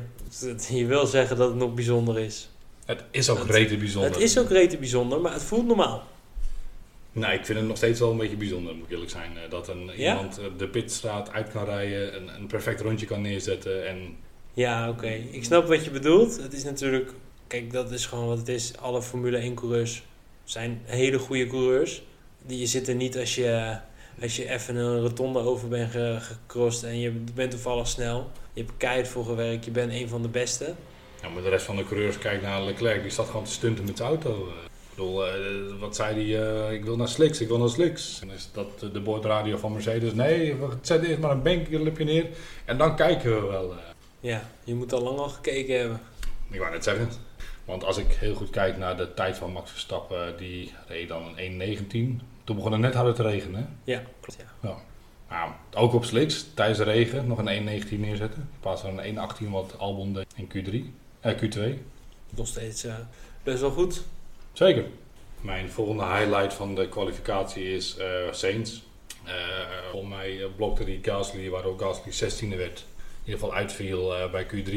je 0.70 0.86
wil 0.86 1.06
zeggen 1.06 1.38
dat 1.38 1.48
het 1.50 1.58
nog 1.58 1.74
bijzonder 1.74 2.20
is. 2.20 2.50
Het 2.86 3.04
is 3.12 3.30
ook 3.30 3.48
rete 3.48 3.78
bijzonder. 3.78 4.12
Het 4.12 4.20
is 4.20 4.40
ook 4.40 4.50
rete 4.50 4.78
bijzonder, 4.78 5.22
maar 5.22 5.34
het 5.34 5.44
voelt 5.44 5.66
normaal. 5.66 6.04
Nou, 7.13 7.34
ik 7.34 7.45
vind 7.45 7.58
het 7.58 7.67
nog 7.67 7.78
steeds 7.78 7.99
wel 7.99 8.12
een 8.12 8.17
beetje 8.17 8.36
bijzonder, 8.36 8.76
moet 8.76 8.86
ik 8.86 8.91
eerlijk 8.91 9.12
zijn. 9.12 9.38
Eh, 9.38 9.49
dat 9.49 9.67
een, 9.67 9.91
iemand 9.97 10.38
eh, 10.38 10.45
de 10.58 10.67
pitstraat 10.67 11.32
uit 11.32 11.52
kan 11.52 11.65
rijden, 11.65 12.15
een, 12.15 12.36
een 12.36 12.47
perfect 12.47 12.82
rondje 12.82 13.06
kan 13.06 13.21
neerzetten. 13.21 13.88
En... 13.88 14.15
Ja, 14.54 14.89
oké. 14.89 15.08
Ik 15.08 15.43
snap 15.43 15.67
wat 15.67 15.84
je 15.84 15.91
bedoelt. 15.91 16.41
Het 16.41 16.54
is 16.54 16.63
natuurlijk, 16.63 17.12
kijk, 17.47 17.71
dat 17.71 17.91
is 17.91 18.06
gewoon 18.06 18.28
wat 18.28 18.38
het 18.38 18.47
is. 18.47 18.78
Alle 18.78 19.02
Formule 19.02 19.52
1-coureurs 19.52 20.04
zijn 20.43 20.82
hele 20.86 21.19
goede 21.19 21.47
coureurs. 21.47 22.04
Die 22.45 22.60
je 22.60 22.65
zit 22.65 22.88
er 22.88 22.95
niet 22.95 23.17
als 23.17 23.36
je, 23.36 23.78
als 24.21 24.36
je 24.36 24.49
even 24.49 24.76
een 24.76 25.02
rotonde 25.02 25.39
over 25.39 25.67
bent 25.67 25.91
gecrossed 26.23 26.89
en 26.89 26.99
je 26.99 27.12
bent 27.34 27.52
toevallig 27.52 27.88
snel. 27.88 28.32
Je 28.54 28.62
hebt 28.62 28.73
keihard 28.78 29.08
voor 29.08 29.26
gewerkt, 29.26 29.65
je 29.65 29.71
bent 29.71 29.91
een 29.91 30.10
van 30.10 30.21
de 30.21 30.28
beste. 30.28 30.73
Ja, 31.21 31.30
maar 31.30 31.43
de 31.43 31.49
rest 31.49 31.65
van 31.65 31.76
de 31.76 31.86
coureurs 31.86 32.17
kijkt 32.17 32.41
naar 32.41 32.63
Leclerc, 32.63 33.02
die 33.02 33.12
staat 33.12 33.26
gewoon 33.26 33.43
te 33.43 33.52
stunten 33.52 33.86
met 33.86 33.97
zijn 33.97 34.10
auto. 34.10 34.52
Ik 34.94 35.00
bedoel, 35.00 35.28
uh, 35.28 35.80
wat 35.80 35.96
zei 35.96 36.34
hij? 36.34 36.52
Uh, 36.68 36.72
ik 36.72 36.86
wil 36.86 36.96
naar 36.96 37.08
Slicks, 37.08 37.42
ik 37.42 37.48
wil 37.48 37.58
naar 37.58 37.70
Slicks. 37.70 38.20
En 38.22 38.30
is 38.30 38.50
dat 38.52 38.80
de 38.80 39.00
boordradio 39.00 39.58
van 39.58 39.74
Mercedes? 39.74 40.14
Nee, 40.14 40.56
zet 40.82 41.04
eerst 41.04 41.20
maar 41.20 41.32
een 41.32 41.42
banklipje 41.42 42.04
neer 42.04 42.28
en 42.66 42.78
dan 42.78 42.96
kijken 42.96 43.42
we 43.42 43.48
wel. 43.48 43.72
Uh. 43.72 43.78
Ja, 44.20 44.50
je 44.64 44.76
moet 44.76 44.94
al 44.94 45.02
lang 45.02 45.20
al 45.20 45.30
gekeken 45.30 45.80
hebben. 45.80 46.02
Ik 46.50 46.60
wou 46.60 46.72
net 46.72 46.84
zeggen. 46.84 47.10
Want 47.66 47.84
als 47.84 47.98
ik 47.98 48.12
heel 48.12 48.36
goed 48.36 48.50
kijk 48.50 48.78
naar 48.78 48.98
de 48.98 49.14
tijd 49.14 49.38
van 49.38 49.52
Max 49.52 49.72
Verstappen, 49.72 50.38
die 50.38 50.74
reed 50.88 51.08
dan 51.08 51.24
een 51.36 51.78
1.19. 52.20 52.24
Toen 52.44 52.56
begon 52.56 52.72
het 52.72 52.82
net 52.82 52.94
harder 52.94 53.14
te 53.14 53.24
regenen. 53.24 53.78
Ja, 53.84 54.02
klopt. 54.20 54.42
Ja. 54.42 54.70
ja. 54.70 54.78
Nou, 55.30 55.52
ook 55.74 55.94
op 55.94 56.06
Slicks, 56.06 56.46
tijdens 56.54 56.78
de 56.78 56.84
regen, 56.84 57.28
nog 57.28 57.38
een 57.38 57.84
1.19 57.84 58.00
neerzetten. 58.00 58.42
In 58.42 58.60
plaats 58.60 58.82
van 58.82 59.00
een 59.00 59.18
1.18 59.46 59.50
wat 59.50 59.78
Albon 59.78 60.14
deed 60.14 60.34
in 60.36 60.48
Q3, 60.48 60.94
eh, 61.20 61.42
Q2. 61.42 61.78
Nog 62.30 62.48
steeds 62.48 62.88
best 63.44 63.62
wel 63.62 63.72
goed. 63.72 64.04
Zeker. 64.54 64.86
Mijn 65.42 65.70
volgende 65.70 66.06
highlight 66.06 66.54
van 66.54 66.76
de 66.76 66.89
kwalificatie 66.89 67.76
is 67.76 67.98
uh, 68.00 68.06
Saints. 68.32 68.84
Uh, 69.26 69.32
volgens 69.92 70.13
mij 70.13 70.38
uh, 70.38 70.46
blokte 70.56 70.84
die 70.84 71.00
Gasly, 71.02 71.50
waardoor 71.50 71.80
Gasly 71.80 72.12
16e 72.12 72.58
werd. 72.58 72.80
In 72.80 73.30
ieder 73.30 73.39
geval 73.39 73.54
uitviel 73.54 74.20
uh, 74.20 74.32
bij 74.32 74.46
Q3. 74.46 74.70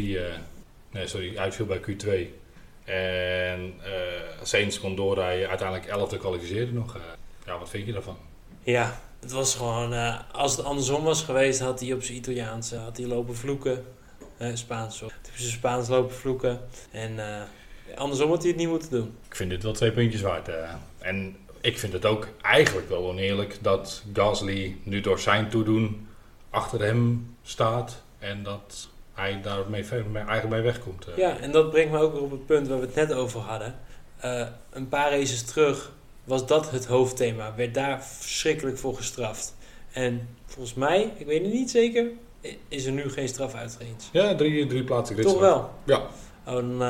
nee, 0.91 1.07
sorry, 1.07 1.39
uitviel 1.39 1.67
bij 1.67 1.81
Q2. 1.81 2.09
En 2.85 3.75
Saints 4.43 4.81
kon 4.81 4.97
doorrijden, 4.97 5.49
uiteindelijk 5.49 6.13
11e 6.13 6.19
kwalificeerde 6.19 6.73
nog. 6.73 6.99
ja, 7.47 7.59
wat 7.59 7.69
vind 7.69 7.87
je 7.87 7.93
daarvan? 7.93 8.17
Ja, 8.63 9.01
het 9.21 9.33
was 9.33 9.55
gewoon, 9.55 9.93
als 10.33 10.57
het 10.57 10.67
andersom 10.67 11.05
was 11.05 11.23
geweest, 11.23 11.61
had 11.61 11.81
hij 11.81 11.93
op 11.93 12.03
zijn 12.03 12.19
Italiaans 12.19 12.73
had 12.73 12.97
hij 12.97 13.07
lopen 13.07 13.37
vloeken. 13.37 13.85
Spaans, 14.55 14.97
sorry. 14.97 15.15
Op 15.25 15.37
zijn 15.37 15.51
Spaans 15.51 15.89
lopen 15.89 16.15
vloeken. 16.15 16.61
En 16.91 17.19
Andersom 17.95 18.29
had 18.29 18.39
hij 18.39 18.49
het 18.49 18.59
niet 18.59 18.69
moeten 18.69 18.91
doen. 18.91 19.15
Ik 19.29 19.37
vind 19.37 19.51
dit 19.51 19.63
wel 19.63 19.73
twee 19.73 19.93
puntjes 19.93 20.21
waard. 20.21 20.49
Uh. 20.49 20.55
En 20.99 21.37
ik 21.61 21.79
vind 21.79 21.93
het 21.93 22.05
ook 22.05 22.29
eigenlijk 22.41 22.89
wel 22.89 23.09
oneerlijk 23.09 23.59
dat 23.61 24.03
Gasly 24.13 24.77
nu 24.83 25.01
door 25.01 25.19
zijn 25.19 25.49
toedoen 25.49 26.09
achter 26.51 26.81
hem 26.81 27.35
staat. 27.43 28.03
En 28.19 28.43
dat 28.43 28.89
hij 29.13 29.41
daarmee 29.43 29.85
eigenlijk 29.91 30.49
mee 30.49 30.61
wegkomt. 30.61 31.09
Uh. 31.09 31.17
Ja, 31.17 31.39
en 31.39 31.51
dat 31.53 31.71
brengt 31.71 31.93
me 31.93 31.99
ook 31.99 32.21
op 32.21 32.31
het 32.31 32.47
punt 32.47 32.69
waar 32.69 32.81
we 32.81 32.87
het 32.87 32.95
net 32.95 33.13
over 33.13 33.41
hadden. 33.41 33.75
Uh, 34.25 34.47
een 34.71 34.89
paar 34.89 35.11
races 35.11 35.43
terug 35.43 35.93
was 36.25 36.47
dat 36.47 36.71
het 36.71 36.87
hoofdthema. 36.87 37.55
Werd 37.57 37.75
daar 37.75 38.05
verschrikkelijk 38.05 38.79
voor 38.79 38.97
gestraft. 38.97 39.57
En 39.93 40.29
volgens 40.47 40.75
mij, 40.75 41.13
ik 41.17 41.27
weet 41.27 41.43
het 41.43 41.53
niet 41.53 41.71
zeker, 41.71 42.07
is 42.69 42.85
er 42.85 42.93
nu 42.93 43.11
geen 43.11 43.29
straf 43.29 43.55
uitgeëend. 43.55 44.09
Ja, 44.13 44.35
drie, 44.35 44.67
drie 44.67 44.85
plaatsen 44.85 45.21
Toch 45.21 45.41
wel? 45.41 45.71
Ja. 45.85 46.07
Oh, 46.47 46.55
dan, 46.55 46.83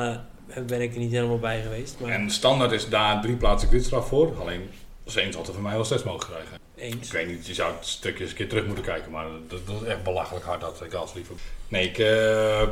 ben 0.65 0.81
ik 0.81 0.93
er 0.93 0.99
niet 0.99 1.11
helemaal 1.11 1.39
bij 1.39 1.61
geweest. 1.61 1.99
Maar... 1.99 2.11
En 2.11 2.29
standaard 2.29 2.71
is 2.71 2.89
daar 2.89 3.21
drie 3.21 3.35
plaatsen 3.35 3.69
gridstraf 3.69 4.07
voor. 4.07 4.39
Alleen 4.39 4.69
Saints 5.05 5.35
had 5.35 5.47
er 5.47 5.53
voor 5.53 5.63
mij 5.63 5.73
wel 5.73 5.85
zes 5.85 6.03
mogen 6.03 6.29
krijgen. 6.29 6.59
Eens. 6.75 7.07
Ik 7.07 7.11
weet 7.11 7.27
niet, 7.27 7.47
je 7.47 7.53
zou 7.53 7.73
het 7.73 7.85
stukje 7.85 8.21
eens 8.21 8.29
een 8.29 8.37
keer 8.37 8.49
terug 8.49 8.65
moeten 8.65 8.83
kijken, 8.83 9.11
maar 9.11 9.25
dat, 9.47 9.67
dat 9.67 9.81
is 9.81 9.87
echt 9.87 10.03
belachelijk 10.03 10.45
hard 10.45 10.61
dat 10.61 10.81
ik 10.83 10.93
als 10.93 11.13
liever. 11.13 11.35
Nee, 11.67 11.89
ik, 11.89 11.97
uh, 11.97 12.67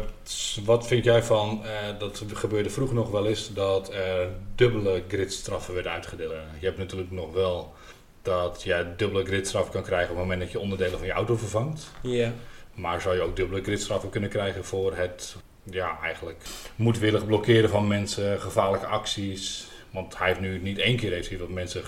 wat 0.66 0.88
vind 0.88 1.04
jij 1.04 1.24
van, 1.24 1.62
uh, 1.64 2.00
dat 2.00 2.24
gebeurde 2.34 2.70
vroeger 2.70 2.96
nog 2.96 3.12
wel 3.12 3.28
eens, 3.28 3.54
dat 3.54 3.94
er 3.94 4.30
dubbele 4.56 5.04
gridstraffen 5.08 5.74
werden 5.74 5.92
uitgedeeld. 5.92 6.34
Je 6.60 6.66
hebt 6.66 6.78
natuurlijk 6.78 7.12
nog 7.12 7.34
wel 7.34 7.74
dat 8.22 8.62
je 8.64 8.94
dubbele 8.98 9.26
gridstraffen 9.26 9.74
kan 9.74 9.84
krijgen 9.84 10.10
op 10.10 10.18
het 10.18 10.26
moment 10.26 10.42
dat 10.42 10.52
je 10.52 10.60
onderdelen 10.60 10.98
van 10.98 11.08
je 11.08 11.14
auto 11.14 11.36
vervangt. 11.36 11.92
Ja. 12.02 12.34
Maar 12.74 13.02
zou 13.02 13.16
je 13.16 13.22
ook 13.22 13.36
dubbele 13.36 13.64
gridstraffen 13.64 14.10
kunnen 14.10 14.30
krijgen 14.30 14.66
voor 14.66 14.96
het 14.96 15.36
ja, 15.72 16.00
eigenlijk 16.02 16.44
moedwillig 16.76 17.26
blokkeren 17.26 17.70
van 17.70 17.88
mensen, 17.88 18.42
gevaarlijke 18.42 18.86
acties. 18.86 19.68
Want 19.92 20.18
hij 20.18 20.28
heeft 20.28 20.40
nu 20.40 20.60
niet 20.60 20.78
één 20.78 20.98
keer 20.98 21.12
heeft 21.12 21.30
hij 21.30 21.38
wat 21.38 21.50
mensen. 21.50 21.84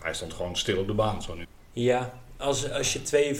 hij 0.00 0.14
stond 0.14 0.32
gewoon 0.32 0.56
stil 0.56 0.78
op 0.78 0.86
de 0.86 0.94
baan 0.94 1.22
zo 1.22 1.34
nu. 1.34 1.46
Ja, 1.72 2.12
als, 2.36 2.70
als 2.70 2.92
je 2.92 3.02
twee 3.02 3.34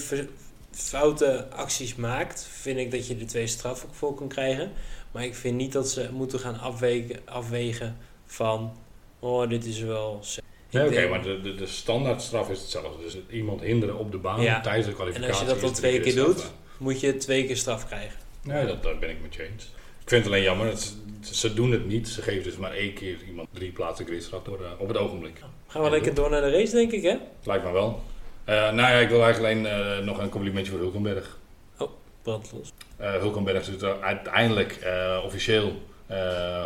foute 0.71 1.47
acties 1.51 1.95
maakt, 1.95 2.49
vind 2.51 2.79
ik 2.79 2.91
dat 2.91 3.07
je 3.07 3.17
er 3.17 3.27
twee 3.27 3.47
straffen 3.47 3.89
voor 3.93 4.15
kan 4.15 4.29
krijgen. 4.29 4.73
Maar 5.13 5.25
ik 5.25 5.35
vind 5.35 5.57
niet 5.57 5.73
dat 5.73 5.91
ze 5.91 6.09
moeten 6.13 6.39
gaan 6.39 6.59
afwegen, 6.59 7.21
afwegen 7.25 7.97
van. 8.27 8.77
Oh, 9.19 9.49
dit 9.49 9.65
is 9.65 9.81
wel. 9.81 10.25
Nee, 10.71 10.87
oké, 10.87 11.09
maar 11.09 11.23
de, 11.23 11.41
de, 11.41 11.55
de 11.55 11.67
standaardstraf 11.67 12.51
is 12.51 12.61
hetzelfde. 12.61 13.03
Dus 13.03 13.17
iemand 13.31 13.61
hinderen 13.61 13.99
op 13.99 14.13
de 14.13 14.19
baan 14.19 14.41
ja. 14.41 14.61
tijdens 14.61 14.87
de 14.87 14.93
kwalificatie. 14.93 15.33
En 15.33 15.39
als 15.39 15.49
je 15.49 15.55
dat 15.55 15.61
dan 15.61 15.73
twee 15.73 16.01
keer 16.01 16.15
doet, 16.15 16.51
moet 16.79 17.01
je 17.01 17.17
twee 17.17 17.47
keer 17.47 17.57
straf 17.57 17.87
krijgen. 17.87 18.19
Nee, 18.43 18.67
dat, 18.67 18.83
daar 18.83 18.99
ben 18.99 19.11
ik 19.11 19.23
met 19.23 19.35
je 19.35 19.43
eens. 19.43 19.65
Ik 20.03 20.09
vind 20.09 20.25
het 20.25 20.33
alleen 20.33 20.43
jammer, 20.45 20.67
dat 20.67 20.95
ze, 21.21 21.55
doen 21.55 21.71
het 21.71 21.87
niet. 21.87 22.09
Ze 22.09 22.23
geven 22.23 22.43
dus 22.43 22.57
maar 22.57 22.73
één 22.73 22.95
keer 22.95 23.17
iemand 23.27 23.49
drie 23.53 23.73
plaatsen 23.73 24.07
gridstraf 24.07 24.43
door 24.43 24.61
uh, 24.61 24.67
op 24.79 24.89
het 24.89 24.97
ogenblik. 24.97 25.43
Gaan 25.67 25.83
we 25.83 25.91
lekker 25.91 26.15
door 26.15 26.31
naar 26.31 26.41
de 26.41 26.51
race, 26.51 26.75
denk 26.75 26.93
ik, 26.93 27.03
hè? 27.03 27.17
Lijkt 27.45 27.65
me 27.65 27.73
wel. 27.73 28.03
Uh, 28.49 28.55
nou 28.55 28.77
ja, 28.77 28.99
ik 28.99 29.09
wil 29.09 29.23
eigenlijk 29.23 29.55
alleen 29.55 29.99
uh, 29.99 30.05
nog 30.07 30.19
een 30.19 30.29
complimentje 30.29 30.73
voor 30.73 30.81
Hulkenberg. 30.81 31.39
Oh, 31.79 31.91
brandlos. 32.23 32.73
Hulkenberg 32.97 33.69
is 33.69 33.83
uiteindelijk 34.01 34.79
officieel 35.25 35.83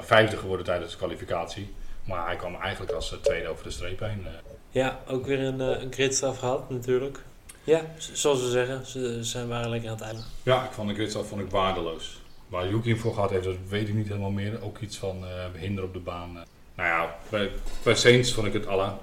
vijfde 0.00 0.37
geworden 0.37 0.66
tijdens 0.66 0.90
de 0.90 0.96
kwalificatie. 0.96 1.68
Maar 2.04 2.26
hij 2.26 2.37
kwam 2.37 2.54
eigenlijk 2.54 2.92
als 2.92 3.16
tweede 3.22 3.48
over 3.48 3.64
de 3.64 3.70
streep 3.70 4.00
heen. 4.00 4.26
Ja, 4.70 5.00
ook 5.08 5.26
weer 5.26 5.40
een, 5.40 5.60
een 5.60 5.92
gridstraf 5.92 6.38
gehad 6.38 6.70
natuurlijk. 6.70 7.18
Ja, 7.64 7.85
zoals 7.96 8.40
we 8.40 8.50
zeggen, 8.50 8.87
ze, 8.87 9.24
ze 9.27 9.46
waren 9.46 9.70
lekker 9.70 9.88
aan 9.88 9.94
het 9.94 10.05
eilen. 10.05 10.24
Ja, 10.42 10.64
ik 10.64 10.72
vond 10.72 10.88
de 10.88 10.94
gridstraf 10.94 11.29
vond 11.29 11.40
ik 11.40 11.50
waardeloos. 11.50 12.22
Waar 12.48 12.68
Yuki 12.68 12.96
voor 12.96 13.14
gehad 13.14 13.31
heeft, 13.31 13.44
dat 13.44 13.57
weet 13.68 13.88
ik 13.88 13.94
niet 13.94 14.09
helemaal 14.09 14.31
meer. 14.31 14.62
Ook 14.62 14.79
iets 14.79 14.96
van 14.96 15.24
uh, 15.24 15.61
hinder 15.61 15.85
op 15.85 15.92
de 15.92 15.98
baan. 15.98 16.33
Nou 16.33 16.88
ja, 16.88 17.16
bij, 17.29 17.50
bij 17.83 17.94
Saints 17.94 18.33
vond 18.33 18.46
ik 18.46 18.53
het 18.53 18.66
alla. 18.66 18.98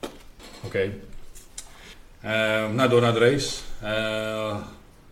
Oké. 0.00 0.10
Okay. 0.64 0.94
Uh, 2.24 2.74
nou, 2.74 2.88
door 2.88 3.00
naar 3.00 3.12
de 3.12 3.18
race. 3.18 3.60
Uh, 3.82 3.88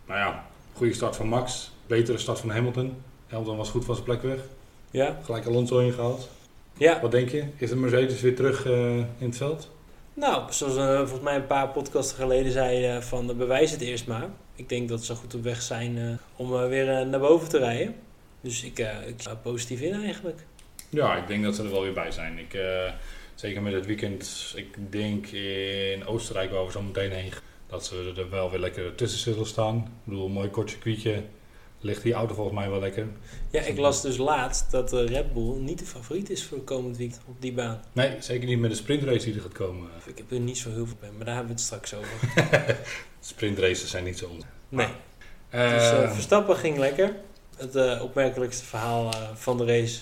nou 0.06 0.18
ja, 0.18 0.44
goede 0.72 0.94
start 0.94 1.16
van 1.16 1.28
Max. 1.28 1.70
Betere 1.86 2.18
start 2.18 2.40
van 2.40 2.50
Hamilton. 2.50 3.02
Hamilton 3.26 3.56
was 3.56 3.70
goed 3.70 3.84
van 3.84 3.94
zijn 3.94 4.06
plek 4.06 4.22
weg. 4.22 4.38
Ja. 4.90 5.18
Gelijk 5.24 5.46
Alonso 5.46 5.78
ingehaald. 5.78 6.28
Ja. 6.76 7.00
Wat 7.00 7.10
denk 7.10 7.28
je? 7.28 7.44
Is 7.56 7.70
de 7.70 7.76
Mercedes 7.76 8.20
weer 8.20 8.36
terug 8.36 8.64
in 8.64 9.06
het 9.18 9.36
veld? 9.36 9.68
Nou, 10.18 10.52
zoals 10.52 10.76
uh, 10.76 10.96
volgens 10.96 11.20
mij 11.20 11.34
een 11.34 11.46
paar 11.46 11.68
podcasten 11.68 12.16
geleden 12.16 12.52
zei 12.52 12.96
uh, 12.96 13.00
van 13.02 13.30
uh, 13.30 13.36
bewijs 13.36 13.70
het 13.70 13.80
eerst 13.80 14.06
maar. 14.06 14.28
Ik 14.54 14.68
denk 14.68 14.88
dat 14.88 15.04
ze 15.04 15.14
goed 15.14 15.34
op 15.34 15.42
weg 15.42 15.62
zijn 15.62 16.18
om 16.36 16.50
weer 16.50 17.06
naar 17.06 17.20
boven 17.20 17.48
te 17.48 17.58
rijden. 17.58 17.94
Dus 18.40 18.64
ik, 18.64 18.78
ik 19.06 19.14
sta 19.16 19.34
positief 19.34 19.80
in 19.80 20.02
eigenlijk. 20.02 20.38
Ja, 20.88 21.16
ik 21.16 21.26
denk 21.26 21.44
dat 21.44 21.54
ze 21.54 21.62
er 21.62 21.70
wel 21.70 21.82
weer 21.82 21.92
bij 21.92 22.10
zijn. 22.10 22.38
Ik, 22.38 22.58
zeker 23.34 23.62
met 23.62 23.72
het 23.72 23.86
weekend, 23.86 24.52
ik 24.56 24.92
denk 24.92 25.26
in 25.26 26.06
Oostenrijk 26.06 26.50
waar 26.50 26.64
we 26.64 26.72
zo 26.72 26.82
meteen 26.82 27.12
heen 27.12 27.32
dat 27.66 27.86
ze 27.86 28.12
er 28.16 28.30
wel 28.30 28.50
weer 28.50 28.60
lekker 28.60 28.94
tussen 28.94 29.20
zullen 29.20 29.46
staan. 29.46 29.76
Ik 29.76 30.04
bedoel, 30.04 30.26
een 30.26 30.32
mooi 30.32 30.48
kort 30.48 30.70
circuitje. 30.70 31.22
Ligt 31.80 32.02
die 32.02 32.12
auto 32.12 32.34
volgens 32.34 32.56
mij 32.56 32.70
wel 32.70 32.80
lekker. 32.80 33.06
Ja, 33.50 33.60
ik 33.60 33.78
las 33.78 34.02
dus 34.02 34.16
laatst 34.16 34.70
dat 34.70 34.88
de 34.88 35.04
Red 35.04 35.32
Bull 35.32 35.58
niet 35.58 35.78
de 35.78 35.84
favoriet 35.84 36.30
is 36.30 36.44
voor 36.44 36.58
komend 36.58 36.96
weekend 36.96 37.20
op 37.26 37.40
die 37.40 37.52
baan. 37.52 37.80
Nee, 37.92 38.16
zeker 38.18 38.48
niet 38.48 38.58
met 38.58 38.70
de 38.70 38.76
sprintrace 38.76 39.24
die 39.24 39.34
er 39.34 39.40
gaat 39.40 39.52
komen. 39.52 39.88
Ik 40.06 40.18
heb 40.18 40.30
er 40.30 40.40
niet 40.40 40.58
zo 40.58 40.70
heel 40.70 40.86
veel 40.86 40.96
bij, 41.00 41.10
maar 41.16 41.24
daar 41.24 41.34
hebben 41.34 41.54
we 41.54 41.60
het 41.60 41.66
straks 41.66 41.94
over. 41.94 42.46
Sprintraces 43.20 43.90
zijn 43.90 44.04
niet 44.04 44.18
zo. 44.18 44.30
Nee. 44.68 44.88
dus 45.50 45.92
uh, 45.92 46.12
Verstappen 46.12 46.56
ging 46.56 46.78
lekker. 46.78 47.14
Het 47.56 47.76
uh, 47.76 48.02
opmerkelijkste 48.02 48.64
verhaal 48.64 49.12
van 49.34 49.56
de 49.56 49.64
race, 49.64 50.00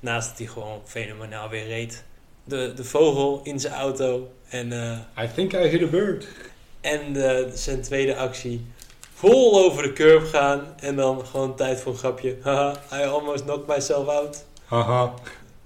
naast 0.00 0.28
dat 0.28 0.38
hij 0.38 0.46
gewoon 0.46 0.80
fenomenaal 0.84 1.48
weer 1.48 1.66
reed. 1.66 2.04
De, 2.44 2.72
de 2.76 2.84
vogel 2.84 3.40
in 3.42 3.60
zijn 3.60 3.74
auto 3.74 4.32
en... 4.48 4.72
I 5.18 5.28
think 5.34 5.52
I 5.52 5.56
hit 5.56 5.82
a 5.82 5.86
bird. 5.86 6.26
En 6.80 7.16
zijn 7.58 7.82
tweede 7.82 8.16
actie 8.16 8.66
vol 9.18 9.64
over 9.64 9.82
de 9.82 9.92
curb 9.92 10.26
gaan 10.26 10.74
en 10.80 10.96
dan 10.96 11.26
gewoon 11.26 11.56
tijd 11.56 11.80
voor 11.80 11.92
een 11.92 11.98
grapje. 11.98 12.36
Haha, 12.42 12.76
I 12.92 13.02
almost 13.02 13.44
knocked 13.44 13.66
myself 13.66 14.08
out. 14.08 14.44
Haha. 14.64 15.14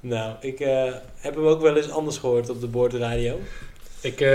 Nou, 0.01 0.35
ik 0.41 0.61
uh, 0.61 0.93
heb 1.15 1.35
hem 1.35 1.47
ook 1.47 1.61
wel 1.61 1.77
eens 1.77 1.91
anders 1.91 2.19
gehoord 2.19 2.51
op 2.51 2.61
de 2.61 2.67
boordradio. 2.67 3.38
Ik, 4.01 4.21
uh, 4.21 4.29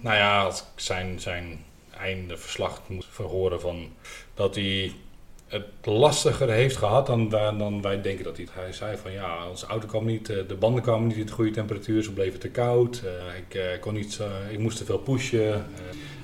nou 0.00 0.16
ja, 0.16 0.44
als 0.44 0.60
ik 0.60 0.66
zijn, 0.76 1.20
zijn 1.20 1.64
einde 1.98 2.36
verslag 2.36 2.80
moet 2.86 3.06
verhoren 3.10 3.60
van 3.60 3.88
dat 4.34 4.54
hij 4.54 4.92
het 5.48 5.66
lastiger 5.82 6.50
heeft 6.50 6.76
gehad 6.76 7.06
dan, 7.06 7.28
dan 7.28 7.82
wij 7.82 8.02
denken 8.02 8.24
dat 8.24 8.36
hij 8.36 8.44
het. 8.44 8.54
Hij 8.54 8.72
zei 8.72 8.96
van 8.96 9.12
ja, 9.12 9.48
onze 9.48 9.66
auto 9.66 9.86
kwam 9.86 10.04
niet, 10.04 10.30
eh, 10.30 10.36
de 10.48 10.54
banden 10.54 10.82
kwamen 10.82 11.08
niet 11.08 11.16
in 11.16 11.26
de 11.26 11.32
goede 11.32 11.50
temperatuur, 11.50 12.02
ze 12.02 12.12
bleven 12.12 12.40
te 12.40 12.48
koud. 12.48 13.02
ik, 13.50 13.78
kon 13.80 13.94
niet, 13.94 14.20
ik 14.50 14.58
moest 14.58 14.78
te 14.78 14.84
veel 14.84 14.98
pushen. 14.98 15.66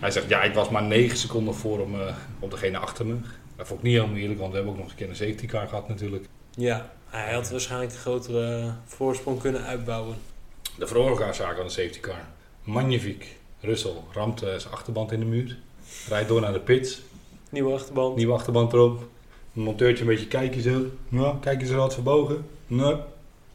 Hij 0.00 0.10
zegt, 0.10 0.28
ja, 0.28 0.42
ik 0.42 0.54
was 0.54 0.68
maar 0.68 0.82
9 0.82 1.16
seconden 1.18 1.54
voor 1.54 1.88
uh, 1.88 2.16
op 2.38 2.50
degene 2.50 2.78
achter 2.78 3.06
me. 3.06 3.16
Dat 3.56 3.66
vond 3.66 3.78
ik 3.80 3.86
niet 3.86 3.94
helemaal 3.94 4.16
eerlijk, 4.16 4.38
want 4.38 4.50
we 4.50 4.56
hebben 4.56 4.74
ook 4.74 4.80
nog 4.80 4.90
een 4.90 4.96
keer 4.96 5.08
een 5.08 5.16
safety 5.16 5.46
car 5.46 5.68
gehad 5.68 5.88
natuurlijk. 5.88 6.24
Ja, 6.50 6.92
hij 7.06 7.34
had 7.34 7.50
waarschijnlijk 7.50 7.92
een 7.92 7.98
grotere 7.98 8.72
voorsprong 8.84 9.40
kunnen 9.40 9.64
uitbouwen. 9.64 10.16
De 10.78 10.86
veroorzaker 10.86 11.56
van 11.56 11.66
de 11.66 11.72
safety 11.72 12.00
car. 12.00 12.24
Magnifiek. 12.62 13.36
Russell 13.60 13.94
ramt 14.12 14.38
zijn 14.38 14.72
achterband 14.72 15.12
in 15.12 15.20
de 15.20 15.26
muur. 15.26 15.58
Rijdt 16.08 16.28
door 16.28 16.40
naar 16.40 16.52
de 16.52 16.60
pits. 16.60 17.02
Nieuwe 17.50 17.72
achterband. 17.72 18.16
Nieuwe 18.16 18.32
achterband 18.32 18.72
erop. 18.72 19.08
Een 19.54 19.62
monteurtje 19.62 20.04
een 20.04 20.10
beetje 20.10 20.26
kijken 20.26 20.62
zo. 20.62 20.86
Nou, 21.08 21.38
kijk 21.40 21.60
eens 21.60 21.70
wat 21.70 21.94
verbogen. 21.94 22.46
Nee. 22.66 22.96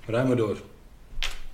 Rij 0.06 0.26
maar 0.26 0.36
door. 0.36 0.58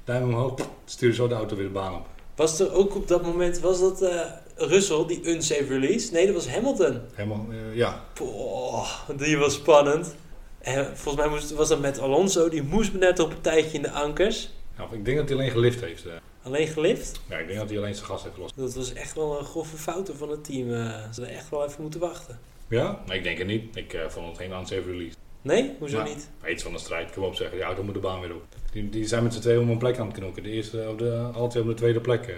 Duim 0.03 0.23
omhoog. 0.23 0.53
Stuur 0.85 1.13
zo 1.13 1.27
de 1.27 1.35
auto 1.35 1.55
weer 1.55 1.65
de 1.65 1.71
baan 1.71 1.95
op. 1.95 2.05
Was 2.35 2.59
er 2.59 2.73
ook 2.73 2.95
op 2.95 3.07
dat 3.07 3.23
moment, 3.23 3.59
was 3.59 3.79
dat 3.79 4.01
uh, 4.01 4.21
Russell, 4.55 5.05
die 5.05 5.29
unsafe 5.29 5.67
release? 5.67 6.11
Nee, 6.11 6.25
dat 6.25 6.35
was 6.35 6.49
Hamilton. 6.49 6.99
Hamilton, 7.13 7.51
uh, 7.51 7.75
ja. 7.75 8.03
Poh, 8.13 8.89
die 9.17 9.37
was 9.37 9.53
spannend. 9.53 10.15
En 10.59 10.97
volgens 10.97 11.25
mij 11.25 11.33
moest, 11.33 11.51
was 11.51 11.69
dat 11.69 11.79
met 11.79 11.99
Alonso, 11.99 12.49
die 12.49 12.63
moest 12.63 12.93
net 12.93 13.19
op 13.19 13.31
een 13.31 13.41
tijdje 13.41 13.77
in 13.77 13.81
de 13.81 13.91
ankers. 13.91 14.49
Ja, 14.77 14.87
ik 14.91 15.05
denk 15.05 15.17
dat 15.17 15.29
hij 15.29 15.37
alleen 15.37 15.51
gelift 15.51 15.81
heeft. 15.81 16.05
Uh. 16.05 16.13
Alleen 16.43 16.67
gelift? 16.67 17.19
Ja, 17.29 17.37
ik 17.37 17.47
denk 17.47 17.59
dat 17.59 17.69
hij 17.69 17.77
alleen 17.77 17.95
zijn 17.95 18.05
gas 18.05 18.23
heeft 18.23 18.35
gelost. 18.35 18.57
Dat 18.57 18.73
was 18.73 18.93
echt 18.93 19.15
wel 19.15 19.39
een 19.39 19.45
grove 19.45 19.77
fout 19.77 20.11
van 20.17 20.29
het 20.29 20.43
team. 20.43 20.69
Uh, 20.69 20.75
ze 20.75 21.05
hadden 21.05 21.29
echt 21.29 21.49
wel 21.49 21.65
even 21.65 21.81
moeten 21.81 21.99
wachten. 21.99 22.39
Ja? 22.67 23.01
Nee, 23.05 23.17
ik 23.17 23.23
denk 23.23 23.37
het 23.37 23.47
niet. 23.47 23.75
Ik 23.75 24.05
vond 24.07 24.27
het 24.27 24.37
geen 24.37 24.51
unsafe 24.51 24.91
release. 24.91 25.15
Nee? 25.41 25.75
Hoezo 25.79 25.97
nou, 25.97 26.09
niet? 26.09 26.29
Iets 26.47 26.63
van 26.63 26.71
de 26.71 26.77
strijd. 26.77 27.09
Ik 27.09 27.15
wil 27.15 27.23
op 27.23 27.35
zeggen, 27.35 27.57
die 27.57 27.65
auto 27.65 27.83
moet 27.83 27.93
de 27.93 27.99
baan 27.99 28.19
weer 28.19 28.35
op. 28.35 28.43
Die, 28.71 28.89
die 28.89 29.07
zijn 29.07 29.23
met 29.23 29.33
z'n 29.33 29.39
tweeën 29.39 29.59
om 29.59 29.69
een 29.69 29.77
plek 29.77 29.97
aan 29.97 30.07
het 30.07 30.17
knokken. 30.17 30.43
De 30.43 30.49
eerste, 30.49 30.93
de, 30.97 31.29
twee 31.49 31.63
op 31.63 31.69
de 31.69 31.73
tweede 31.73 32.01
plek. 32.01 32.35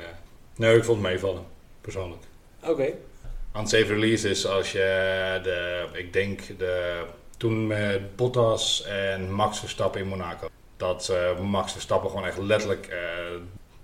Nee, 0.56 0.76
ik 0.76 0.84
vond 0.84 1.02
het 1.02 1.08
meevallen. 1.08 1.44
Persoonlijk. 1.82 2.22
Oké. 2.62 2.72
Okay. 2.72 2.96
Unsafe 3.58 3.94
release 3.94 4.30
is 4.30 4.46
als 4.48 4.72
je 4.72 5.40
de, 5.44 5.88
ik 5.94 6.14
denk 6.14 6.42
de, 6.58 7.04
toen 7.38 7.68
met 7.68 8.16
Bottas 8.16 8.84
en 8.86 9.32
Max 9.32 9.60
Verstappen 9.60 10.02
in 10.02 10.08
Monaco. 10.08 10.48
Dat 10.78 11.10
uh, 11.12 11.40
Max 11.40 11.72
Verstappen 11.72 12.10
gewoon 12.10 12.26
echt 12.26 12.38
letterlijk 12.38 12.88
uh, 12.88 12.96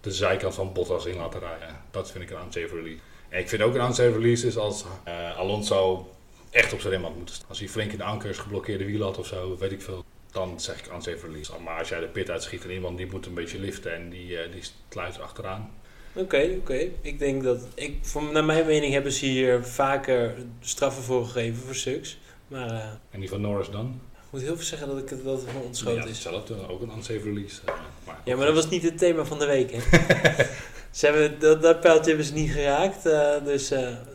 de 0.01 0.11
zijkant 0.11 0.55
van 0.55 0.73
Bottas 0.73 1.05
in 1.05 1.15
laten 1.15 1.39
rijden. 1.39 1.67
Dat 1.91 2.11
vind 2.11 2.23
ik 2.23 2.29
een 2.29 2.45
unsafe 2.45 2.75
release. 2.75 2.99
En 3.29 3.39
ik 3.39 3.49
vind 3.49 3.61
ook 3.61 3.75
een 3.75 3.85
unsafe 3.85 4.11
release 4.11 4.47
is 4.47 4.57
als 4.57 4.85
uh, 5.07 5.37
Alonso 5.37 6.09
echt 6.53 6.73
op 6.73 6.79
zijn 6.79 6.93
rem 6.93 7.03
had 7.03 7.15
moeten 7.15 7.35
staan. 7.35 7.49
Als 7.49 7.59
hij 7.59 7.67
flink 7.67 7.91
in 7.91 7.97
de 7.97 8.03
ankers 8.03 8.37
geblokkeerde 8.37 8.85
wiel 8.85 9.01
had 9.01 9.17
of 9.17 9.27
zo, 9.27 9.57
weet 9.57 9.71
ik 9.71 9.81
veel. 9.81 10.05
Dan 10.31 10.59
zeg 10.59 10.79
ik 10.79 10.93
unsafe 10.93 11.27
release. 11.27 11.51
Maar 11.63 11.79
als 11.79 11.89
jij 11.89 11.99
de 11.99 12.07
pit 12.07 12.29
uitschiet 12.29 12.63
en 12.63 12.71
iemand 12.71 12.97
die 12.97 13.07
moet 13.11 13.25
een 13.25 13.33
beetje 13.33 13.59
liften 13.59 13.93
en 13.93 14.09
die, 14.09 14.49
die 14.49 14.63
sluit 14.89 15.19
achteraan. 15.19 15.71
Oké, 16.15 16.55
oké. 16.59 16.89
Ik 17.01 17.19
denk 17.19 17.43
dat, 17.43 17.67
ik, 17.73 17.97
voor, 18.01 18.23
naar 18.23 18.43
mijn 18.43 18.65
mening 18.65 18.93
hebben 18.93 19.11
ze 19.11 19.25
hier 19.25 19.63
vaker 19.63 20.35
straffen 20.59 21.03
voor 21.03 21.25
gegeven 21.25 21.63
voor 21.63 21.75
sucks. 21.75 22.17
Maar, 22.47 22.71
uh, 22.71 22.85
en 23.09 23.19
die 23.19 23.29
van 23.29 23.41
Norris 23.41 23.69
dan? 23.69 24.01
Ik 24.13 24.29
moet 24.29 24.41
heel 24.41 24.55
veel 24.55 24.65
zeggen 24.65 24.87
dat, 24.87 24.97
ik, 24.97 25.09
dat 25.23 25.39
het 25.39 25.49
gewoon 25.49 25.65
ontschoten 25.65 25.95
ja, 25.95 26.03
is. 26.03 26.09
hetzelfde, 26.09 26.67
ook 26.67 26.81
een 26.81 26.91
unsafe 26.95 27.23
release. 27.23 27.61
Uh, 27.69 27.75
maar 28.05 28.21
ja, 28.23 28.35
maar 28.35 28.45
dat 28.45 28.55
was 28.55 28.69
niet 28.69 28.83
het 28.83 28.97
thema 28.97 29.25
van 29.25 29.39
de 29.39 29.45
week, 29.45 29.71
hè? 29.71 29.79
ze 30.97 31.05
hebben, 31.05 31.39
dat, 31.39 31.61
dat 31.61 31.79
pijltje 31.79 32.07
hebben 32.07 32.25
ze 32.25 32.33
niet 32.33 32.51
geraakt, 32.51 33.05
uh, 33.05 33.45
dus 33.45 33.67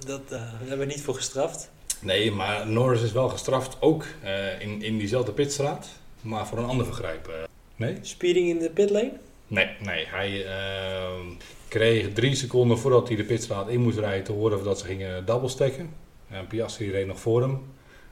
dat, 0.07 0.29
daar 0.29 0.53
hebben 0.59 0.87
we 0.87 0.93
niet 0.93 1.03
voor 1.03 1.15
gestraft. 1.15 1.71
Nee, 2.01 2.33
maar 2.33 2.67
Norris 2.67 3.03
is 3.03 3.13
wel 3.13 3.29
gestraft 3.29 3.77
ook 3.81 4.05
in, 4.59 4.83
in 4.83 4.99
diezelfde 4.99 5.33
pitstraat, 5.33 5.89
maar 6.21 6.47
voor 6.47 6.59
een 6.59 6.65
ander 6.65 6.87
vergrijp. 6.87 7.49
nee? 7.77 7.99
Speeding 8.03 8.49
in 8.49 8.59
de 8.59 8.71
pitlane? 8.71 9.13
Nee, 9.47 9.69
nee. 9.81 10.07
Hij 10.07 10.47
ehm, 10.47 11.27
kreeg 11.69 12.13
drie 12.13 12.35
seconden 12.35 12.79
voordat 12.79 13.09
hij 13.09 13.17
de 13.17 13.25
pitstraat 13.25 13.69
in 13.69 13.81
moest 13.81 13.99
rijden 13.99 14.25
te 14.25 14.33
horen 14.33 14.65
dat 14.65 14.79
ze 14.79 14.85
gingen 14.85 15.25
doublestacken. 15.25 15.91
En 16.29 16.47
Piastri 16.47 16.91
reed 16.91 17.07
nog 17.07 17.21
voor 17.21 17.41
hem. 17.41 17.61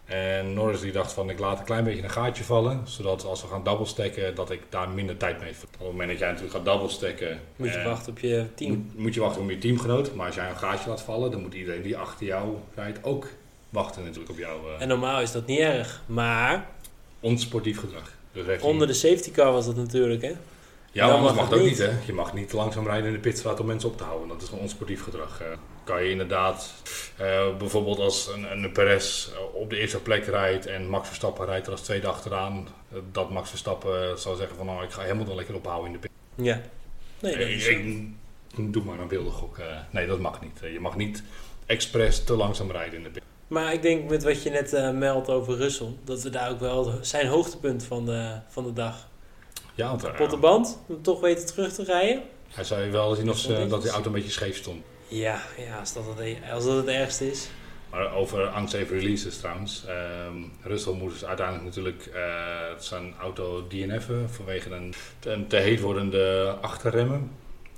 En 0.04 0.54
Norris 0.54 0.80
die 0.80 0.92
dacht 0.92 1.12
van 1.12 1.30
ik 1.30 1.38
laat 1.38 1.58
een 1.58 1.64
klein 1.64 1.84
beetje 1.84 2.02
een 2.02 2.10
gaatje 2.10 2.44
vallen, 2.44 2.80
zodat 2.84 3.24
als 3.24 3.42
we 3.42 3.48
gaan 3.48 3.64
doublestacken 3.64 4.34
dat 4.34 4.50
ik 4.50 4.60
daar 4.68 4.88
minder 4.88 5.16
tijd 5.16 5.40
mee 5.40 5.50
Op 5.50 5.78
het 5.78 5.80
moment 5.80 6.08
dat 6.08 6.18
jij 6.18 6.28
natuurlijk 6.28 6.54
gaat 6.56 6.64
doublestacken... 6.64 7.40
Moet 7.56 7.68
je 7.68 7.78
eh, 7.78 7.84
wachten 7.84 8.12
op 8.12 8.18
je 8.18 8.46
team. 8.54 8.90
Moet, 8.94 9.14
je 9.14 9.20
wachten 9.20 9.42
op 9.42 9.50
je 9.50 9.58
teamgenoot, 9.58 10.14
maar 10.14 10.26
als 10.26 10.34
jij 10.34 10.48
een 10.48 10.56
gaatje 10.56 10.88
laat 10.88 11.02
vallen, 11.02 11.30
dan 11.30 11.40
moet 11.40 11.54
iedereen 11.54 11.82
die 11.82 11.96
achter 11.96 12.26
jou 12.26 12.56
rijdt 12.74 13.04
ook 13.04 13.28
wachten 13.70 14.02
natuurlijk 14.02 14.30
op 14.30 14.38
jou. 14.38 14.60
Uh, 14.66 14.80
en 14.80 14.88
normaal 14.88 15.20
is 15.20 15.32
dat 15.32 15.46
niet 15.46 15.58
erg, 15.58 16.02
maar... 16.06 16.68
Onsportief 17.20 17.78
gedrag. 17.78 18.12
Dus 18.32 18.60
onder 18.60 18.86
de 18.86 18.92
safety 18.92 19.30
car 19.30 19.52
was 19.52 19.66
dat 19.66 19.76
natuurlijk 19.76 20.22
hè? 20.22 20.32
Ja, 20.96 21.06
maar 21.06 21.22
dat 21.22 21.34
mag 21.34 21.52
ook 21.52 21.60
niet. 21.60 21.78
hè. 21.78 21.90
Je 22.06 22.12
mag 22.12 22.34
niet 22.34 22.52
langzaam 22.52 22.86
rijden 22.86 23.06
in 23.06 23.12
de 23.12 23.18
pitstraat 23.18 23.60
om 23.60 23.66
mensen 23.66 23.88
op 23.88 23.96
te 23.96 24.04
houden. 24.04 24.28
Dat 24.28 24.42
is 24.42 24.48
gewoon 24.48 24.62
onsportief 24.62 25.02
gedrag. 25.02 25.42
Uh, 25.42 25.46
kan 25.84 26.02
je 26.02 26.10
inderdaad, 26.10 26.74
uh, 27.20 27.56
bijvoorbeeld 27.56 27.98
als 27.98 28.28
een, 28.34 28.52
een 28.52 28.72
Perez 28.72 29.28
op 29.52 29.70
de 29.70 29.78
eerste 29.78 30.00
plek 30.00 30.24
rijdt 30.24 30.66
en 30.66 30.88
Max 30.88 31.06
Verstappen 31.06 31.46
rijdt 31.46 31.66
er 31.66 31.72
als 31.72 31.80
tweede 31.80 32.06
achteraan, 32.06 32.68
uh, 32.92 32.98
dat 33.12 33.30
Max 33.30 33.48
Verstappen 33.48 34.18
zal 34.18 34.34
zeggen 34.34 34.56
van 34.56 34.66
nou 34.66 34.84
ik 34.84 34.90
ga 34.90 35.02
helemaal 35.02 35.26
wel 35.26 35.36
lekker 35.36 35.54
ophouden 35.54 35.86
in 35.86 35.92
de 35.92 35.98
pit. 35.98 36.10
Ja. 36.34 36.60
Nee, 37.20 37.36
dat 37.36 37.48
is 37.48 37.66
ik, 37.66 38.72
doe 38.72 38.84
maar 38.84 38.98
een 38.98 39.08
wilde 39.08 39.30
gok. 39.30 39.58
nee, 39.90 40.06
dat 40.06 40.20
mag 40.20 40.40
niet. 40.40 40.58
je 40.72 40.80
mag 40.80 40.96
niet 40.96 41.22
expres 41.66 42.24
te 42.24 42.36
langzaam 42.36 42.70
rijden 42.70 42.96
in 42.96 43.02
de 43.02 43.10
pit. 43.10 43.22
Maar 43.48 43.72
ik 43.72 43.82
denk 43.82 44.10
met 44.10 44.22
wat 44.22 44.42
je 44.42 44.50
net 44.50 44.92
meldt 44.94 45.28
over 45.28 45.56
Russell, 45.56 45.94
dat 46.04 46.22
we 46.22 46.30
daar 46.30 46.50
ook 46.50 46.60
wel 46.60 46.92
zijn 47.00 47.26
hoogtepunt 47.26 47.84
van 47.84 48.06
de, 48.06 48.40
van 48.48 48.64
de 48.64 48.72
dag 48.72 49.08
ja, 49.74 49.88
want, 49.88 50.02
Kapotte 50.02 50.36
band, 50.36 50.80
om 50.86 51.02
toch 51.02 51.20
weten 51.20 51.46
terug 51.46 51.72
te 51.72 51.84
rijden. 51.84 52.22
Hij 52.48 52.64
zei 52.64 52.90
wel 52.90 53.14
zien 53.14 53.30
of 53.30 53.42
dat, 53.42 53.70
dat 53.70 53.82
die 53.82 53.90
auto 53.90 54.06
een 54.06 54.14
beetje 54.14 54.30
scheef 54.30 54.56
stond. 54.56 54.84
Ja, 55.08 55.42
ja 55.66 55.78
als, 55.78 55.92
dat 55.92 56.06
het, 56.06 56.18
e- 56.18 56.52
als 56.52 56.64
dat 56.64 56.76
het 56.76 56.86
ergste 56.86 57.30
is. 57.30 57.48
Maar 57.90 58.14
over 58.14 58.58
unsafe 58.58 58.98
releases 58.98 59.38
trouwens. 59.38 59.84
Um, 60.28 60.52
Russell 60.62 60.92
moest 60.92 61.12
dus 61.12 61.24
uiteindelijk 61.24 61.66
natuurlijk 61.66 62.10
uh, 62.14 62.20
zijn 62.78 63.14
auto 63.20 63.66
DNF'en 63.66 64.30
vanwege 64.30 64.70
een, 64.70 64.94
een 65.22 65.46
te 65.46 65.56
heet 65.56 65.80
wordende 65.80 66.56
achterremmen. 66.60 67.30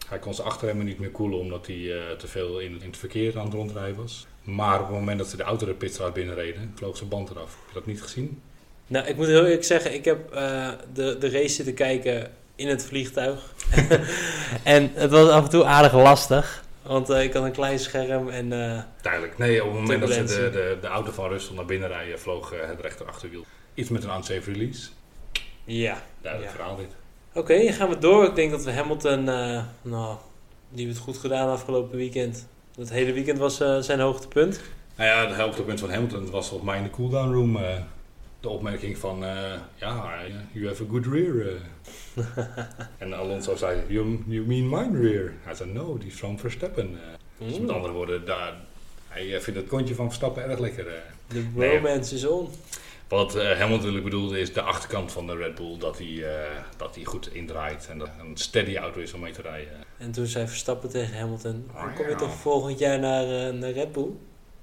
Hij 0.08 0.18
kon 0.18 0.34
zijn 0.34 0.48
achterremmen 0.48 0.86
niet 0.86 0.98
meer 0.98 1.10
koelen 1.10 1.38
omdat 1.38 1.66
hij 1.66 1.76
uh, 1.76 2.10
te 2.18 2.26
veel 2.26 2.58
in, 2.58 2.80
in, 2.80 2.86
het 2.86 2.96
verkeer 2.96 3.38
aan 3.38 3.44
het 3.44 3.54
rondrijden 3.54 3.96
was. 3.96 4.26
Maar 4.48 4.80
op 4.80 4.86
het 4.86 4.94
moment 4.94 5.18
dat 5.18 5.28
ze 5.28 5.36
de 5.36 5.42
auto 5.42 5.66
de 5.66 5.74
pitstraat 5.74 6.12
binnenreden, 6.12 6.72
vloog 6.74 6.96
zijn 6.96 7.08
band 7.08 7.30
eraf. 7.30 7.56
Heb 7.56 7.68
je 7.68 7.74
dat 7.74 7.86
niet 7.86 8.02
gezien? 8.02 8.42
Nou, 8.86 9.06
ik 9.06 9.16
moet 9.16 9.26
heel 9.26 9.44
eerlijk 9.44 9.64
zeggen, 9.64 9.94
ik 9.94 10.04
heb 10.04 10.34
uh, 10.34 10.70
de, 10.92 11.18
de 11.18 11.30
race 11.30 11.48
zitten 11.48 11.74
kijken 11.74 12.30
in 12.54 12.68
het 12.68 12.84
vliegtuig. 12.84 13.54
en 14.62 14.90
het 14.94 15.10
was 15.10 15.28
af 15.28 15.44
en 15.44 15.50
toe 15.50 15.64
aardig 15.64 15.92
lastig. 15.92 16.64
Want 16.82 17.10
uh, 17.10 17.22
ik 17.22 17.32
had 17.32 17.44
een 17.44 17.52
klein 17.52 17.78
scherm 17.78 18.28
en... 18.28 18.52
Uh, 18.52 18.80
Duidelijk. 19.02 19.38
Nee, 19.38 19.64
op 19.64 19.72
het 19.72 19.80
moment 19.80 20.00
dat 20.00 20.10
ze 20.10 20.24
de, 20.24 20.50
de, 20.50 20.78
de 20.80 20.86
auto 20.86 21.12
van 21.12 21.28
Russell 21.28 21.54
naar 21.54 21.64
binnen 21.64 21.88
rijden, 21.88 22.20
vloog 22.20 22.50
het 22.66 22.80
rechterachterwiel. 22.80 23.44
Iets 23.74 23.88
met 23.88 24.04
een 24.04 24.14
unsafe 24.16 24.52
release. 24.52 24.88
Ja. 25.64 26.02
Duidelijk 26.20 26.52
ja. 26.52 26.58
verhaal 26.58 26.76
dit. 26.76 26.94
Oké, 27.28 27.38
okay, 27.38 27.72
gaan 27.72 27.88
we 27.88 27.98
door. 27.98 28.24
Ik 28.24 28.34
denk 28.34 28.50
dat 28.50 28.64
we 28.64 28.72
Hamilton, 28.72 29.24
nou, 29.82 30.16
die 30.68 30.84
heeft 30.84 30.96
het 30.96 31.04
goed 31.04 31.18
gedaan 31.18 31.48
afgelopen 31.48 31.96
weekend. 31.96 32.46
Het 32.78 32.90
hele 32.90 33.12
weekend 33.12 33.38
was 33.38 33.56
zijn 33.80 34.00
hoogtepunt. 34.00 34.60
Nou 34.96 35.08
ja, 35.08 35.28
het 35.28 35.36
hoogtepunt 35.36 35.80
van 35.80 35.90
Hamilton 35.90 36.30
was 36.30 36.50
op 36.50 36.62
mij 36.62 36.76
in 36.76 36.82
de 36.82 36.90
cooldown 36.90 37.32
room 37.32 37.58
de 38.40 38.48
opmerking 38.48 38.98
van, 38.98 39.22
uh, 39.22 39.52
ja, 39.74 40.20
you 40.52 40.66
have 40.66 40.82
a 40.82 40.86
good 40.90 41.06
rear. 41.06 41.46
En 42.98 43.14
Alonso 43.14 43.56
zei, 43.56 43.82
you, 43.88 44.24
you 44.26 44.46
mean 44.46 44.68
mine 44.68 45.08
rear? 45.08 45.32
Hij 45.42 45.54
zei, 45.54 45.72
no, 45.72 45.98
die 45.98 46.08
is 46.08 46.14
from 46.14 46.38
Verstappen. 46.38 46.90
Uh. 46.90 47.46
Dus 47.48 47.58
met 47.58 47.70
andere 47.70 47.92
woorden, 47.92 48.26
daar, 48.26 48.54
Hij 49.08 49.40
vindt 49.40 49.60
het 49.60 49.68
kontje 49.68 49.94
van 49.94 50.06
Verstappen 50.06 50.42
erg 50.42 50.58
lekker. 50.58 50.86
De 51.28 51.44
romance 51.56 52.14
is 52.14 52.26
on. 52.26 52.48
Wat 53.08 53.36
uh, 53.36 53.42
Hamilton 53.42 53.76
natuurlijk 53.76 54.04
bedoelde 54.04 54.40
is 54.40 54.52
de 54.52 54.62
achterkant 54.62 55.12
van 55.12 55.26
de 55.26 55.36
Red 55.36 55.54
Bull, 55.54 55.78
dat 55.78 55.98
hij, 55.98 56.24
dat 56.76 56.94
hij 56.94 57.04
goed 57.04 57.34
indraait 57.34 57.86
en 57.90 57.98
dat 57.98 58.08
een 58.20 58.36
steady 58.36 58.76
auto 58.76 59.00
is 59.00 59.12
om 59.12 59.20
mee 59.20 59.32
te 59.32 59.42
rijden. 59.42 59.72
En 59.98 60.12
toen 60.12 60.26
zei 60.26 60.46
Verstappen 60.46 60.90
tegen 60.90 61.18
Hamilton, 61.18 61.70
dan 61.74 61.94
kom 61.94 62.08
je 62.08 62.14
toch 62.14 62.34
volgend 62.34 62.78
jaar 62.78 62.98
naar, 62.98 63.54
naar 63.54 63.70
Red 63.70 63.92
Bull? 63.92 64.10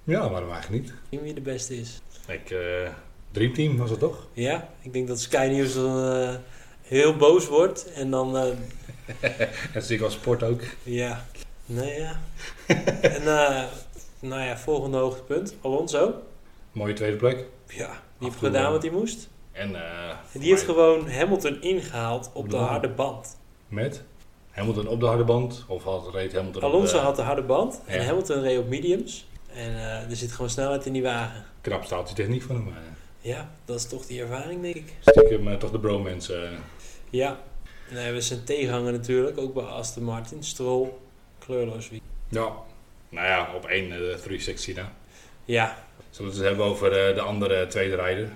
Ja, 0.04 0.30
waarom 0.30 0.52
eigenlijk 0.52 0.84
niet? 0.84 0.93
Wie 1.10 1.20
wie 1.20 1.34
de 1.34 1.41
beste 1.41 1.80
is. 1.80 2.02
Ik, 2.28 2.56
Dreamteam 3.32 3.78
was 3.78 3.89
het 3.89 4.00
toch? 4.00 4.28
Ja, 4.34 4.70
ik 4.82 4.93
denk 4.93 5.08
dat 5.08 5.20
Sky 5.20 5.50
News 5.52 5.74
dan 5.74 6.38
heel 6.82 7.16
boos 7.16 7.48
wordt 7.48 7.91
en 7.91 8.12
dan... 8.12 8.36
en 9.74 9.82
zie 9.84 9.96
ik 9.96 10.02
als 10.02 10.14
sport 10.14 10.43
ook. 10.43 10.62
Ja, 10.84 11.26
nee 11.66 12.00
ja. 12.00 12.20
en 13.02 13.24
nou 14.20 14.43
ja, 14.43 14.58
volgende 14.58 14.98
hoogtepunt, 14.98 15.56
Alonso. 15.62 16.14
Mooie 16.72 16.93
tweede 16.93 17.18
plek. 17.18 17.46
Ja, 17.68 18.04
die 18.18 18.28
heeft 18.28 18.39
gedaan 18.39 18.72
wat 18.72 18.82
hij 18.82 18.91
moest. 18.91 19.30
En, 19.51 19.72
uh, 19.72 19.80
die 20.32 20.49
heeft 20.49 20.63
gewoon 20.63 21.09
Hamilton 21.09 21.61
ingehaald 21.61 22.32
op 22.34 22.49
de 22.49 22.55
harde 22.55 22.89
band. 22.89 23.39
Met? 23.68 24.03
Hamilton 24.51 24.88
op 24.88 24.99
de 24.99 25.05
harde 25.05 25.24
band? 25.24 25.66
Of 25.68 25.84
had, 25.84 26.13
reed 26.13 26.34
Hamilton 26.34 26.61
Alonso 26.61 26.97
op 26.97 27.03
had 27.03 27.16
de 27.16 27.22
harde 27.22 27.41
band 27.41 27.82
en 27.86 28.05
Hamilton 28.05 28.41
reed 28.41 28.59
op 28.59 28.68
mediums. 28.68 29.28
En 29.53 29.72
uh, 29.72 30.09
er 30.09 30.16
zit 30.16 30.32
gewoon 30.32 30.49
snelheid 30.49 30.86
in 30.86 30.93
die 30.93 31.03
wagen. 31.03 31.45
Knap 31.61 31.84
staat 31.84 32.07
die 32.07 32.16
techniek 32.16 32.41
van 32.41 32.55
hem. 32.55 32.74
Ja, 33.20 33.51
dat 33.66 33.76
is 33.76 33.88
toch 33.88 34.05
die 34.05 34.22
ervaring, 34.22 34.61
denk 34.61 34.76
ik. 34.76 34.93
Stiekem 34.99 35.47
uh, 35.47 35.55
toch 35.55 35.72
de 35.72 35.80
bromance. 35.80 36.49
Ja. 37.09 37.30
En 37.30 37.93
dan 37.93 38.03
hebben 38.03 38.22
we 38.22 38.28
zijn 38.28 38.43
tegenhanger 38.43 38.91
natuurlijk, 38.91 39.38
ook 39.38 39.53
bij 39.53 39.63
Aston 39.63 40.03
Martin. 40.03 40.43
Stroll, 40.43 40.89
kleurloos 41.39 41.89
wie. 41.89 42.01
Ja, 42.30 42.53
nou 43.09 43.28
ja, 43.28 43.53
op 43.55 43.66
één 43.66 43.89
de 43.89 44.18
360 44.22 44.76
nou. 44.76 44.88
Ja. 45.45 45.78
Zullen 46.16 46.32
we 46.32 46.38
het 46.38 46.47
hebben 46.47 46.66
over 46.66 46.89
de 46.89 47.22
andere 47.22 47.68
tweede 47.68 47.95
rijder? 47.95 48.30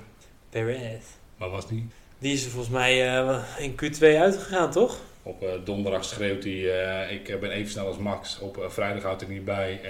Perez. 0.50 1.04
Waar 1.38 1.50
was 1.50 1.68
die? 1.68 1.88
Die 2.18 2.34
is 2.34 2.46
er 2.46 2.52
volgens 2.52 2.74
mij 2.74 3.20
uh, 3.20 3.44
in 3.58 3.72
Q2 3.72 4.00
uitgegaan, 4.00 4.72
toch? 4.72 5.00
Op 5.24 5.44
uh, 5.44 5.50
donderdag 5.64 6.06
schreeuwt 6.06 6.44
hij, 6.44 6.54
uh, 6.54 7.12
ik 7.12 7.40
ben 7.40 7.52
even 7.52 7.72
snel 7.72 7.86
als 7.86 7.98
Max. 7.98 8.40
Op 8.40 8.66
vrijdag 8.68 9.04
houdt 9.04 9.22
hij 9.22 9.30
niet 9.30 9.46
bij. 9.46 9.82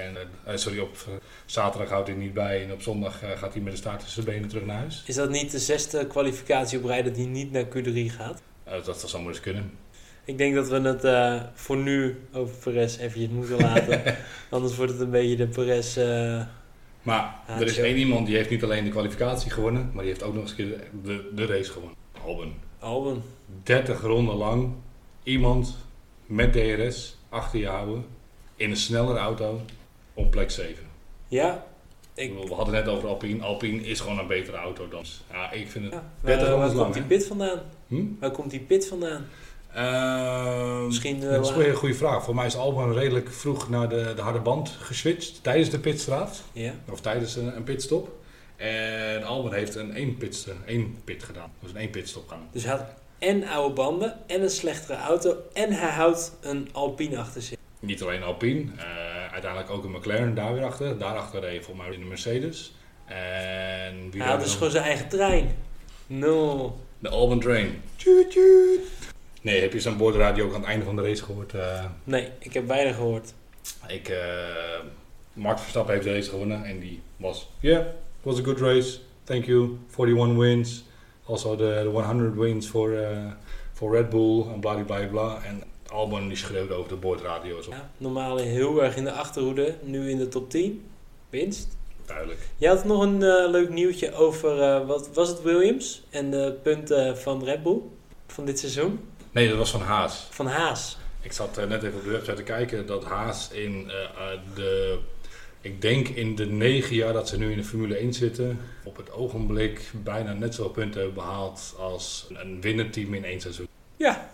En, 0.45 0.59
sorry, 0.59 0.79
op 0.79 0.97
zaterdag 1.45 1.89
houdt 1.89 2.07
hij 2.07 2.17
niet 2.17 2.33
bij. 2.33 2.63
En 2.63 2.71
op 2.71 2.81
zondag 2.81 3.19
gaat 3.35 3.53
hij 3.53 3.61
met 3.61 3.71
de 3.71 3.79
staart 3.79 3.99
tussen 3.99 4.23
zijn 4.23 4.35
benen 4.35 4.49
terug 4.49 4.65
naar 4.65 4.77
huis. 4.77 5.03
Is 5.05 5.15
dat 5.15 5.29
niet 5.29 5.51
de 5.51 5.59
zesde 5.59 6.07
kwalificatie 6.07 6.77
op 6.77 6.85
rij 6.85 7.01
dat 7.01 7.15
hij 7.15 7.25
niet 7.25 7.51
naar 7.51 7.65
Q3 7.65 8.05
gaat? 8.05 8.41
dat 8.85 9.09
zou 9.09 9.23
maar 9.23 9.31
eens 9.31 9.41
kunnen. 9.41 9.71
Ik 10.25 10.37
denk 10.37 10.55
dat 10.55 10.67
we 10.67 10.79
het 10.79 11.05
uh, 11.05 11.41
voor 11.53 11.77
nu 11.77 12.19
over 12.33 12.55
Perez 12.55 12.97
eventjes 12.97 13.29
moeten 13.29 13.57
laten. 13.57 14.01
Anders 14.49 14.75
wordt 14.75 14.91
het 14.91 15.01
een 15.01 15.09
beetje 15.09 15.35
de 15.35 15.47
Perez... 15.47 15.97
Uh, 15.97 16.41
maar 17.02 17.39
er 17.47 17.66
is 17.66 17.78
één 17.78 17.97
iemand 17.97 18.26
die 18.28 18.36
heeft 18.36 18.50
niet 18.50 18.64
alleen 18.64 18.84
de 18.84 18.89
kwalificatie 18.89 19.52
gewonnen, 19.52 19.89
maar 19.93 20.04
die 20.04 20.12
heeft 20.12 20.24
ook 20.24 20.34
nog 20.34 20.43
eens 20.43 20.56
keer 20.56 20.84
de, 21.04 21.30
de 21.36 21.45
race 21.45 21.72
gewonnen. 21.72 21.97
Albon. 22.26 22.54
Albon. 22.80 23.22
30 23.64 24.02
ronden 24.02 24.36
lang 24.36 24.74
iemand 25.24 25.78
met 26.26 26.54
DRS 26.54 27.18
achter 27.30 27.60
je 27.60 27.68
houden 27.68 28.06
in 28.56 28.70
een 28.70 28.78
snellere 28.78 29.20
auto 29.20 29.62
op 30.14 30.32
plek 30.32 30.52
7. 30.52 30.76
Ja. 31.28 31.68
Ik... 32.14 32.34
We 32.34 32.54
hadden 32.54 32.76
het 32.76 32.86
net 32.86 32.95
over 32.95 33.10
Alpine. 33.10 33.43
Alpine 33.43 33.82
is 33.82 34.00
gewoon 34.00 34.20
een 34.20 34.28
betere 34.28 34.58
auto 34.58 34.88
dan. 34.88 35.04
Ja, 35.32 35.52
ik 35.52 35.70
vind 35.70 35.86
het 35.86 35.93
ja, 35.93 36.12
30 36.22 36.47
waar, 36.47 36.58
waar 36.58 36.74
komt 36.74 36.93
die 36.93 37.04
pit 37.04 37.26
vandaan? 37.28 37.60
Hm? 37.88 38.06
Waar 38.20 38.32
komt 38.32 38.52
die 38.52 38.60
pit 38.60 38.88
vandaan? 38.88 39.26
Uh, 39.80 40.86
Misschien, 40.86 41.19
dat 41.19 41.45
is 41.45 41.65
een 41.65 41.73
goede 41.73 41.93
vraag. 41.93 42.23
Voor 42.23 42.36
mij 42.36 42.45
is 42.45 42.55
Albon 42.55 42.93
redelijk 42.93 43.32
vroeg 43.32 43.69
naar 43.69 43.89
de, 43.89 44.13
de 44.15 44.21
harde 44.21 44.39
band 44.39 44.77
geswitcht 44.80 45.43
tijdens 45.43 45.69
de 45.69 45.80
pitstraat. 45.80 46.43
Ja. 46.51 46.73
Of 46.89 47.01
tijdens 47.01 47.36
een, 47.36 47.55
een 47.55 47.63
pitstop. 47.63 48.17
En 48.55 49.23
Albon 49.23 49.53
heeft 49.53 49.75
een 49.75 49.93
één, 49.93 50.17
pit, 50.17 50.47
één 50.65 50.97
pit 51.03 51.23
gedaan. 51.23 51.51
Dus 51.59 51.71
een 51.71 51.77
één 51.77 51.89
pitstop 51.89 52.27
gedaan. 52.27 52.47
Dus 52.51 52.63
hij 52.63 52.71
had 52.71 52.86
en 53.19 53.47
oude 53.47 53.73
banden 53.73 54.17
en 54.27 54.41
een 54.41 54.49
slechtere 54.49 54.97
auto 54.97 55.36
en 55.53 55.71
hij 55.71 55.89
houdt 55.89 56.38
een 56.41 56.69
Alpine 56.71 57.17
achter 57.17 57.41
zich. 57.41 57.57
Niet 57.80 58.01
alleen 58.01 58.23
Alpine, 58.23 58.61
uh, 58.61 59.32
uiteindelijk 59.32 59.71
ook 59.71 59.84
een 59.84 59.91
McLaren 59.91 60.36
daar 60.36 60.53
weer 60.53 60.63
achter. 60.63 60.97
Daarachter 60.97 61.41
reed 61.41 61.65
volgens 61.65 61.86
mij 61.86 61.95
in 61.95 62.01
de 62.01 62.07
Mercedes. 62.07 62.73
En 63.05 64.11
wie 64.11 64.21
hij 64.21 64.32
had 64.32 64.39
dus 64.43 64.53
gewoon 64.53 64.71
zijn 64.71 64.84
eigen 64.84 65.07
trein. 65.07 65.55
No. 66.07 66.75
De 66.99 67.09
Albon 67.09 67.39
Train. 67.39 67.82
Nee, 69.41 69.61
heb 69.61 69.73
je 69.73 69.79
zo'n 69.79 69.97
boordradio 69.97 70.45
ook 70.45 70.53
aan 70.53 70.59
het 70.59 70.69
einde 70.69 70.85
van 70.85 70.95
de 70.95 71.01
race 71.01 71.23
gehoord? 71.23 71.53
Uh, 71.53 71.85
nee, 72.03 72.29
ik 72.39 72.53
heb 72.53 72.67
weinig 72.67 72.95
gehoord. 72.95 73.33
Ik, 73.87 74.09
uh, 74.09 74.17
Max 75.33 75.61
Verstappen 75.61 75.93
heeft 75.93 76.05
de 76.05 76.13
race 76.13 76.29
gewonnen 76.29 76.63
en 76.63 76.79
die 76.79 77.01
was, 77.17 77.49
yeah, 77.59 77.79
it 77.79 78.23
was 78.23 78.39
a 78.39 78.43
good 78.43 78.59
race. 78.59 78.99
Thank 79.23 79.45
you. 79.45 79.77
41 79.97 80.37
wins. 80.37 80.83
Also 81.25 81.55
the, 81.55 81.79
the 81.83 81.89
100 81.89 82.35
wins 82.35 82.67
for, 82.67 82.89
uh, 82.89 83.31
for 83.73 83.91
Red 83.91 84.09
Bull 84.09 84.45
en 84.53 84.59
bla 84.59 84.83
bla 84.83 85.07
bla. 85.07 85.41
En 85.43 85.63
Albon 85.91 86.27
die 86.27 86.37
schreeuwde 86.37 86.73
over 86.73 86.89
de 86.89 86.95
boordradio. 86.95 87.61
Ja, 87.69 87.89
normaal 87.97 88.37
heel 88.37 88.83
erg 88.83 88.95
in 88.95 89.03
de 89.03 89.11
achterhoede, 89.11 89.75
nu 89.83 90.09
in 90.09 90.17
de 90.17 90.27
top 90.27 90.49
10. 90.49 90.85
Winst. 91.29 91.77
Duidelijk. 92.05 92.39
Je 92.57 92.67
had 92.67 92.85
nog 92.85 93.01
een 93.01 93.21
uh, 93.21 93.49
leuk 93.49 93.69
nieuwtje 93.69 94.13
over, 94.13 94.57
uh, 94.57 94.87
wat 94.87 95.09
was 95.13 95.29
het, 95.29 95.41
Williams 95.41 96.03
en 96.09 96.31
de 96.31 96.55
punten 96.63 97.17
van 97.17 97.43
Red 97.43 97.63
Bull 97.63 97.79
van 98.27 98.45
dit 98.45 98.59
seizoen? 98.59 98.99
Nee, 99.32 99.47
dat 99.49 99.57
was 99.57 99.71
van 99.71 99.82
Haas. 99.82 100.27
Van 100.30 100.47
Haas. 100.47 100.97
Ik 101.21 101.32
zat 101.32 101.57
uh, 101.59 101.65
net 101.65 101.84
even 101.84 101.97
op 101.97 102.03
de 102.03 102.09
website 102.09 102.36
te 102.36 102.43
kijken 102.43 102.86
dat 102.86 103.03
Haas 103.03 103.49
in 103.51 103.91
de, 104.55 104.99
ik 105.61 105.82
denk 105.82 106.07
in 106.07 106.36
de 106.36 106.45
negen 106.45 106.95
jaar 106.95 107.13
dat 107.13 107.27
ze 107.27 107.38
nu 107.38 107.51
in 107.51 107.57
de 107.57 107.63
Formule 107.63 107.95
1 107.95 108.13
zitten, 108.13 108.59
op 108.84 108.97
het 108.97 109.11
ogenblik 109.11 109.91
bijna 110.03 110.34
net 110.34 110.55
zoveel 110.55 110.71
punten 110.71 111.01
hebben 111.01 111.23
behaald 111.23 111.75
als 111.77 112.27
een 112.34 112.61
winnend-team 112.61 113.13
in 113.13 113.25
één 113.25 113.41
seizoen. 113.41 113.67
Ja, 113.97 114.30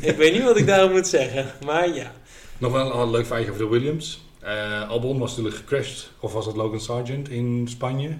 ik 0.00 0.16
weet 0.16 0.32
niet 0.32 0.42
wat 0.42 0.56
ik 0.56 0.66
daarom 0.66 0.92
moet 0.92 1.06
zeggen, 1.06 1.46
maar 1.64 1.94
ja. 1.94 2.12
Nog 2.58 2.72
wel 2.72 3.02
een 3.02 3.10
leuk 3.10 3.26
feitje 3.26 3.50
over 3.50 3.64
de 3.64 3.70
Williams. 3.70 4.26
Uh, 4.44 4.88
Albon 4.88 5.18
was 5.18 5.30
natuurlijk 5.30 5.56
gecrashed, 5.56 6.10
of 6.20 6.32
was 6.32 6.46
het 6.46 6.56
Logan 6.56 6.80
Sargent 6.80 7.28
in 7.28 7.66
Spanje? 7.68 8.16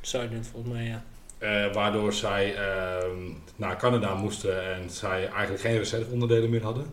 Sargent 0.00 0.46
volgens 0.46 0.72
mij, 0.72 0.84
ja. 0.84 1.04
Uh, 1.38 1.72
waardoor 1.72 2.12
zij 2.12 2.52
uh, 2.52 3.10
naar 3.56 3.76
Canada 3.76 4.14
moesten 4.14 4.74
en 4.74 4.90
zij 4.90 5.28
eigenlijk 5.28 5.60
geen 5.60 5.78
reserveonderdelen 5.78 6.50
meer 6.50 6.62
hadden. 6.62 6.86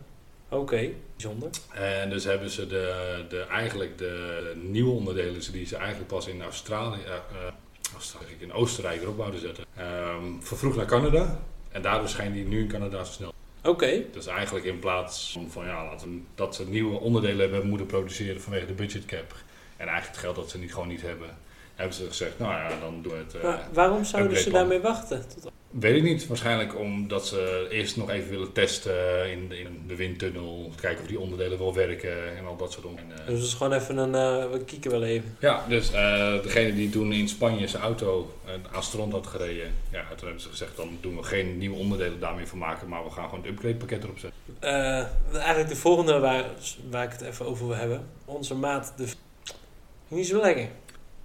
Oké, 0.50 0.62
okay, 0.62 0.96
bijzonder. 1.16 1.50
En 1.74 2.10
dus 2.10 2.24
hebben 2.24 2.50
ze 2.50 2.68
de, 2.68 3.26
de, 3.30 3.40
eigenlijk 3.40 3.98
de 3.98 4.54
nieuwe 4.56 4.92
onderdelen 4.92 5.52
die 5.52 5.66
ze 5.66 5.76
eigenlijk 5.76 6.08
pas 6.08 6.28
in 6.28 6.42
Australië, 6.42 7.00
uh, 7.32 8.40
in 8.40 8.54
Oostenrijk 8.54 9.02
erop 9.02 9.18
wouden 9.18 9.40
zetten, 9.40 9.66
um, 9.80 10.44
vervroegd 10.44 10.78
naar 10.78 10.86
Canada. 10.86 11.40
En 11.72 11.82
daardoor 11.82 12.10
schijnen 12.10 12.34
die 12.34 12.46
nu 12.46 12.60
in 12.60 12.68
Canada 12.68 13.04
snel. 13.04 13.34
Oké. 13.60 13.70
Okay. 13.70 14.08
Dus 14.12 14.28
eigenlijk 14.28 14.66
in 14.66 14.80
plaats 14.80 15.40
van 15.48 15.66
ja, 15.66 15.86
laten, 15.86 16.28
dat 16.36 16.56
ze 16.56 16.68
nieuwe 16.68 17.00
onderdelen 17.00 17.52
hebben 17.52 17.70
moeten 17.70 17.88
produceren 17.88 18.42
vanwege 18.42 18.66
de 18.66 18.74
budgetcap. 18.74 19.36
En 19.78 19.88
eigenlijk 19.88 20.08
het 20.08 20.18
geld 20.18 20.36
dat 20.36 20.50
ze 20.50 20.58
niet, 20.58 20.74
gewoon 20.74 20.88
niet 20.88 21.02
hebben, 21.02 21.38
hebben 21.76 21.96
ze 21.96 22.06
gezegd, 22.06 22.40
nou 22.40 22.54
ja, 22.54 22.70
dan 22.80 23.02
doen 23.02 23.12
we 23.12 23.18
het. 23.18 23.36
Uh, 23.36 23.44
maar 23.44 23.68
waarom 23.74 24.04
zouden 24.04 24.38
ze 24.38 24.50
daarmee 24.50 24.80
wachten? 24.80 25.24
Tot... 25.28 25.52
Weet 25.80 25.96
ik 25.96 26.04
niet. 26.04 26.28
Waarschijnlijk 26.28 26.80
omdat 26.80 27.28
ze 27.28 27.68
eerst 27.70 27.98
nog 27.98 28.10
even 28.10 28.30
willen 28.30 28.52
testen 28.52 29.32
in 29.32 29.50
de, 29.50 29.60
in 29.60 29.84
de 29.88 29.96
windtunnel. 29.96 30.72
Kijken 30.82 31.02
of 31.02 31.08
die 31.08 31.20
onderdelen 31.20 31.58
wel 31.58 31.74
werken 31.74 32.38
en 32.38 32.46
al 32.46 32.56
dat 32.56 32.72
soort 32.72 32.86
dingen. 32.86 33.16
Dus 33.26 33.36
het 33.36 33.48
is 33.48 33.54
gewoon 33.54 33.74
even 33.74 33.98
een, 33.98 34.44
uh, 34.44 34.52
we 34.52 34.64
kieken 34.64 34.92
wel 34.92 35.04
even. 35.04 35.38
Ja, 35.40 35.66
dus 35.68 35.92
degene 36.44 36.74
die 36.74 36.90
toen 36.90 37.14
in 37.14 37.30
Spanje 37.30 37.68
zijn 37.68 37.84
auto 37.84 38.34
aan 38.72 38.84
strand 38.84 39.12
had 39.12 39.28
gereden. 39.28 39.74
Ja, 39.92 40.06
toen 40.16 40.26
hebben 40.26 40.42
ze 40.42 40.50
gezegd, 40.50 40.76
dan 40.76 40.98
doen 41.02 41.16
we 41.16 41.24
geen 41.24 41.58
nieuwe 41.58 41.78
onderdelen 41.78 42.20
daarmee 42.20 42.48
van 42.48 42.58
maken. 42.58 42.88
Maar 42.88 43.04
we 43.04 43.12
gaan 43.12 43.30
gewoon 43.30 43.44
het 43.44 43.52
upgrade 43.52 43.76
pakket 43.76 44.04
erop 44.04 44.20
zetten. 44.20 44.42
eigenlijk 45.34 45.70
de 45.70 45.76
volgende 45.76 46.20
waar, 46.20 46.46
waar 46.90 47.04
ik 47.04 47.12
het 47.12 47.22
even 47.22 47.46
over 47.46 47.68
wil 47.68 47.76
hebben. 47.76 48.08
Onze 48.26 48.56
maat 48.56 48.94
de... 48.98 49.06
Niet 50.08 50.28
zo 50.28 50.42
lekker. 50.42 50.68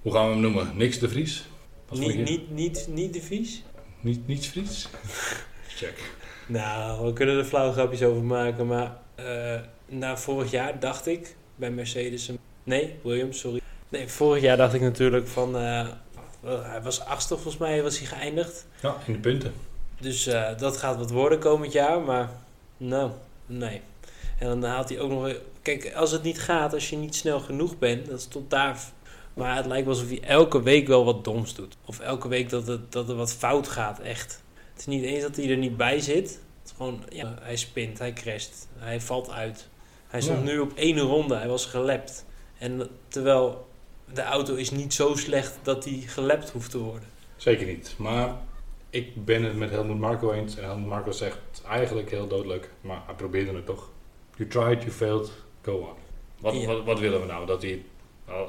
Hoe 0.03 0.13
gaan 0.13 0.27
we 0.27 0.33
hem 0.33 0.41
noemen? 0.41 0.77
Niks 0.77 0.99
de 0.99 1.09
Vries? 1.09 1.45
Niet, 1.91 2.17
niet, 2.17 2.51
niet, 2.51 2.87
niet 2.91 3.13
de 3.13 3.21
Vries? 3.21 3.63
Niet, 4.01 4.27
niets 4.27 4.47
Fries? 4.47 4.89
Check. 5.79 6.13
Nou, 6.47 7.07
we 7.07 7.13
kunnen 7.13 7.39
er 7.39 7.45
flauwe 7.45 7.73
grapjes 7.73 8.03
over 8.03 8.23
maken, 8.23 8.67
maar 8.67 8.97
uh, 9.21 9.61
na 9.87 10.17
vorig 10.17 10.51
jaar 10.51 10.81
dacht 10.81 11.07
ik 11.07 11.37
bij 11.57 11.71
Mercedes... 11.71 12.31
Nee, 12.65 12.95
Williams, 13.03 13.39
sorry. 13.39 13.61
Nee, 13.89 14.09
vorig 14.09 14.43
jaar 14.43 14.57
dacht 14.57 14.75
ik 14.75 14.81
natuurlijk 14.81 15.29
van... 15.29 15.57
Uh, 15.57 15.89
hij 16.43 16.83
was 16.83 17.01
achtste 17.05 17.35
volgens 17.35 17.57
mij, 17.57 17.83
was 17.83 17.99
hij 17.99 18.07
geëindigd. 18.07 18.67
Ja, 18.83 18.97
in 19.07 19.13
de 19.13 19.19
punten. 19.19 19.53
Dus 20.01 20.27
uh, 20.27 20.59
dat 20.59 20.77
gaat 20.77 20.97
wat 20.97 21.11
worden 21.11 21.39
komend 21.39 21.73
jaar, 21.73 22.01
maar 22.01 22.31
nou, 22.77 23.11
nee. 23.47 23.81
En 24.39 24.47
dan 24.47 24.65
haalt 24.65 24.89
hij 24.89 25.01
ook 25.01 25.11
nog... 25.11 25.35
Kijk, 25.63 25.95
als 25.95 26.11
het 26.11 26.23
niet 26.23 26.41
gaat, 26.41 26.75
als 26.75 26.91
je 26.91 26.97
niet 26.97 27.15
snel 27.15 27.41
genoeg 27.41 27.79
bent, 27.79 28.07
dat 28.07 28.21
stond 28.21 28.51
daar 28.51 28.81
maar 29.39 29.57
het 29.57 29.67
lijkt 29.67 29.87
wel 29.87 29.95
alsof 29.95 30.09
hij 30.09 30.23
elke 30.23 30.63
week 30.63 30.87
wel 30.87 31.05
wat 31.05 31.25
doms 31.25 31.55
doet. 31.55 31.77
Of 31.85 32.01
elke 32.01 32.29
week 32.29 32.49
dat, 32.49 32.67
het, 32.67 32.93
dat 32.93 33.09
er 33.09 33.15
wat 33.15 33.33
fout 33.33 33.69
gaat, 33.69 33.99
echt. 34.01 34.43
Het 34.73 34.79
is 34.81 34.87
niet 34.87 35.03
eens 35.05 35.23
dat 35.23 35.37
hij 35.37 35.51
er 35.51 35.57
niet 35.57 35.77
bij 35.77 36.01
zit. 36.01 36.29
Het 36.29 36.71
is 36.71 36.73
gewoon, 36.77 37.03
ja, 37.09 37.35
hij 37.41 37.57
spint, 37.57 37.99
hij 37.99 38.13
crasht, 38.13 38.69
hij 38.79 39.01
valt 39.01 39.31
uit. 39.31 39.69
Hij 40.07 40.21
stond 40.21 40.45
nu 40.45 40.59
op 40.59 40.73
één 40.75 40.99
ronde, 40.99 41.35
hij 41.37 41.49
was 41.49 41.67
gelept. 41.67 42.25
En 42.59 42.89
terwijl 43.09 43.67
de 44.13 44.23
auto 44.23 44.55
is 44.55 44.71
niet 44.71 44.95
zo 44.95 45.15
slecht 45.15 45.59
dat 45.63 45.83
die 45.83 46.09
gelapt 46.09 46.51
hoeft 46.51 46.71
te 46.71 46.79
worden. 46.79 47.09
Zeker 47.37 47.67
niet. 47.67 47.95
Maar 47.99 48.37
ik 48.91 49.25
ben 49.25 49.43
het 49.43 49.57
met 49.57 49.71
Helmut 49.71 49.99
Marko 49.99 50.33
eens. 50.33 50.57
En 50.57 50.65
Helmut 50.65 50.87
Marko 50.89 51.11
zegt 51.11 51.39
eigenlijk 51.69 52.11
heel 52.11 52.27
dodelijk, 52.27 52.71
maar 52.81 53.03
hij 53.07 53.15
probeerde 53.15 53.53
het 53.53 53.67
toch. 53.67 53.89
You 54.37 54.49
tried, 54.49 54.83
you 54.83 54.91
failed, 54.91 55.31
go 55.63 55.77
on. 55.77 55.97
Wat, 56.41 56.55
Ja. 56.55 56.67
wat, 56.67 56.85
wat 56.85 56.99
willen 56.99 57.21
we 57.21 57.27
nou? 57.27 57.47
Dat 57.47 57.63
hij, 57.63 57.85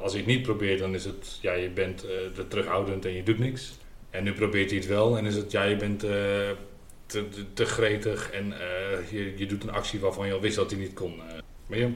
als 0.01 0.11
hij 0.11 0.21
het 0.21 0.29
niet 0.29 0.41
probeert, 0.41 0.79
dan 0.79 0.93
is 0.93 1.05
het, 1.05 1.37
ja, 1.41 1.53
je 1.53 1.69
bent 1.69 1.97
te 2.33 2.45
terughoudend 2.47 3.05
en 3.05 3.13
je 3.13 3.23
doet 3.23 3.39
niks. 3.39 3.77
En 4.09 4.23
nu 4.23 4.33
probeert 4.33 4.69
hij 4.69 4.79
het 4.79 4.87
wel 4.87 5.17
en 5.17 5.25
is 5.25 5.35
het, 5.35 5.51
ja, 5.51 5.63
je 5.63 5.75
bent 5.75 6.03
eh, 6.03 6.09
te, 7.05 7.29
te, 7.29 7.53
te 7.53 7.65
gretig 7.65 8.31
en 8.31 8.53
eh, 8.53 9.11
je, 9.11 9.33
je 9.37 9.45
doet 9.45 9.63
een 9.63 9.71
actie 9.71 9.99
waarvan 9.99 10.27
je 10.27 10.33
al 10.33 10.41
wist 10.41 10.55
dat 10.55 10.71
hij 10.71 10.79
niet 10.79 10.93
kon. 10.93 11.15
maar 11.67 11.77
ja, 11.77 11.89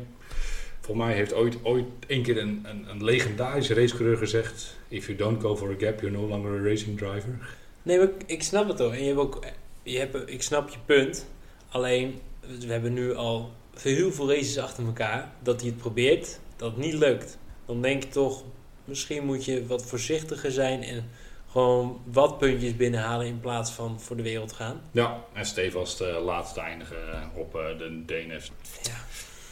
volgens 0.81 1.05
mij 1.05 1.15
heeft 1.15 1.33
ooit, 1.33 1.57
ooit 1.63 1.85
één 2.07 2.23
keer 2.23 2.37
een, 2.37 2.65
een, 2.69 2.89
een 2.89 3.03
legendarische 3.03 3.73
racecoureur 3.73 4.17
gezegd: 4.17 4.75
If 4.87 5.05
you 5.05 5.17
don't 5.17 5.41
go 5.41 5.55
for 5.57 5.69
a 5.69 5.75
gap, 5.77 5.99
you're 6.01 6.17
no 6.17 6.27
longer 6.27 6.59
a 6.59 6.63
racing 6.63 6.97
driver. 6.97 7.55
Nee, 7.83 7.97
maar 7.97 8.07
ik- 8.07 8.23
ik 8.25 8.43
snap 8.43 8.67
het 8.67 8.79
hoor. 8.79 8.91
En 8.91 8.99
je 8.99 9.05
hebt 9.07 9.19
ook, 9.19 9.45
je 9.83 9.97
hebt, 9.97 10.17
ik 10.29 10.41
snap 10.41 10.69
je 10.69 10.77
punt. 10.85 11.27
Alleen, 11.69 12.19
we 12.59 12.71
hebben 12.71 12.93
nu 12.93 13.15
al 13.15 13.51
heel 13.81 14.11
veel 14.11 14.29
races 14.29 14.57
achter 14.57 14.85
elkaar. 14.85 15.31
Dat 15.43 15.61
hij 15.61 15.69
het 15.69 15.77
probeert, 15.79 16.39
dat 16.55 16.71
het 16.71 16.79
niet 16.79 16.93
lukt. 16.93 17.37
Dan 17.65 17.81
denk 17.81 18.03
je 18.03 18.09
toch, 18.09 18.43
misschien 18.85 19.25
moet 19.25 19.45
je 19.45 19.67
wat 19.67 19.85
voorzichtiger 19.85 20.51
zijn 20.51 20.83
en 20.83 21.09
gewoon 21.51 22.01
wat 22.05 22.37
puntjes 22.37 22.75
binnenhalen 22.75 23.27
in 23.27 23.39
plaats 23.39 23.71
van 23.71 23.99
voor 23.99 24.15
de 24.15 24.23
wereld 24.23 24.53
gaan. 24.53 24.81
Ja, 24.91 25.23
en 25.33 25.45
stevast 25.45 26.01
eh 26.01 26.23
laatste 26.23 26.59
eindigen 26.59 27.11
eh, 27.11 27.37
op 27.37 27.55
eh, 27.55 27.77
de 27.77 28.03
DNF. 28.05 28.49
Ja. 28.81 28.95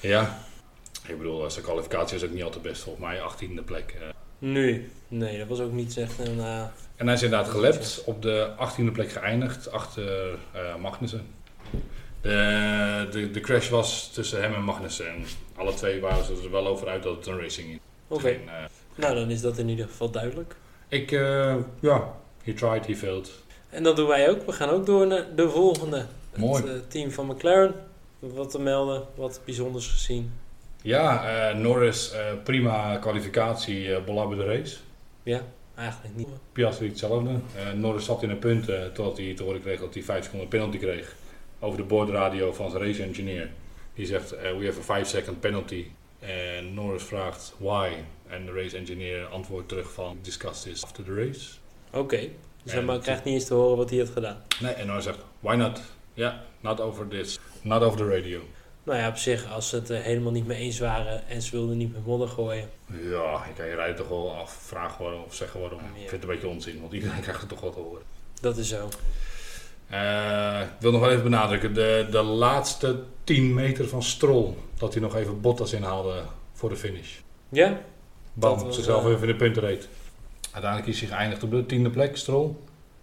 Ja, 0.10 0.40
ik 1.08 1.18
bedoel, 1.18 1.50
zijn 1.50 1.66
kwalificatie 1.66 2.16
is 2.16 2.24
ook 2.24 2.32
niet 2.32 2.44
altijd 2.44 2.64
best. 2.64 2.82
Volgens 2.82 3.06
mij 3.06 3.20
18e 3.20 3.64
plek. 3.66 3.98
Nu, 4.40 4.92
nee, 5.08 5.38
dat 5.38 5.48
was 5.48 5.60
ook 5.60 5.72
niet 5.72 5.98
echt 5.98 6.20
een... 6.20 6.40
En 6.96 7.06
hij 7.06 7.14
is 7.14 7.24
inderdaad 7.24 7.50
gelept, 7.50 8.04
op 8.06 8.22
de 8.22 8.54
18e 8.58 8.92
plek 8.92 9.12
geëindigd, 9.12 9.72
achter 9.72 10.38
Magnussen. 10.80 11.28
De, 12.22 13.08
de, 13.12 13.32
de 13.32 13.40
crash 13.40 13.70
was 13.70 14.12
tussen 14.14 14.42
hem 14.42 14.54
en 14.54 14.64
Magnussen. 14.64 15.08
En 15.10 15.26
alle 15.56 15.74
twee 15.74 16.02
waren 16.02 16.26
ze 16.26 16.42
er 16.44 16.52
wel 16.52 16.68
over 16.68 16.88
uit 16.88 17.04
dat 17.04 17.16
het 17.16 17.28
een 17.28 17.40
racing 17.40 17.70
is. 17.70 17.78
Oké, 18.12 18.30
eh, 18.30 18.54
nou 18.96 19.16
dan 19.16 19.30
is 19.30 19.42
dat 19.42 19.58
in 19.58 19.70
ieder 19.70 19.88
geval 19.88 20.10
duidelijk. 20.12 20.56
ik, 20.88 21.12
eh, 21.12 21.56
ja, 21.80 22.14
he 22.44 22.54
tried, 22.54 22.88
he 22.88 22.96
failed. 22.96 23.32
En 23.70 23.84
dat 23.84 23.96
doen 23.96 24.08
wij 24.08 24.30
ook. 24.30 24.46
We 24.46 24.52
gaan 24.52 24.70
ook 24.70 24.86
door 24.86 25.08
naar 25.08 25.26
de 25.36 25.50
volgende. 25.50 26.06
Mooi. 26.36 26.64
Het 26.64 26.72
eh, 26.72 26.80
team 26.88 27.12
van 27.12 27.26
McLaren. 27.26 27.74
Wat 28.20 28.52
te 28.52 28.60
melden, 28.60 29.04
wat 29.16 29.42
bijzonders 29.46 29.88
gezien. 29.88 30.32
Ja, 30.82 31.54
Norris, 31.54 32.14
prima 32.44 32.98
kwalificatie, 32.98 33.96
eh 33.96 34.04
belabberde 34.04 34.44
de 34.44 34.58
race. 34.58 34.78
Ja, 35.24 35.42
eigenlijk 35.76 36.16
niet. 36.16 36.28
Piastri 36.52 36.88
hetzelfde. 36.88 37.30
Norris 37.76 38.06
zat 38.06 38.24
in 38.24 38.30
een 38.30 38.40
punt 38.40 38.66
totdat 38.94 39.18
hij 39.18 39.34
te 39.34 39.44
horen 39.44 39.62
kreeg 39.62 39.80
dat 39.80 39.94
hij 39.94 40.04
5 40.04 40.24
seconden 40.24 40.48
penalty 40.48 40.78
kreeg. 40.78 41.16
Over 41.60 41.78
de 41.78 41.84
boordradio 41.84 42.54
van 42.54 42.72
zijn 42.72 42.84
race 42.84 43.04
engineer. 43.04 43.50
Die 43.94 44.06
zegt, 44.06 44.30
we 44.30 44.66
have 44.66 44.80
a 44.80 44.84
5 44.84 45.08
second 45.08 45.40
penalty. 45.40 45.86
En 46.22 46.74
Norris 46.74 47.04
vraagt, 47.04 47.54
why? 47.58 47.90
En 48.28 48.46
de 48.46 48.52
race 48.52 48.78
engineer 48.78 49.26
antwoordt 49.26 49.68
terug 49.68 49.92
van, 49.92 50.18
discuss 50.22 50.62
this 50.62 50.84
after 50.84 51.04
the 51.04 51.14
race. 51.14 51.50
Oké, 51.92 52.30
dus 52.64 52.74
En 52.74 52.88
hij 52.88 53.00
krijgt 53.00 53.24
niet 53.24 53.34
eens 53.34 53.46
te 53.46 53.54
horen 53.54 53.78
wat 53.78 53.90
hij 53.90 54.00
had 54.00 54.10
gedaan. 54.10 54.44
Nee, 54.60 54.74
en 54.74 54.88
Norris 54.88 55.04
zegt, 55.04 55.20
why 55.40 55.56
not? 55.56 55.82
Ja, 56.14 56.44
not 56.60 56.80
over 56.80 57.08
this. 57.08 57.40
Not 57.62 57.82
over 57.82 57.98
the 57.98 58.16
radio. 58.16 58.42
Nou 58.84 59.00
ja, 59.00 59.08
op 59.08 59.18
zich, 59.18 59.52
als 59.52 59.70
ze 59.70 59.76
het 59.76 59.88
helemaal 59.88 60.32
niet 60.32 60.48
mee 60.48 60.58
eens 60.58 60.80
waren 60.80 61.28
en 61.28 61.42
ze 61.42 61.52
wilden 61.52 61.78
niet 61.78 61.94
met 61.94 62.06
modder 62.06 62.28
gooien. 62.28 62.70
Ja, 63.02 63.46
ik 63.46 63.56
kan 63.56 63.66
je 63.66 63.76
rijden 63.76 63.96
toch 63.96 64.08
wel 64.08 64.36
af, 64.36 64.52
vragen 64.52 65.04
waarom 65.04 65.24
of 65.24 65.36
zeggen 65.36 65.60
waarom. 65.60 65.80
Ja. 65.80 65.86
Ik 65.86 66.10
vind 66.10 66.12
het 66.12 66.22
een 66.22 66.28
beetje 66.30 66.48
onzin, 66.48 66.82
want 66.82 66.94
iedereen 66.94 67.22
krijgt 67.28 67.40
het 67.40 67.50
toch 67.50 67.62
wel 67.62 67.72
te 67.72 67.80
horen. 67.80 68.02
Dat 68.42 68.58
is 68.58 68.68
zo. 68.68 68.90
Eh, 69.92 70.62
ik 70.62 70.82
wil 70.82 70.92
nog 70.92 71.02
wel 71.02 71.10
even 71.10 71.24
benadrukken, 71.24 71.74
de, 71.74 72.08
de 72.12 72.22
laatste 72.22 73.04
10 73.24 73.54
meter 73.54 73.88
van 73.88 74.04
Stroll, 74.04 74.54
dat 74.78 74.94
hij 74.94 75.02
nog 75.02 75.16
even 75.16 75.42
Bottas 75.42 75.74
inhaalde 75.74 76.24
voor 76.54 76.70
de 76.70 76.76
finish. 76.76 77.18
Ja? 77.50 77.82
Bam, 78.34 78.72
zichzelf 78.72 79.06
eh, 79.06 79.12
even 79.12 79.22
in 79.22 79.28
de 79.28 79.36
punten 79.36 79.62
reed. 79.62 79.88
Uiteindelijk 80.52 80.92
is 80.92 81.00
hij 81.00 81.10
geëindigd 81.10 81.44
op 81.44 81.52
de 81.52 81.66
tiende 81.66 81.90
plek, 81.90 82.18
Stroll. 82.18 82.56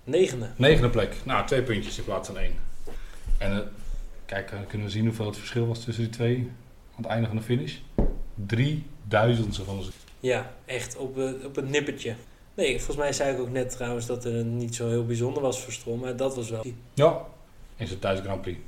Negende. 0.04 0.50
Negende 0.56 0.90
plek, 0.90 1.16
nou 1.24 1.46
twee 1.46 1.62
puntjes 1.62 1.98
in 1.98 2.04
plaats 2.04 2.28
van 2.28 2.38
één. 2.38 2.54
En 3.38 3.52
eh, 3.52 3.58
kijk, 4.26 4.50
eh, 4.50 4.58
kunnen 4.68 4.86
we 4.86 4.92
zien 4.92 5.06
hoeveel 5.06 5.26
het 5.26 5.36
verschil 5.36 5.66
was 5.66 5.84
tussen 5.84 6.04
die 6.04 6.12
twee 6.12 6.36
aan 6.96 7.02
het 7.02 7.06
einde 7.06 7.26
van 7.26 7.36
de 7.36 7.42
finish? 7.42 7.76
Drie 8.34 8.86
duizendste 9.04 9.64
van 9.64 9.76
onze... 9.76 9.90
Ja, 10.20 10.52
echt 10.64 10.96
op, 10.96 11.18
op 11.44 11.56
het 11.56 11.68
nippertje. 11.68 12.14
Nee, 12.58 12.76
volgens 12.76 12.96
mij 12.96 13.12
zei 13.12 13.34
ik 13.34 13.40
ook 13.40 13.50
net 13.50 13.70
trouwens 13.70 14.06
dat 14.06 14.24
het 14.24 14.46
niet 14.46 14.74
zo 14.74 14.88
heel 14.88 15.04
bijzonder 15.06 15.42
was 15.42 15.62
voor 15.62 15.72
Stroll, 15.72 15.96
maar 15.96 16.16
dat 16.16 16.36
was 16.36 16.50
wel. 16.50 16.62
Ja, 16.94 17.20
in 17.76 17.86
zijn 17.86 17.98
thuis 17.98 18.20
Grand 18.20 18.40
Prix. 18.40 18.58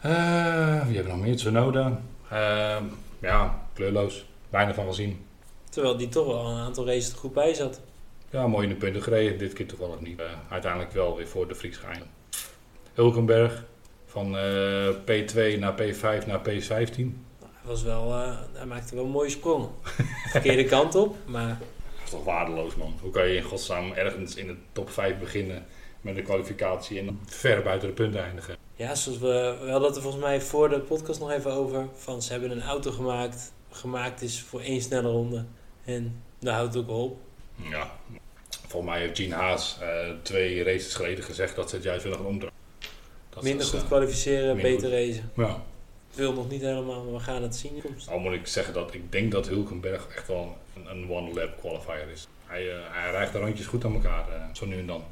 Eh, 0.00 0.86
wie 0.86 0.94
hebben 0.94 1.04
we 1.04 1.18
nog 1.18 1.18
meer? 1.18 1.36
Tsunoda. 1.36 2.00
Eh, 2.28 2.76
ja, 3.20 3.62
kleurloos. 3.72 4.24
Weinig 4.50 4.74
van 4.74 4.86
gezien. 4.86 5.24
Terwijl 5.70 5.96
die 5.96 6.08
toch 6.08 6.26
wel 6.26 6.46
een 6.46 6.58
aantal 6.58 6.86
races 6.86 7.12
er 7.12 7.18
goed 7.18 7.32
bij 7.32 7.54
zat. 7.54 7.80
Ja, 8.30 8.46
mooi 8.46 8.66
in 8.66 8.72
de 8.72 8.78
punten 8.78 9.02
gereden. 9.02 9.38
Dit 9.38 9.52
keer 9.52 9.66
toevallig 9.66 10.00
niet. 10.00 10.20
Eh, 10.20 10.26
uiteindelijk 10.48 10.92
wel 10.92 11.16
weer 11.16 11.28
voor 11.28 11.48
de 11.48 11.54
Fries 11.54 11.76
geëindigd. 11.76 12.10
Hulkenberg. 12.94 13.64
Van 14.06 14.36
eh, 14.36 14.88
P2 14.88 15.58
naar 15.58 15.74
P5 15.82 16.26
naar 16.26 16.40
P15. 16.40 16.68
Nou, 16.68 17.16
Hij, 17.40 17.64
was 17.64 17.82
wel, 17.82 18.12
hij 18.52 18.66
maakte 18.66 18.94
wel 18.94 19.06
mooie 19.06 19.30
sprongen. 19.30 19.68
Verkeerde 20.32 20.64
kant 20.64 20.94
op, 20.94 21.16
maar 21.26 21.58
toch 22.14 22.24
waardeloos, 22.24 22.74
man. 22.74 22.94
Hoe 23.00 23.10
kan 23.10 23.28
je 23.28 23.36
in 23.36 23.42
godsnaam 23.42 23.92
ergens 23.92 24.34
in 24.34 24.46
de 24.46 24.56
top 24.72 24.90
5 24.90 25.18
beginnen 25.18 25.66
met 26.00 26.16
een 26.16 26.24
kwalificatie 26.24 26.98
en 26.98 27.20
ver 27.26 27.62
buiten 27.62 27.88
de 27.88 27.94
punten 27.94 28.24
eindigen? 28.24 28.56
ja, 28.76 28.94
zoals 28.94 29.18
we, 29.18 29.56
we 29.62 29.70
hadden 29.70 29.88
het 29.88 29.96
er 29.96 30.02
volgens 30.02 30.22
mij 30.22 30.40
voor 30.40 30.68
de 30.68 30.80
podcast 30.80 31.20
nog 31.20 31.30
even 31.30 31.52
over. 31.52 31.88
Van 31.94 32.22
ze 32.22 32.32
hebben 32.32 32.50
een 32.50 32.62
auto 32.62 32.90
gemaakt, 32.90 33.52
gemaakt 33.70 34.22
is 34.22 34.42
voor 34.42 34.60
één 34.60 34.80
snelle 34.80 35.08
ronde. 35.10 35.44
En 35.84 36.22
daar 36.38 36.54
houdt 36.54 36.74
het 36.74 36.88
ook 36.88 36.98
op. 36.98 37.18
Ja. 37.70 37.90
Volgens 38.66 38.92
mij 38.92 39.00
heeft 39.00 39.16
Gene 39.16 39.34
Haas 39.34 39.78
eh, 39.80 39.88
twee 40.22 40.62
races 40.62 40.94
geleden 40.94 41.24
gezegd 41.24 41.56
dat 41.56 41.68
ze 41.68 41.74
het 41.74 41.84
juist 41.84 42.02
willen 42.02 42.18
gaan 42.18 42.26
omdraaien. 42.26 42.56
Minder 43.40 43.64
is, 43.64 43.70
goed 43.70 43.80
eh, 43.80 43.86
kwalificeren, 43.86 44.56
minder 44.56 44.72
beter 44.72 44.90
racen. 44.90 45.30
Ja. 45.36 45.62
Wil 46.14 46.32
nog 46.32 46.50
niet 46.50 46.60
helemaal, 46.60 47.04
maar 47.04 47.12
we 47.12 47.20
gaan 47.20 47.42
het 47.42 47.56
zien. 47.56 47.70
in 47.70 47.76
de 47.76 47.82
toekomst. 47.82 48.08
Al 48.10 48.18
moet 48.18 48.32
ik 48.32 48.46
zeggen 48.46 48.74
dat 48.74 48.94
ik 48.94 49.12
denk 49.12 49.32
dat 49.32 49.48
Hulkenberg 49.48 50.06
echt 50.16 50.28
wel 50.28 50.56
een, 50.76 50.90
een 50.90 51.10
one-lap 51.10 51.58
qualifier 51.60 52.08
is. 52.12 52.26
Hij, 52.46 52.70
eh, 52.70 52.76
hij 52.90 53.10
rijgt 53.10 53.32
de 53.32 53.38
rondjes 53.38 53.66
goed 53.66 53.84
aan 53.84 53.94
elkaar, 53.94 54.28
eh, 54.28 54.42
zo 54.52 54.66
nu 54.66 54.78
en 54.78 54.86
dan. 54.86 55.02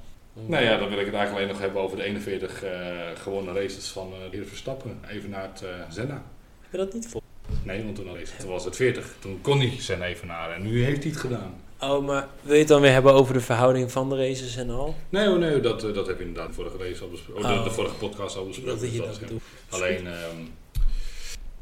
Nou 0.46 0.64
ja, 0.64 0.78
dan 0.78 0.88
wil 0.88 0.98
ik 0.98 1.05
het 1.07 1.14
eigenlijk 1.14 1.34
alleen 1.34 1.48
nog 1.48 1.59
hebben 1.59 1.82
over 1.82 1.96
de 1.96 2.03
41 2.03 2.62
eh, 2.62 2.70
gewonnen 3.14 3.55
races 3.55 3.88
van 3.88 4.12
eh 4.12 4.30
de 4.30 4.36
heer 4.36 4.46
Verstappen. 4.46 5.00
Even 5.11 5.30
naar 5.30 5.42
het 5.53 5.62
eh 5.62 5.68
Senna. 5.88 6.22
Heb 6.61 6.70
je 6.70 6.76
dat 6.76 6.92
niet 6.94 7.09
voor? 7.09 7.20
Nee, 7.62 7.84
want 7.84 7.96
toen, 7.96 8.09
al- 8.09 8.16
toen 8.38 8.48
was 8.50 8.64
het 8.64 8.76
40. 8.76 9.14
Toen 9.18 9.38
kon 9.40 9.59
hij 9.59 9.72
Senna 9.78 10.05
even 10.07 10.26
naar 10.26 10.50
en 10.50 10.62
nu 10.62 10.84
heeft 10.84 11.03
hij 11.03 11.12
het 11.12 11.20
gedaan. 11.20 11.55
Oh, 11.80 12.07
maar 12.07 12.28
wil 12.40 12.53
je 12.53 12.59
het 12.59 12.68
dan 12.68 12.80
weer 12.80 12.92
hebben 12.92 13.12
over 13.12 13.34
de 13.34 13.40
verhouding 13.40 13.92
van 13.92 14.09
de 14.09 14.16
races 14.16 14.57
en 14.57 14.70
al? 14.70 14.94
Nee, 15.09 15.30
oh 15.30 15.38
nee 15.38 15.61
dat, 15.61 15.80
dat 15.80 16.07
heb 16.07 16.18
je 16.18 16.24
inderdaad 16.24 16.48
de 16.48 16.55
vorige, 16.55 16.76
race 16.76 17.03
al 17.03 17.09
besproken. 17.11 17.44
Oh. 17.44 17.57
de, 17.59 17.62
de 17.68 17.70
vorige 17.74 17.94
podcast 17.94 18.36
al 18.36 18.46
besproken. 18.46 18.80
dat 18.80 18.92
je 18.92 19.00
dus 19.00 19.18
dat. 19.18 19.30
Alleen, 19.68 20.07
ehm, 20.07 20.36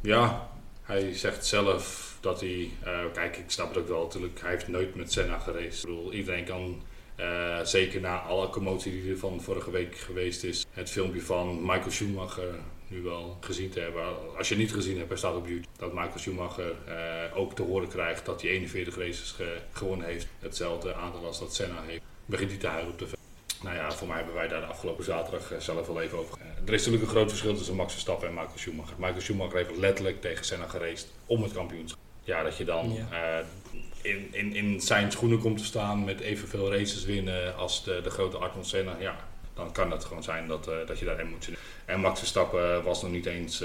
ja, 0.01 0.49
hij 0.83 1.15
zegt 1.15 1.47
zelf 1.47 2.17
dat 2.21 2.41
hij, 2.41 2.71
eh, 2.85 2.99
kijk, 3.13 3.37
ik 3.37 3.51
snap 3.51 3.69
het 3.69 3.79
ook 3.79 3.89
wel 3.89 4.03
natuurlijk, 4.03 4.41
hij 4.41 4.51
heeft 4.51 4.69
nooit 4.69 4.95
met 4.95 5.13
Senna 5.13 5.39
geraced. 5.39 5.75
Ik 5.75 5.81
bedoel, 5.81 6.13
iedereen 6.13 6.45
kan, 6.45 6.83
eh, 7.17 7.61
zeker 7.63 8.01
na 8.01 8.19
alle 8.21 8.49
commotie 8.49 9.03
die 9.03 9.11
er 9.11 9.19
van 9.19 9.41
vorige 9.43 9.71
week 9.71 9.97
geweest 9.97 10.45
is, 10.45 10.67
het 10.71 10.91
filmpje 10.91 11.23
van 11.23 11.61
Michael 11.61 11.91
Schumacher 11.91 12.55
nu 12.89 13.03
wel 13.03 13.37
gezien 13.41 13.71
te 13.71 13.81
hebben. 13.81 14.37
Als 14.37 14.49
je 14.49 14.55
het 14.55 14.63
niet 14.63 14.73
gezien 14.73 14.97
hebt, 14.97 15.09
hij 15.09 15.19
staat 15.19 15.35
op 15.37 15.47
YouTube, 15.47 15.69
dat 15.77 15.93
Michael 15.93 16.19
Schumacher 16.19 16.75
eh, 16.87 17.37
ook 17.37 17.55
te 17.55 17.63
horen 17.63 17.89
krijgt 17.89 18.27
dat 18.27 18.43
hij 18.43 18.51
41 18.51 18.97
races 18.97 19.31
ge- 19.31 19.59
gewonnen 19.73 20.07
heeft. 20.07 20.27
Hetzelfde 20.39 20.95
aantal 20.95 21.27
als 21.27 21.39
dat 21.39 21.55
Senna 21.55 21.83
heeft. 21.87 22.03
Begint 22.27 22.51
hij 22.51 22.61
te 22.61 22.67
huilen 22.67 22.93
op 22.93 22.99
de 22.99 23.07
nou 23.63 23.77
ja, 23.77 23.93
voor 23.93 24.09
mij 24.09 24.17
hebben 24.17 24.35
wij 24.35 24.49
daar 24.49 24.61
de 24.61 24.67
afgelopen 24.67 25.05
zaterdag 25.05 25.53
eh, 25.53 25.59
zelf 25.59 25.87
wel 25.87 26.01
even 26.01 26.19
over. 26.19 26.39
Eh, 26.41 26.47
er 26.69 26.75
is 26.75 26.79
natuurlijk 26.85 27.03
een 27.03 27.09
groot 27.17 27.29
verschil 27.29 27.55
tussen 27.57 27.75
Max 27.77 27.93
Verstappen 27.93 28.29
en 28.29 28.35
Michael 28.35 28.59
Schumacher. 28.59 28.95
Michael 28.99 29.21
Schumacher 29.21 29.57
heeft 29.57 29.77
letterlijk 29.77 30.21
tegen 30.21 30.45
Senna 30.45 30.67
geraced 30.67 31.09
om 31.27 31.43
het 31.43 31.53
kampioenschap. 31.53 32.01
Ja, 32.21 32.43
dat 32.43 32.57
je 32.57 32.65
dan 32.65 32.93
Ja. 32.93 33.39
eh, 33.39 33.45
in, 34.03 34.29
in, 34.35 34.55
in 34.55 34.81
zijn 34.81 35.13
schoenen 35.13 35.39
komt 35.39 35.59
te 35.59 35.65
staan 35.65 36.05
met 36.05 36.21
evenveel 36.21 36.73
races 36.73 37.05
winnen 37.05 37.57
als 37.57 37.85
de, 37.85 38.01
de 38.03 38.11
grote 38.11 38.37
Ayrton 38.37 38.65
Senna. 38.65 38.97
Ja, 38.99 39.17
dan 39.55 39.73
kan 39.73 39.91
het 39.91 40.05
gewoon 40.05 40.23
zijn 40.23 40.49
dat, 40.49 40.65
dat 40.87 40.99
je 40.99 41.05
daar 41.05 41.19
emotioneel... 41.19 41.59
En 41.85 42.01
Max 42.01 42.19
Verstappen 42.19 42.83
was 42.83 43.03
nog 43.03 43.11
niet 43.11 43.27
eens... 43.27 43.61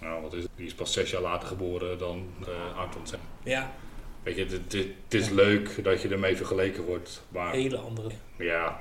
nou, 0.00 0.22
wat 0.22 0.32
is 0.32 0.42
het? 0.42 0.52
Die 0.56 0.66
is 0.66 0.74
pas 0.74 0.92
zes 0.92 1.10
jaar 1.10 1.20
later 1.20 1.48
geboren 1.48 1.98
dan 1.98 2.28
uh, 2.48 2.78
Ayrton 2.78 3.06
Senna. 3.06 3.24
Ja, 3.42 3.72
Weet 4.22 4.36
je, 4.36 4.42
het, 4.42 4.52
het, 4.52 4.72
het 4.72 5.14
is 5.14 5.28
leuk 5.28 5.84
dat 5.84 6.02
je 6.02 6.08
ermee 6.08 6.36
vergeleken 6.36 6.82
wordt, 6.84 7.22
maar... 7.28 7.52
hele 7.52 7.76
andere. 7.78 8.10
Ja, 8.38 8.80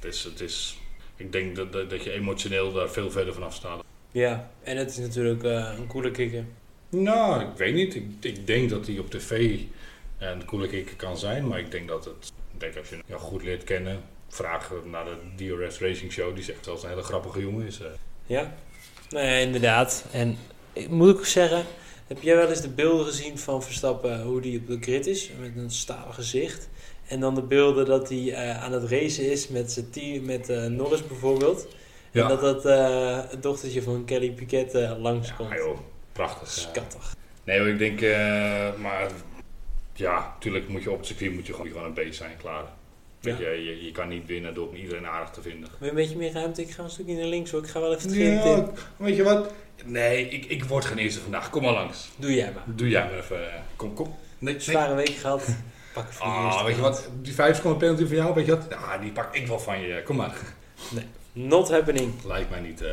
het 0.00 0.14
is, 0.14 0.24
het 0.24 0.40
is, 0.40 0.78
ik 1.16 1.32
denk 1.32 1.56
dat, 1.56 1.72
dat, 1.72 1.90
dat 1.90 2.04
je 2.04 2.12
emotioneel 2.12 2.72
daar 2.72 2.90
veel 2.90 3.10
verder 3.10 3.34
vanaf 3.34 3.54
staat. 3.54 3.82
Ja, 4.12 4.50
en 4.62 4.76
het 4.76 4.90
is 4.90 4.98
natuurlijk 4.98 5.42
eh, 5.42 5.72
een 5.78 5.86
coole 5.86 6.10
kikker. 6.10 6.44
Nou, 6.88 7.40
ik 7.40 7.56
weet 7.56 7.74
niet. 7.74 7.94
Ik, 7.94 8.04
ik 8.20 8.46
denk 8.46 8.70
dat 8.70 8.86
hij 8.86 8.98
op 8.98 9.10
tv 9.10 9.58
en 10.18 10.44
coole 10.44 10.68
kikker 10.68 10.96
kan 10.96 11.18
zijn. 11.18 11.46
Maar 11.46 11.58
ik 11.58 11.70
denk 11.70 11.88
dat 11.88 12.04
het, 12.04 12.32
ik 12.52 12.60
denk 12.60 12.76
als 12.76 12.88
je 12.88 12.98
hem 13.06 13.18
goed 13.18 13.42
leert 13.42 13.64
kennen, 13.64 14.00
vraag 14.28 14.72
naar 14.84 15.04
de 15.04 15.16
DRS 15.36 15.78
Racing 15.78 16.12
Show. 16.12 16.34
Die 16.34 16.44
zegt 16.44 16.64
zelfs 16.64 16.82
een 16.82 16.88
hele 16.88 17.02
grappige 17.02 17.40
jongen 17.40 17.66
is. 17.66 17.80
Ja, 18.26 18.54
nee, 19.10 19.46
inderdaad. 19.46 20.04
En 20.12 20.36
moet 20.88 21.10
ik 21.10 21.16
ook 21.16 21.26
zeggen, 21.26 21.64
heb 22.06 22.22
jij 22.22 22.36
wel 22.36 22.48
eens 22.48 22.60
de 22.60 22.68
beelden 22.68 23.06
gezien 23.06 23.38
van 23.38 23.62
Verstappen, 23.62 24.22
hoe 24.22 24.40
die 24.40 24.58
op 24.58 24.66
de 24.66 24.78
grid 24.80 25.06
is, 25.06 25.30
met 25.40 25.56
een 25.56 25.70
stalen 25.70 26.14
gezicht? 26.14 26.68
En 27.08 27.20
dan 27.20 27.34
de 27.34 27.42
beelden 27.42 27.86
dat 27.86 28.08
hij 28.08 28.18
uh, 28.18 28.62
aan 28.62 28.72
het 28.72 28.90
racen 28.90 29.30
is 29.30 29.48
met 29.48 29.72
zijn 29.72 29.90
team, 29.90 30.24
met 30.24 30.50
uh, 30.50 30.66
Norris 30.66 31.06
bijvoorbeeld. 31.06 31.66
Ja. 32.10 32.22
En 32.22 32.28
dat 32.28 32.40
dat 32.40 32.66
uh, 32.66 33.30
het 33.30 33.42
dochtertje 33.42 33.82
van 33.82 34.04
Kelly 34.04 34.30
Piquet 34.30 34.72
langskomt. 34.98 35.50
Ja, 35.50 35.56
joh, 35.56 35.78
prachtig. 36.12 36.50
Schattig. 36.50 37.16
Nee, 37.44 37.72
ik 37.72 37.78
denk, 37.78 38.00
maar 38.78 39.10
ja, 39.92 40.32
natuurlijk 40.34 40.68
moet 40.68 40.82
je 40.82 40.90
op 40.90 40.98
het 40.98 41.06
circuit 41.06 41.32
moet 41.32 41.46
je 41.46 41.52
gewoon, 41.52 41.68
gewoon 41.68 41.84
een 41.84 41.94
beest 41.94 42.18
zijn, 42.18 42.36
klaar. 42.36 42.64
Ja. 43.20 43.36
Je, 43.38 43.64
je, 43.64 43.84
je, 43.84 43.92
kan 43.92 44.08
niet 44.08 44.26
winnen 44.26 44.54
door 44.54 44.76
iedereen 44.76 45.06
aardig 45.06 45.30
te 45.30 45.42
vinden. 45.42 45.70
Wil 45.78 45.78
je 45.80 45.88
een 45.88 45.94
beetje 45.94 46.16
meer 46.16 46.32
ruimte? 46.32 46.62
Ik 46.62 46.70
ga 46.70 46.82
een 46.82 46.90
stukje 46.90 47.14
naar 47.14 47.24
links 47.24 47.50
hoor. 47.50 47.62
Ik 47.62 47.68
ga 47.68 47.80
wel 47.80 47.94
even 47.94 48.08
het 48.08 48.44
ja, 48.44 48.70
Weet 48.96 49.16
je 49.16 49.22
wat? 49.22 49.52
Nee, 49.84 50.28
ik, 50.28 50.44
ik 50.44 50.64
word 50.64 50.84
geen 50.84 50.98
eerste 50.98 51.20
vandaag. 51.20 51.50
Kom 51.50 51.62
maar 51.62 51.72
langs. 51.72 52.08
Doe 52.16 52.34
jij 52.34 52.52
maar. 52.54 52.64
Doe 52.66 52.88
jij 52.88 53.04
maar 53.04 53.18
even. 53.18 53.40
Kom, 53.76 53.94
kom. 53.94 54.14
Nee, 54.38 54.60
Zware 54.60 54.94
week 54.94 55.08
gehad. 55.08 55.48
Pak 55.98 56.12
het 56.12 56.20
ah, 56.20 56.64
weet 56.64 56.76
je 56.76 56.80
wat? 56.80 57.08
Die 57.20 57.34
5 57.34 57.56
seconden 57.56 57.78
penalty 57.78 58.06
van 58.06 58.16
jou, 58.16 58.34
weet 58.34 58.46
je 58.46 58.56
wat? 58.56 58.72
Ah, 58.72 59.00
die 59.00 59.12
pak 59.12 59.34
ik 59.34 59.46
wel 59.46 59.58
van 59.58 59.80
je. 59.80 60.02
Kom 60.02 60.16
maar. 60.16 60.36
Nee, 60.90 61.04
not 61.32 61.70
happening. 61.70 62.24
Lijkt 62.24 62.50
mij 62.50 62.60
niet. 62.60 62.82
Uh. 62.82 62.88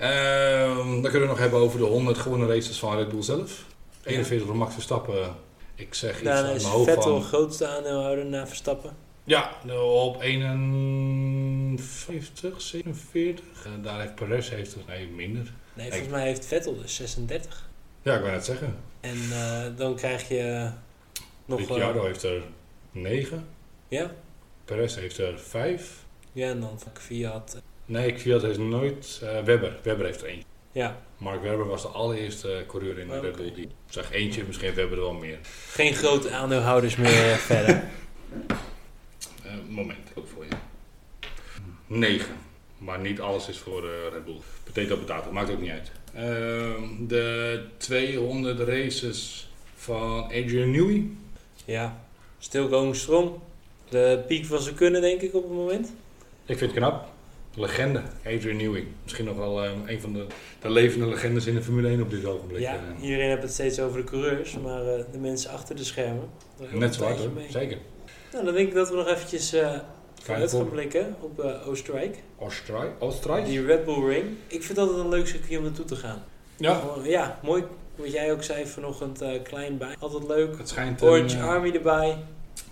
Uh, 0.00 0.76
dan 0.76 1.02
kunnen 1.02 1.20
we 1.20 1.26
nog 1.26 1.38
hebben 1.38 1.60
over 1.60 1.78
de 1.78 1.84
100 1.84 2.18
gewone 2.18 2.46
races 2.46 2.78
van 2.78 2.96
Red 2.96 3.08
Bull 3.08 3.22
zelf. 3.22 3.64
41 4.04 4.46
voor 4.46 4.56
Max 4.56 4.72
Verstappen. 4.72 5.34
Ik 5.74 5.94
zeg 5.94 6.14
iets 6.14 6.22
Dan 6.22 6.46
is 6.46 6.66
Vettel 6.84 7.20
grootste 7.20 7.66
aandeelhouder 7.66 8.26
na 8.26 8.46
Verstappen. 8.46 8.96
Ja, 9.24 9.50
op 9.82 10.22
51, 10.22 12.60
47. 12.60 13.44
En 13.64 13.82
daar 13.82 14.00
heeft 14.00 14.14
Perez 14.14 14.50
heeft 14.50 14.74
er 14.74 14.80
nee, 14.86 15.08
minder. 15.08 15.52
Nee, 15.74 15.90
volgens 15.90 16.10
mij 16.10 16.26
heeft 16.26 16.46
Vettel 16.46 16.76
dus 16.82 16.94
36. 16.94 17.68
Ja, 18.02 18.14
ik 18.14 18.20
wou 18.20 18.32
net 18.32 18.44
zeggen. 18.44 18.76
En 19.00 19.18
uh, 19.30 19.62
dan 19.76 19.94
krijg 19.94 20.28
je 20.28 20.70
nog... 21.48 21.58
Ricciardo 21.58 21.98
uh, 21.98 22.04
heeft 22.04 22.22
er 22.22 22.42
9. 22.90 23.48
Ja. 23.88 24.10
Perez 24.64 24.96
heeft 24.96 25.18
er 25.18 25.38
5. 25.38 26.04
Ja, 26.32 26.48
en 26.48 26.60
dan 26.60 26.80
van 26.80 26.92
Kvyat. 26.92 27.62
Nee, 27.84 28.12
Kvyat 28.12 28.42
heeft 28.42 28.58
nooit... 28.58 29.20
Uh, 29.22 29.42
Webber. 29.42 29.78
Webber 29.82 30.06
heeft 30.06 30.22
er 30.22 30.28
één. 30.28 30.42
Ja. 30.72 31.02
Mark 31.16 31.42
Webber 31.42 31.66
was 31.66 31.82
de 31.82 31.88
allereerste 31.88 32.64
coureur 32.66 32.98
in 32.98 33.08
de 33.08 33.20
Red 33.20 33.36
Bull. 33.36 33.52
Die 33.54 33.68
zeg 33.86 34.12
eentje, 34.12 34.44
misschien 34.46 34.74
Webber 34.74 34.98
er 34.98 35.04
wel 35.04 35.12
meer. 35.12 35.38
Geen 35.70 35.94
grote 35.94 36.30
aandeelhouders 36.30 36.96
meer 36.96 37.36
verder. 37.36 37.84
Uh, 39.46 39.52
moment, 39.68 40.08
ook 40.14 40.28
voor 40.28 40.44
je. 40.44 40.56
9. 41.86 42.26
Maar 42.78 43.00
niet 43.00 43.20
alles 43.20 43.48
is 43.48 43.58
voor 43.58 43.84
uh, 43.84 43.90
Red 44.12 44.24
Bull. 44.24 44.40
Potato, 44.64 44.96
potato, 44.96 45.32
maakt 45.32 45.50
ook 45.50 45.60
niet 45.60 45.70
uit. 45.70 45.90
Uh, 46.14 46.22
de 47.08 47.64
200 47.76 48.60
races 48.60 49.50
van 49.74 50.22
Adrian 50.22 50.70
Newey. 50.70 51.06
Ja, 51.68 52.00
still 52.38 52.68
going 52.68 52.96
strong. 52.96 53.30
De 53.88 54.24
piek 54.26 54.44
van 54.44 54.60
zijn 54.60 54.74
kunnen, 54.74 55.00
denk 55.00 55.20
ik, 55.20 55.34
op 55.34 55.42
het 55.42 55.52
moment. 55.52 55.92
Ik 56.46 56.58
vind 56.58 56.70
het 56.70 56.80
knap. 56.80 57.08
Legende, 57.54 58.02
Adrian 58.26 58.56
Newey. 58.56 58.86
Misschien 59.02 59.24
nog 59.24 59.36
wel 59.36 59.64
uh, 59.64 59.70
een 59.86 60.00
van 60.00 60.12
de, 60.12 60.26
de, 60.60 60.70
levende 60.70 61.06
legendes 61.06 61.46
in 61.46 61.54
de 61.54 61.62
Formule 61.62 61.88
1 61.88 62.02
op 62.02 62.10
dit 62.10 62.24
ogenblik. 62.24 62.60
Ja, 62.60 62.74
uh. 62.74 63.02
iedereen 63.02 63.28
heeft 63.28 63.42
het 63.42 63.52
steeds 63.52 63.80
over 63.80 64.00
de 64.00 64.04
coureurs, 64.04 64.58
maar 64.58 64.82
uh, 64.82 65.04
de 65.12 65.18
mensen 65.18 65.50
achter 65.50 65.76
de 65.76 65.84
schermen. 65.84 66.28
Net 66.72 66.94
zo 66.94 67.04
hard, 67.04 67.20
zeker. 67.50 67.78
Nou, 68.32 68.44
dan 68.44 68.54
denk 68.54 68.68
ik 68.68 68.74
dat 68.74 68.88
we 68.88 68.96
nog 68.96 69.08
eventjes 69.08 69.54
vooruit 70.22 70.50
gaan 70.50 70.68
blikken 70.68 71.16
op 71.20 71.40
Oostenrijk. 71.66 72.22
Oostenrijk? 72.38 72.90
Oostenrijk? 72.98 73.44
Die 73.44 73.64
Red 73.64 73.84
Bull 73.84 74.04
Ring. 74.04 74.24
Ik 74.46 74.62
vind 74.62 74.78
dat 74.78 74.94
een 74.94 75.08
leuk 75.08 75.26
circuit 75.26 75.58
om 75.58 75.64
naartoe 75.64 75.84
te 75.84 75.96
gaan. 75.96 76.24
Ja. 76.56 76.82
ja, 77.02 77.38
mooi. 77.42 77.64
Wat 77.98 78.12
jij 78.12 78.32
ook 78.32 78.42
zei 78.42 78.66
vanochtend, 78.66 79.24
klein 79.42 79.78
bij. 79.78 79.96
Altijd 79.98 80.26
leuk. 80.28 80.58
Het 80.58 80.68
schijnt 80.68 81.02
Orange 81.02 81.36
een, 81.36 81.42
Army 81.42 81.70
erbij. 81.70 82.16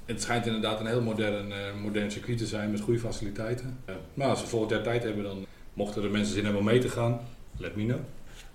Het 0.04 0.22
schijnt 0.22 0.46
inderdaad 0.46 0.80
een 0.80 0.86
heel 0.86 1.02
modern, 1.02 1.48
uh, 1.48 1.56
modern 1.82 2.10
circuit 2.10 2.38
te 2.38 2.46
zijn 2.46 2.70
met 2.70 2.80
goede 2.80 2.98
faciliteiten. 2.98 3.78
Maar 4.14 4.28
als 4.28 4.40
we 4.40 4.46
volgend 4.46 4.70
jaar 4.70 4.82
tijd 4.82 5.02
hebben, 5.02 5.24
dan 5.24 5.46
mochten 5.72 6.02
er 6.02 6.10
mensen 6.10 6.34
zin 6.34 6.42
hebben 6.42 6.60
om 6.60 6.66
mee 6.66 6.78
te 6.78 6.88
gaan, 6.88 7.20
let 7.56 7.76
me 7.76 7.84
know. 7.84 7.98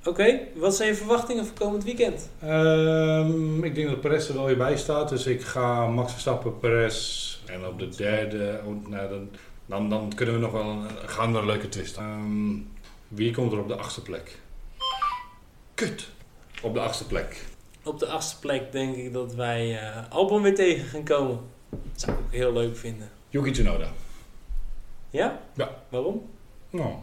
Oké, 0.05 0.39
wat 0.55 0.75
zijn 0.75 0.89
je 0.89 0.95
verwachtingen 0.95 1.45
voor 1.45 1.57
komend 1.57 1.83
weekend? 1.83 2.29
Um, 2.43 3.63
ik 3.63 3.75
denk 3.75 3.89
dat 3.89 4.01
Perez 4.01 4.27
er 4.27 4.33
wel 4.33 4.45
weer 4.45 4.57
bij 4.57 4.77
staat, 4.77 5.09
dus 5.09 5.25
ik 5.25 5.41
ga 5.41 5.87
Max 5.87 6.11
Verstappen, 6.11 6.59
Perez 6.59 7.37
en 7.45 7.65
op 7.65 7.79
de 7.79 7.89
derde, 7.89 8.61
oh, 8.65 8.87
nou, 8.87 9.09
dan, 9.09 9.29
dan, 9.65 9.89
dan, 9.89 10.11
kunnen 10.15 10.35
we 10.35 10.41
nog 10.41 10.51
wel 10.51 10.69
een, 10.69 10.85
gaan 11.05 11.35
een 11.35 11.45
leuke 11.45 11.69
twist. 11.69 11.97
Um, 11.97 12.69
wie 13.07 13.33
komt 13.33 13.51
er 13.51 13.59
op 13.59 13.67
de 13.67 13.75
achtste 13.75 14.01
plek? 14.01 14.39
Kut! 15.73 16.09
Op 16.61 16.73
de 16.73 16.79
achtste 16.79 17.07
plek. 17.07 17.45
Op 17.83 17.99
de 17.99 18.05
achtste 18.05 18.39
plek 18.39 18.71
denk 18.71 18.95
ik 18.95 19.13
dat 19.13 19.33
wij 19.33 19.71
uh, 19.71 20.09
Albon 20.09 20.41
weer 20.41 20.55
tegen 20.55 20.85
gaan 20.85 21.03
komen. 21.03 21.39
Dat 21.69 21.79
zou 21.95 22.11
ik 22.11 22.23
ook 22.23 22.31
heel 22.31 22.53
leuk 22.53 22.77
vinden. 22.77 23.09
Yuki 23.29 23.51
Tsunoda. 23.51 23.91
Ja? 25.09 25.41
Ja. 25.55 25.69
Waarom? 25.89 26.29
Nou, 26.69 26.93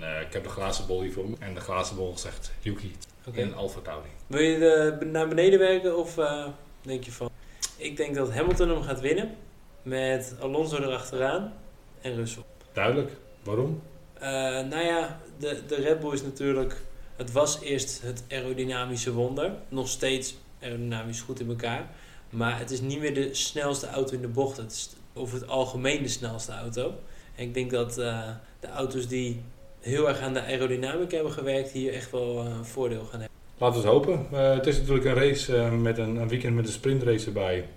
uh, 0.00 0.20
ik 0.20 0.32
heb 0.32 0.42
de 0.42 0.48
glazen 0.48 0.86
bol 0.86 1.02
hier 1.02 1.12
voor 1.12 1.28
me. 1.28 1.36
En 1.38 1.54
de 1.54 1.60
glazen 1.60 1.96
bol 1.96 2.18
zegt 2.18 2.52
Yuki 2.60 2.96
okay. 3.26 3.42
in 3.42 3.54
Alfa 3.54 3.80
Tauri. 3.80 4.08
Wil 4.26 4.40
je 4.40 4.58
de, 4.58 5.04
naar 5.04 5.28
beneden 5.28 5.58
werken 5.58 5.96
of 5.96 6.16
uh, 6.16 6.46
denk 6.82 7.04
je 7.04 7.12
van... 7.12 7.30
Ik 7.76 7.96
denk 7.96 8.14
dat 8.14 8.32
Hamilton 8.32 8.68
hem 8.68 8.82
gaat 8.82 9.00
winnen. 9.00 9.36
Met 9.82 10.34
Alonso 10.40 10.76
erachteraan 10.76 11.52
en 12.00 12.14
Russell. 12.14 12.42
Duidelijk. 12.72 13.10
Waarom? 13.42 13.82
nou 14.68 14.84
ja, 14.84 15.20
de, 15.38 15.62
de 15.66 15.74
Red 15.74 16.00
Bull 16.00 16.12
is 16.12 16.22
natuurlijk 16.22 16.76
het 17.20 17.32
was 17.32 17.60
eerst 17.60 18.02
het 18.02 18.24
aerodynamische 18.28 19.12
wonder. 19.12 19.52
Nog 19.68 19.88
steeds 19.88 20.36
aerodynamisch 20.62 21.20
goed 21.20 21.40
in 21.40 21.48
elkaar. 21.48 21.88
Maar 22.30 22.58
het 22.58 22.70
is 22.70 22.80
niet 22.80 23.00
meer 23.00 23.14
de 23.14 23.34
snelste 23.34 23.88
auto 23.88 24.14
in 24.14 24.20
de 24.20 24.28
bocht. 24.28 24.56
Het 24.56 24.72
is 24.72 24.90
over 25.14 25.34
het 25.34 25.48
algemeen 25.48 26.02
de 26.02 26.08
snelste 26.08 26.52
auto. 26.52 26.94
En 27.34 27.44
ik 27.44 27.54
denk 27.54 27.70
dat 27.70 27.98
uh, 27.98 28.28
de 28.60 28.68
auto's 28.68 29.08
die 29.08 29.42
heel 29.80 30.08
erg 30.08 30.20
aan 30.20 30.32
de 30.32 30.42
aerodynamica 30.42 31.14
hebben 31.14 31.32
gewerkt, 31.32 31.70
hier 31.70 31.92
echt 31.92 32.10
wel 32.10 32.46
uh, 32.46 32.50
een 32.50 32.64
voordeel 32.64 33.04
gaan 33.04 33.20
hebben. 33.20 33.38
Laten 33.58 33.82
we 33.82 33.88
het 33.88 33.96
hopen. 33.96 34.26
Uh, 34.32 34.54
het 34.54 34.66
is 34.66 34.78
natuurlijk 34.78 35.04
een 35.04 35.14
race 35.14 35.52
met 35.70 35.98
een, 35.98 36.16
een, 36.16 36.28
weekend 36.28 36.54
met 36.54 36.66
een 36.66 36.72
sprintrace 36.72 37.26
erbij. 37.26 37.68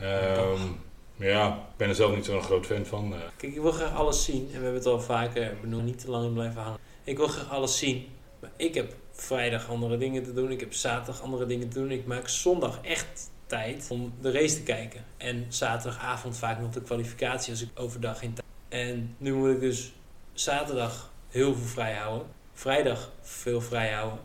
Um, 0.00 0.80
ja, 1.16 1.48
ik 1.48 1.76
ben 1.76 1.88
er 1.88 1.94
zelf 1.94 2.14
niet 2.14 2.24
zo'n 2.24 2.42
groot 2.42 2.66
fan 2.66 2.86
van. 2.86 3.14
Kijk, 3.36 3.54
ik 3.54 3.60
wil 3.60 3.72
graag 3.72 3.94
alles 3.94 4.24
zien. 4.24 4.40
En 4.40 4.58
we 4.58 4.64
hebben 4.64 4.74
het 4.74 4.86
al 4.86 5.00
vaker 5.00 5.54
benoemd, 5.60 5.84
niet 5.84 5.98
te 5.98 6.10
lang 6.10 6.26
in 6.26 6.32
blijven 6.32 6.62
hangen. 6.62 6.78
Ik 7.04 7.16
wil 7.16 7.28
graag 7.28 7.50
alles 7.50 7.78
zien. 7.78 8.06
Maar 8.40 8.50
ik 8.56 8.74
heb 8.74 8.94
vrijdag 9.12 9.68
andere 9.68 9.98
dingen 9.98 10.22
te 10.22 10.32
doen. 10.32 10.50
Ik 10.50 10.60
heb 10.60 10.72
zaterdag 10.72 11.22
andere 11.22 11.46
dingen 11.46 11.68
te 11.68 11.78
doen. 11.78 11.90
Ik 11.90 12.06
maak 12.06 12.28
zondag 12.28 12.80
echt 12.82 13.30
tijd 13.46 13.86
om 13.90 14.12
de 14.20 14.30
race 14.30 14.56
te 14.56 14.62
kijken. 14.62 15.04
En 15.16 15.46
zaterdagavond 15.48 16.36
vaak 16.36 16.60
nog 16.60 16.72
de 16.72 16.82
kwalificatie 16.82 17.52
als 17.52 17.62
ik 17.62 17.68
overdag 17.74 18.22
in 18.22 18.34
tijd. 18.34 18.46
En 18.68 19.14
nu 19.18 19.34
moet 19.34 19.50
ik 19.50 19.60
dus 19.60 19.94
zaterdag 20.32 21.12
heel 21.28 21.54
veel 21.54 21.66
vrij 21.66 21.94
houden. 21.94 22.28
Vrijdag 22.52 23.12
veel 23.20 23.60
vrij 23.60 23.92
houden. 23.92 24.18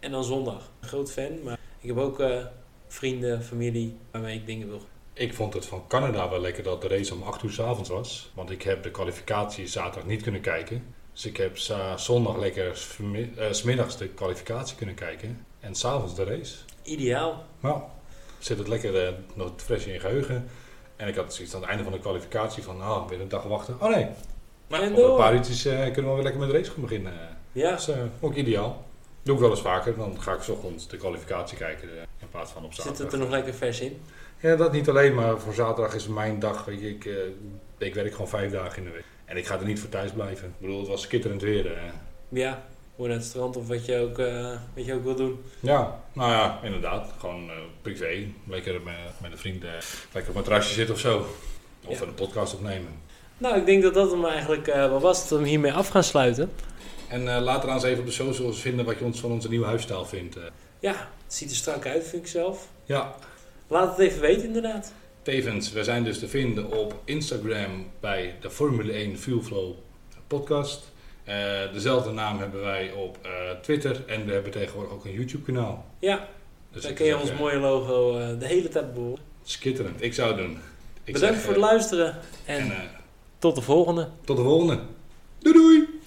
En 0.00 0.10
dan 0.10 0.24
zondag. 0.24 0.70
Groot 0.80 1.12
fan, 1.12 1.42
maar 1.42 1.58
ik 1.80 1.88
heb 1.88 1.98
ook 1.98 2.20
uh, 2.20 2.44
vrienden, 2.88 3.42
familie 3.42 3.96
waarmee 4.10 4.36
ik 4.36 4.46
dingen 4.46 4.68
wil. 4.68 4.80
Ik 5.12 5.34
vond 5.34 5.54
het 5.54 5.66
van 5.66 5.86
Canada 5.88 6.30
wel 6.30 6.40
lekker 6.40 6.62
dat 6.62 6.82
de 6.82 6.88
race 6.88 7.14
om 7.14 7.22
8 7.22 7.42
uur 7.42 7.50
s 7.50 7.60
avonds 7.60 7.88
was. 7.88 8.30
Want 8.34 8.50
ik 8.50 8.62
heb 8.62 8.82
de 8.82 8.90
kwalificatie 8.90 9.66
zaterdag 9.66 10.08
niet 10.08 10.22
kunnen 10.22 10.40
kijken. 10.40 10.94
Dus 11.18 11.26
ik 11.26 11.36
heb 11.36 11.56
zondag 11.96 12.36
lekker 12.36 12.88
uh, 13.00 13.46
smiddags 13.50 13.96
de 13.96 14.08
kwalificatie 14.08 14.76
kunnen 14.76 14.94
kijken. 14.94 15.44
En 15.60 15.74
s'avonds 15.74 16.14
de 16.14 16.24
race. 16.24 16.56
Ideaal. 16.82 17.44
Nou, 17.60 17.80
zit 18.38 18.58
het 18.58 18.68
lekker 18.68 19.06
uh, 19.06 19.12
nog 19.34 19.52
fris 19.56 19.86
in 19.86 19.92
je 19.92 20.00
geheugen. 20.00 20.48
En 20.96 21.08
ik 21.08 21.14
had 21.14 21.34
zoiets 21.34 21.54
aan 21.54 21.60
het 21.60 21.68
einde 21.68 21.84
van 21.84 21.92
de 21.92 21.98
kwalificatie 21.98 22.62
van, 22.62 22.76
oh, 22.76 23.08
weer 23.08 23.20
een 23.20 23.28
dag 23.28 23.42
wachten. 23.42 23.76
Oh 23.80 23.94
nee, 23.94 24.06
maar 24.68 24.82
een 24.82 25.16
paar 25.16 25.34
uurtjes 25.34 25.66
uh, 25.66 25.72
kunnen 25.72 26.10
we 26.10 26.14
weer 26.14 26.22
lekker 26.22 26.40
met 26.40 26.50
de 26.50 26.56
race 26.56 26.70
gaan 26.70 26.82
beginnen. 26.82 27.12
Ja. 27.52 27.70
Dat 27.70 27.88
is 27.88 27.94
ook 28.20 28.34
ideaal. 28.34 28.84
Doe 29.22 29.34
ik 29.34 29.40
wel 29.40 29.50
eens 29.50 29.60
vaker. 29.60 29.96
Dan 29.96 30.22
ga 30.22 30.32
ik 30.32 30.42
s 30.42 30.48
ochtends 30.48 30.88
de 30.88 30.96
kwalificatie 30.96 31.58
kijken 31.58 31.88
in 32.18 32.28
plaats 32.30 32.52
van 32.52 32.64
op 32.64 32.72
zaterdag. 32.72 32.96
Zit 32.96 33.04
het 33.04 33.14
er 33.14 33.18
nog 33.18 33.30
lekker 33.30 33.54
vers 33.54 33.80
in? 33.80 34.00
Ja, 34.40 34.56
dat 34.56 34.72
niet 34.72 34.88
alleen. 34.88 35.14
Maar 35.14 35.38
voor 35.38 35.54
zaterdag 35.54 35.94
is 35.94 36.08
mijn 36.08 36.38
dag. 36.38 36.64
Weet 36.64 36.80
je, 36.80 36.88
ik, 36.88 37.08
ik 37.78 37.94
werk 37.94 38.12
gewoon 38.12 38.28
vijf 38.28 38.52
dagen 38.52 38.78
in 38.78 38.84
de 38.84 38.90
week. 38.90 39.04
En 39.28 39.36
ik 39.36 39.46
ga 39.46 39.58
er 39.58 39.64
niet 39.64 39.80
voor 39.80 39.88
thuis 39.88 40.10
blijven. 40.10 40.48
Ik 40.48 40.60
bedoel, 40.60 40.78
het 40.78 40.88
was 40.88 41.02
skitterend 41.02 41.42
weer. 41.42 41.66
Uh. 41.66 41.82
Ja, 42.28 42.62
gewoon 42.94 43.08
naar 43.10 43.18
het 43.18 43.26
strand 43.26 43.56
of 43.56 43.68
wat 43.68 43.86
je 43.86 43.98
ook, 43.98 44.18
uh, 44.18 44.56
wat 44.74 44.84
je 44.84 44.94
ook 44.94 45.04
wil 45.04 45.14
doen. 45.14 45.44
Ja, 45.60 46.00
nou 46.12 46.30
ja, 46.30 46.60
inderdaad. 46.62 47.12
Gewoon 47.18 47.46
uh, 47.46 47.52
privé. 47.82 48.26
Lekker 48.46 48.82
met, 48.82 48.94
met 49.20 49.32
een 49.32 49.38
vriend 49.38 49.64
lekker 50.12 50.30
op 50.30 50.36
een 50.36 50.42
terrasje 50.42 50.72
zitten 50.72 50.94
of 50.94 51.00
zo. 51.00 51.26
Of 51.86 52.00
een 52.00 52.14
podcast 52.14 52.54
opnemen. 52.54 52.92
Nou, 53.38 53.56
ik 53.56 53.66
denk 53.66 53.82
dat 53.82 53.94
dat 53.94 54.10
hem 54.10 54.24
eigenlijk 54.24 54.66
wel 54.66 55.00
was. 55.00 55.28
Dat 55.28 55.38
we 55.38 55.48
hiermee 55.48 55.72
af 55.72 55.88
gaan 55.88 56.04
sluiten. 56.04 56.50
En 57.08 57.40
later 57.40 57.68
aan 57.68 57.74
eens 57.74 57.84
even 57.84 58.00
op 58.00 58.06
de 58.06 58.12
socials 58.12 58.60
vinden 58.60 58.84
wat 58.84 58.98
je 58.98 59.04
ons 59.04 59.20
van 59.20 59.30
onze 59.30 59.48
nieuwe 59.48 59.66
huisstijl 59.66 60.04
vindt. 60.04 60.36
Ja, 60.78 60.92
het 61.24 61.34
ziet 61.34 61.50
er 61.50 61.56
strak 61.56 61.86
uit, 61.86 62.06
vind 62.06 62.22
ik 62.22 62.28
zelf. 62.28 62.68
Ja. 62.84 63.14
Laat 63.66 63.90
het 63.90 63.98
even 63.98 64.20
weten 64.20 64.46
inderdaad. 64.46 64.92
Tevens, 65.22 65.72
we 65.72 65.84
zijn 65.84 66.04
dus 66.04 66.18
te 66.18 66.28
vinden 66.28 66.72
op 66.72 66.94
Instagram 67.04 67.86
bij 68.00 68.34
de 68.40 68.50
Formule 68.50 68.92
1 68.92 69.18
Fuelflow 69.18 69.74
podcast. 70.26 70.90
Uh, 71.28 71.72
dezelfde 71.72 72.10
naam 72.10 72.38
hebben 72.38 72.60
wij 72.60 72.92
op 72.92 73.18
uh, 73.26 73.30
Twitter 73.62 74.04
en 74.06 74.26
we 74.26 74.32
hebben 74.32 74.52
tegenwoordig 74.52 74.92
ook 74.92 75.04
een 75.04 75.12
YouTube 75.12 75.44
kanaal. 75.44 75.86
Ja, 75.98 76.28
dus 76.72 76.82
dan 76.82 76.94
kun 76.94 77.06
je 77.06 77.18
ons 77.18 77.32
mooie 77.32 77.58
logo 77.58 78.18
uh, 78.18 78.38
de 78.38 78.46
hele 78.46 78.68
tijd 78.68 78.94
behoren. 78.94 79.22
Skitterend, 79.42 80.02
ik 80.02 80.14
zou 80.14 80.28
het 80.28 80.38
doen. 80.38 80.58
Ik 81.04 81.12
Bedankt 81.12 81.34
zeg, 81.34 81.44
voor 81.44 81.52
het 81.52 81.62
luisteren 81.62 82.18
en, 82.44 82.60
en 82.60 82.90
tot 83.38 83.54
de 83.54 83.62
volgende. 83.62 84.08
Tot 84.24 84.36
de 84.36 84.42
volgende. 84.42 84.80
Doei 85.38 85.54
doei! 85.54 85.97